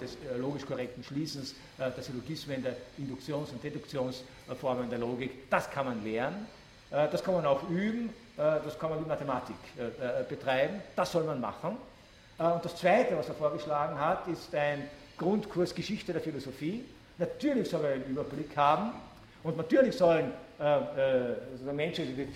des, 0.00 0.16
logisch 0.36 0.66
korrekten 0.66 1.04
Schließens, 1.04 1.54
der 1.78 2.02
Syllogismen, 2.02 2.62
der 2.62 2.76
Induktions- 2.98 3.50
und 3.50 3.62
Deduktionsformen 3.62 4.90
der 4.90 4.98
Logik, 4.98 5.48
das 5.50 5.70
kann 5.70 5.86
man 5.86 6.04
lernen, 6.04 6.46
das 6.90 7.22
kann 7.22 7.34
man 7.34 7.46
auch 7.46 7.68
üben, 7.70 8.10
das 8.36 8.78
kann 8.78 8.90
man 8.90 9.04
wie 9.04 9.08
Mathematik 9.08 9.56
betreiben, 10.28 10.80
das 10.96 11.12
soll 11.12 11.24
man 11.24 11.40
machen. 11.40 11.76
Und 12.38 12.64
das 12.64 12.76
Zweite, 12.76 13.16
was 13.16 13.28
er 13.28 13.34
vorgeschlagen 13.34 13.98
hat, 13.98 14.26
ist 14.28 14.54
ein 14.54 14.88
Grundkurs 15.16 15.74
Geschichte 15.74 16.12
der 16.12 16.22
Philosophie. 16.22 16.84
Natürlich 17.18 17.68
soll 17.68 17.84
er 17.84 17.92
einen 17.94 18.04
Überblick 18.04 18.56
haben 18.56 18.92
und 19.42 19.56
natürlich 19.56 19.96
sollen 19.96 20.32
äh, 20.60 21.30
äh, 21.30 21.72
Menschen, 21.72 22.06
die 22.06 22.14
sich 22.14 22.28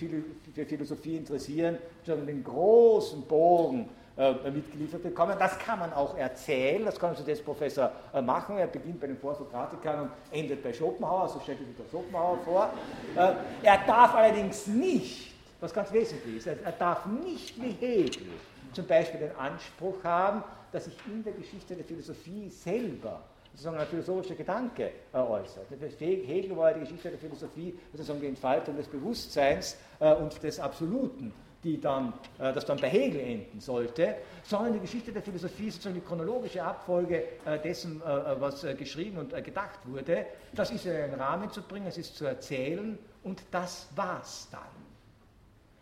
für 0.55 0.65
Philosophie 0.65 1.17
interessieren, 1.17 1.77
den 2.05 2.43
großen 2.43 3.21
Bogen 3.23 3.89
äh, 4.15 4.51
mitgeliefert 4.51 5.01
bekommen. 5.01 5.35
Das 5.39 5.57
kann 5.57 5.79
man 5.79 5.91
auch 5.91 6.15
erzählen, 6.15 6.85
das 6.85 6.99
kann 6.99 7.09
also 7.09 7.23
der 7.23 7.35
Professor 7.37 7.91
äh, 8.13 8.21
machen. 8.21 8.59
Er 8.59 8.67
beginnt 8.67 9.01
bei 9.01 9.07
den 9.07 9.17
Vorsokratikern 9.17 10.01
und 10.01 10.09
endet 10.29 10.61
bei 10.61 10.71
Schopenhauer, 10.71 11.29
so 11.29 11.39
stellt 11.39 11.57
sich 11.57 11.67
der 11.75 11.89
Schopenhauer 11.89 12.37
vor. 12.45 12.69
Äh, 13.15 13.33
er 13.63 13.79
darf 13.87 14.13
allerdings 14.13 14.67
nicht, 14.67 15.33
was 15.59 15.73
ganz 15.73 15.91
wesentlich 15.91 16.37
ist, 16.37 16.45
er, 16.45 16.61
er 16.63 16.73
darf 16.73 17.07
nicht 17.07 17.59
wie 17.59 17.71
Hegel 17.71 18.27
zum 18.71 18.85
Beispiel 18.85 19.19
den 19.19 19.35
Anspruch 19.35 20.03
haben, 20.03 20.43
dass 20.71 20.85
sich 20.85 20.97
in 21.07 21.23
der 21.23 21.33
Geschichte 21.33 21.75
der 21.75 21.85
Philosophie 21.85 22.51
selber 22.51 23.19
sozusagen 23.51 23.77
ein 23.77 23.87
philosophischer 23.87 24.35
Gedanke 24.35 24.91
äußert. 25.11 25.65
Hegel 25.99 26.55
war 26.55 26.71
die 26.73 26.81
Geschichte 26.81 27.09
der 27.09 27.19
Philosophie 27.19 27.79
sozusagen 27.91 28.21
die 28.21 28.27
Entfaltung 28.27 28.75
des 28.77 28.87
Bewusstseins 28.87 29.77
und 29.99 30.41
des 30.41 30.59
Absoluten, 30.59 31.31
die 31.63 31.79
dann, 31.79 32.13
äh, 32.39 32.53
das 32.53 32.65
dann 32.65 32.79
bei 32.79 32.89
Hegel 32.89 33.21
enden 33.21 33.59
sollte, 33.59 34.15
sondern 34.43 34.73
die 34.73 34.79
Geschichte 34.79 35.11
der 35.11 35.21
Philosophie 35.21 35.67
ist 35.67 35.75
sozusagen 35.75 35.95
die 35.95 36.05
chronologische 36.05 36.63
Abfolge 36.63 37.23
äh, 37.45 37.59
dessen, 37.59 38.01
was 38.03 38.65
geschrieben 38.77 39.17
und 39.17 39.43
gedacht 39.43 39.79
wurde. 39.85 40.25
Das 40.53 40.71
ist 40.71 40.85
in 40.85 40.95
einen 40.95 41.13
Rahmen 41.13 41.49
zu 41.51 41.61
bringen, 41.61 41.87
es 41.87 41.97
ist 41.97 42.15
zu 42.15 42.25
erzählen 42.25 42.97
und 43.23 43.41
das 43.51 43.87
war's 43.95 44.47
dann. 44.51 44.61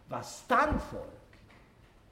Was 0.10 0.46
dann 0.48 0.80
folgt, 0.80 1.08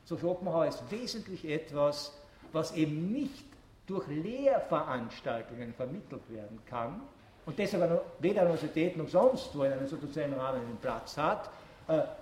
so 0.05 0.17
Schopenhauer, 0.17 0.67
ist 0.67 0.83
wesentlich 0.89 1.45
etwas, 1.45 2.17
was 2.51 2.75
eben 2.75 3.11
nicht 3.11 3.45
durch 3.85 4.07
Lehrveranstaltungen 4.07 5.73
vermittelt 5.73 6.21
werden 6.29 6.59
kann 6.65 7.01
und 7.45 7.57
deshalb 7.57 8.01
weder 8.19 8.41
an 8.41 8.47
Universitäten 8.47 8.99
noch 8.99 9.09
sonst 9.09 9.57
wo 9.57 9.63
in 9.63 9.73
einem 9.73 9.87
sozialen 9.87 10.33
Rahmen 10.33 10.61
einen 10.61 10.77
Platz 10.77 11.17
hat, 11.17 11.47
äh, 11.47 11.49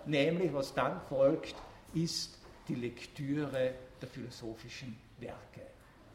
nämlich 0.05 0.53
was 0.53 0.73
dann 0.73 1.01
folgt, 1.09 1.55
ist 1.93 2.37
die 2.67 2.75
Lektüre 2.75 3.71
der 4.01 4.09
philosophischen 4.09 4.97
Werke. 5.19 5.61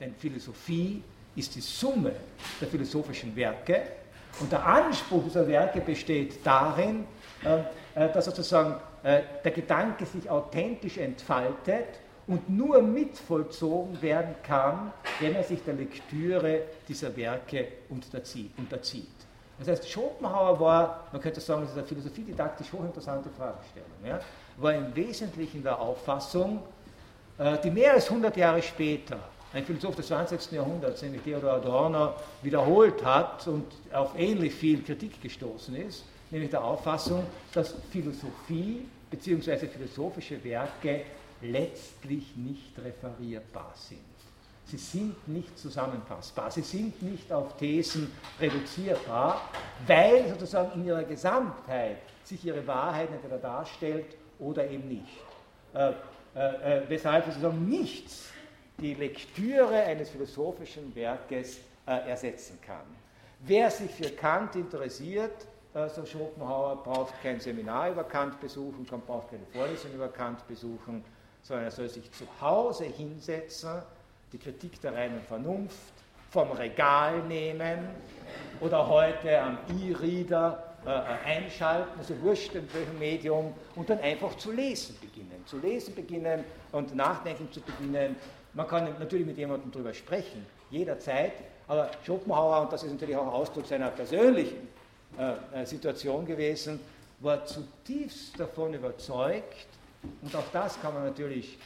Denn 0.00 0.14
Philosophie 0.14 1.02
ist 1.36 1.54
die 1.54 1.60
Summe 1.60 2.12
der 2.60 2.68
philosophischen 2.68 3.34
Werke 3.36 3.82
und 4.40 4.50
der 4.50 4.64
Anspruch 4.64 5.24
dieser 5.24 5.46
Werke 5.46 5.80
besteht 5.80 6.44
darin, 6.44 7.04
äh, 7.44 7.58
äh 7.94 8.12
dass 8.12 8.24
sozusagen 8.24 8.76
äh, 9.02 9.22
der 9.44 9.52
Gedanke 9.52 10.06
sich 10.06 10.28
authentisch 10.28 10.98
entfaltet 10.98 12.00
und 12.26 12.48
nur 12.48 12.80
mitvollzogen 12.82 14.00
werden 14.00 14.34
kann, 14.42 14.92
wenn 15.20 15.34
er 15.34 15.42
sich 15.42 15.62
der 15.64 15.74
Lektüre 15.74 16.62
dieser 16.88 17.14
Werke 17.16 17.68
unterzieht. 17.88 19.21
Das 19.64 19.80
heißt, 19.80 19.90
Schopenhauer 19.90 20.58
war, 20.58 21.04
man 21.12 21.20
könnte 21.20 21.40
sagen, 21.40 21.62
das 21.62 21.70
ist 21.70 21.78
eine 21.78 21.86
philosophiedidaktisch 21.86 22.72
hochinteressante 22.72 23.30
Fragestellung, 23.30 23.90
ja, 24.04 24.20
war 24.56 24.74
im 24.74 24.94
Wesentlichen 24.94 25.62
der 25.62 25.78
Auffassung, 25.78 26.62
äh, 27.38 27.58
die 27.62 27.70
mehr 27.70 27.92
als 27.92 28.08
100 28.08 28.36
Jahre 28.36 28.60
später 28.60 29.18
ein 29.52 29.64
Philosoph 29.64 29.96
des 29.96 30.06
20. 30.08 30.52
Jahrhunderts, 30.52 31.02
nämlich 31.02 31.22
Theodor 31.22 31.52
Adorno, 31.52 32.14
wiederholt 32.42 33.04
hat 33.04 33.46
und 33.46 33.66
auf 33.92 34.18
ähnlich 34.18 34.54
viel 34.54 34.82
Kritik 34.82 35.20
gestoßen 35.22 35.76
ist, 35.76 36.04
nämlich 36.30 36.50
der 36.50 36.64
Auffassung, 36.64 37.24
dass 37.52 37.74
Philosophie 37.90 38.86
bzw. 39.10 39.66
philosophische 39.68 40.42
Werke 40.42 41.02
letztlich 41.40 42.34
nicht 42.36 42.72
referierbar 42.78 43.72
sind. 43.76 44.11
Sie 44.66 44.78
sind 44.78 45.28
nicht 45.28 45.58
zusammenfassbar, 45.58 46.50
sie 46.50 46.62
sind 46.62 47.02
nicht 47.02 47.30
auf 47.32 47.56
Thesen 47.56 48.10
reduzierbar, 48.40 49.42
weil 49.86 50.28
sozusagen 50.28 50.80
in 50.80 50.86
ihrer 50.86 51.04
Gesamtheit 51.04 51.98
sich 52.24 52.44
ihre 52.44 52.66
Wahrheit 52.66 53.10
entweder 53.10 53.38
darstellt 53.38 54.16
oder 54.38 54.68
eben 54.68 54.88
nicht. 54.88 55.18
weshalb 56.88 57.26
sozusagen 57.26 57.68
nichts 57.68 58.30
die 58.78 58.94
Lektüre 58.94 59.74
eines 59.74 60.10
philosophischen 60.10 60.94
Werkes 60.94 61.58
ersetzen 61.84 62.58
kann. 62.64 62.86
Wer 63.40 63.70
sich 63.70 63.90
für 63.90 64.10
Kant 64.10 64.56
interessiert, 64.56 65.46
so 65.94 66.04
Schopenhauer, 66.04 66.82
braucht 66.82 67.20
kein 67.22 67.40
Seminar 67.40 67.90
über 67.90 68.04
Kant 68.04 68.40
besuchen, 68.40 68.84
braucht 68.84 69.30
keine 69.30 69.46
Vorlesung 69.52 69.92
über 69.94 70.08
Kant 70.08 70.46
besuchen, 70.46 71.04
sondern 71.42 71.66
er 71.66 71.70
soll 71.70 71.88
sich 71.88 72.10
zu 72.12 72.24
Hause 72.40 72.84
hinsetzen, 72.84 73.82
die 74.32 74.38
Kritik 74.38 74.80
der 74.80 74.94
reinen 74.94 75.20
Vernunft 75.22 75.92
vom 76.30 76.50
Regal 76.52 77.22
nehmen 77.24 77.88
oder 78.60 78.88
heute 78.88 79.40
am 79.40 79.58
E-Reader 79.78 80.72
äh, 80.86 80.90
einschalten, 81.26 81.98
also 81.98 82.20
wurscht 82.22 82.54
in 82.54 82.66
welchem 82.72 82.98
Medium, 82.98 83.52
und 83.76 83.90
dann 83.90 84.00
einfach 84.00 84.36
zu 84.36 84.50
lesen 84.50 84.96
beginnen. 85.00 85.44
Zu 85.46 85.58
lesen 85.58 85.94
beginnen 85.94 86.44
und 86.72 86.94
nachdenken 86.94 87.52
zu 87.52 87.60
beginnen. 87.60 88.16
Man 88.54 88.66
kann 88.66 88.84
natürlich 88.98 89.26
mit 89.26 89.36
jemandem 89.36 89.70
darüber 89.70 89.92
sprechen, 89.92 90.46
jederzeit, 90.70 91.32
aber 91.68 91.90
Schopenhauer, 92.04 92.62
und 92.62 92.72
das 92.72 92.82
ist 92.82 92.92
natürlich 92.92 93.16
auch 93.16 93.32
Ausdruck 93.32 93.66
seiner 93.66 93.90
persönlichen 93.90 94.68
äh, 95.18 95.60
äh 95.62 95.66
Situation 95.66 96.24
gewesen, 96.24 96.80
war 97.20 97.44
zutiefst 97.44 98.40
davon 98.40 98.74
überzeugt, 98.74 99.66
und 100.22 100.34
auch 100.34 100.50
das 100.52 100.80
kann 100.80 100.94
man 100.94 101.04
natürlich 101.04 101.58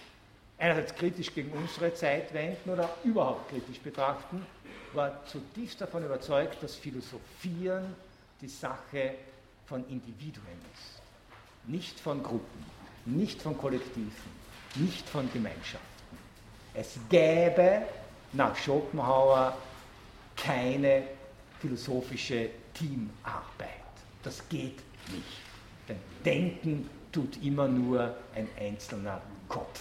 einerseits 0.59 0.95
kritisch 0.95 1.33
gegen 1.35 1.51
unsere 1.53 1.95
Zeit 1.95 2.33
wenden 2.33 2.70
oder 2.70 2.89
überhaupt 3.05 3.51
kritisch 3.51 3.81
betrachten, 3.81 4.45
war 4.93 5.24
zutiefst 5.27 5.81
davon 5.81 6.05
überzeugt, 6.05 6.62
dass 6.62 6.77
Philosophieren 6.77 7.95
die 8.41 8.49
Sache 8.49 9.15
von 9.66 9.87
Individuen 9.89 10.59
ist, 10.74 11.03
nicht 11.69 11.99
von 11.99 12.23
Gruppen, 12.23 12.65
nicht 13.05 13.43
von 13.43 13.57
Kollektiven, 13.59 14.11
nicht 14.77 15.09
von 15.09 15.31
Gemeinschaften. 15.33 15.81
Es 16.74 16.99
gäbe 17.09 17.83
nach 18.33 18.55
Schopenhauer 18.57 19.57
keine 20.37 21.05
philosophische 21.61 22.51
Teamarbeit. 22.74 23.70
Das 24.23 24.47
geht 24.49 24.78
nicht. 25.09 25.41
Denn 25.89 25.99
Denken 26.24 26.91
tut 27.12 27.43
immer 27.43 27.69
nur 27.69 28.15
ein 28.35 28.49
einzelner 28.59 29.23
Kopf. 29.49 29.81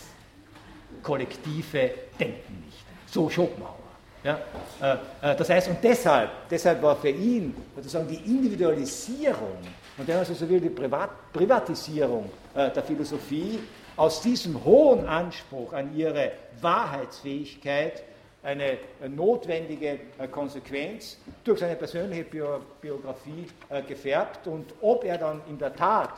Kollektive 1.01 1.91
denken 2.19 2.63
nicht. 2.65 2.85
So 3.07 3.29
Schopenhauer. 3.29 3.85
Ja? 4.25 4.39
Äh, 4.81 5.31
äh, 5.31 5.35
das 5.35 5.49
heißt, 5.49 5.67
und 5.67 5.77
deshalb, 5.83 6.31
deshalb 6.49 6.81
war 6.81 6.95
für 6.95 7.09
ihn 7.09 7.55
sozusagen 7.75 8.07
die 8.07 8.15
Individualisierung 8.15 9.59
und 9.97 10.07
wenn 10.07 10.15
man 10.15 10.25
so 10.25 10.49
will, 10.49 10.59
die 10.59 10.69
Privat 10.69 11.31
Privatisierung 11.31 12.29
äh, 12.55 12.71
der 12.71 12.83
Philosophie 12.83 13.59
aus 13.95 14.21
diesem 14.21 14.61
hohen 14.65 15.07
Anspruch 15.07 15.73
an 15.73 15.95
ihre 15.95 16.31
Wahrheitsfähigkeit 16.59 18.03
eine 18.43 18.77
notwendige 19.07 19.99
Konsequenz 20.29 21.17
durch 21.43 21.59
seine 21.59 21.75
persönliche 21.75 22.25
Biografie 22.25 23.47
gefärbt 23.87 24.45
und 24.45 24.71
ob 24.81 25.03
er 25.03 25.17
dann 25.17 25.41
in 25.49 25.57
der 25.57 25.75
Tat 25.75 26.11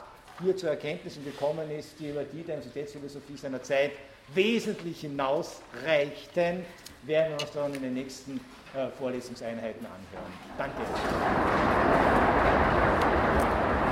hier 0.44 0.58
zu 0.58 0.68
Erkenntnissen 0.68 1.24
gekommen 1.24 1.72
ist, 1.72 1.98
die 1.99 2.10
über 2.10 2.24
die 2.24 2.44
der 2.44 2.56
Universitätsphilosophie 2.56 3.38
seiner 3.38 3.64
Zeit 3.64 3.91
wesentlich 4.34 5.02
hinausreichten, 5.02 6.66
werden 7.04 7.34
wir 7.34 7.41
uns 7.41 7.52
dann 7.54 7.74
in 7.74 7.82
den 7.82 7.94
nächsten 7.94 8.40
äh, 8.76 8.88
Vorlesungseinheiten 8.98 9.86
anhören. 9.86 10.34
Danke. 10.58 10.82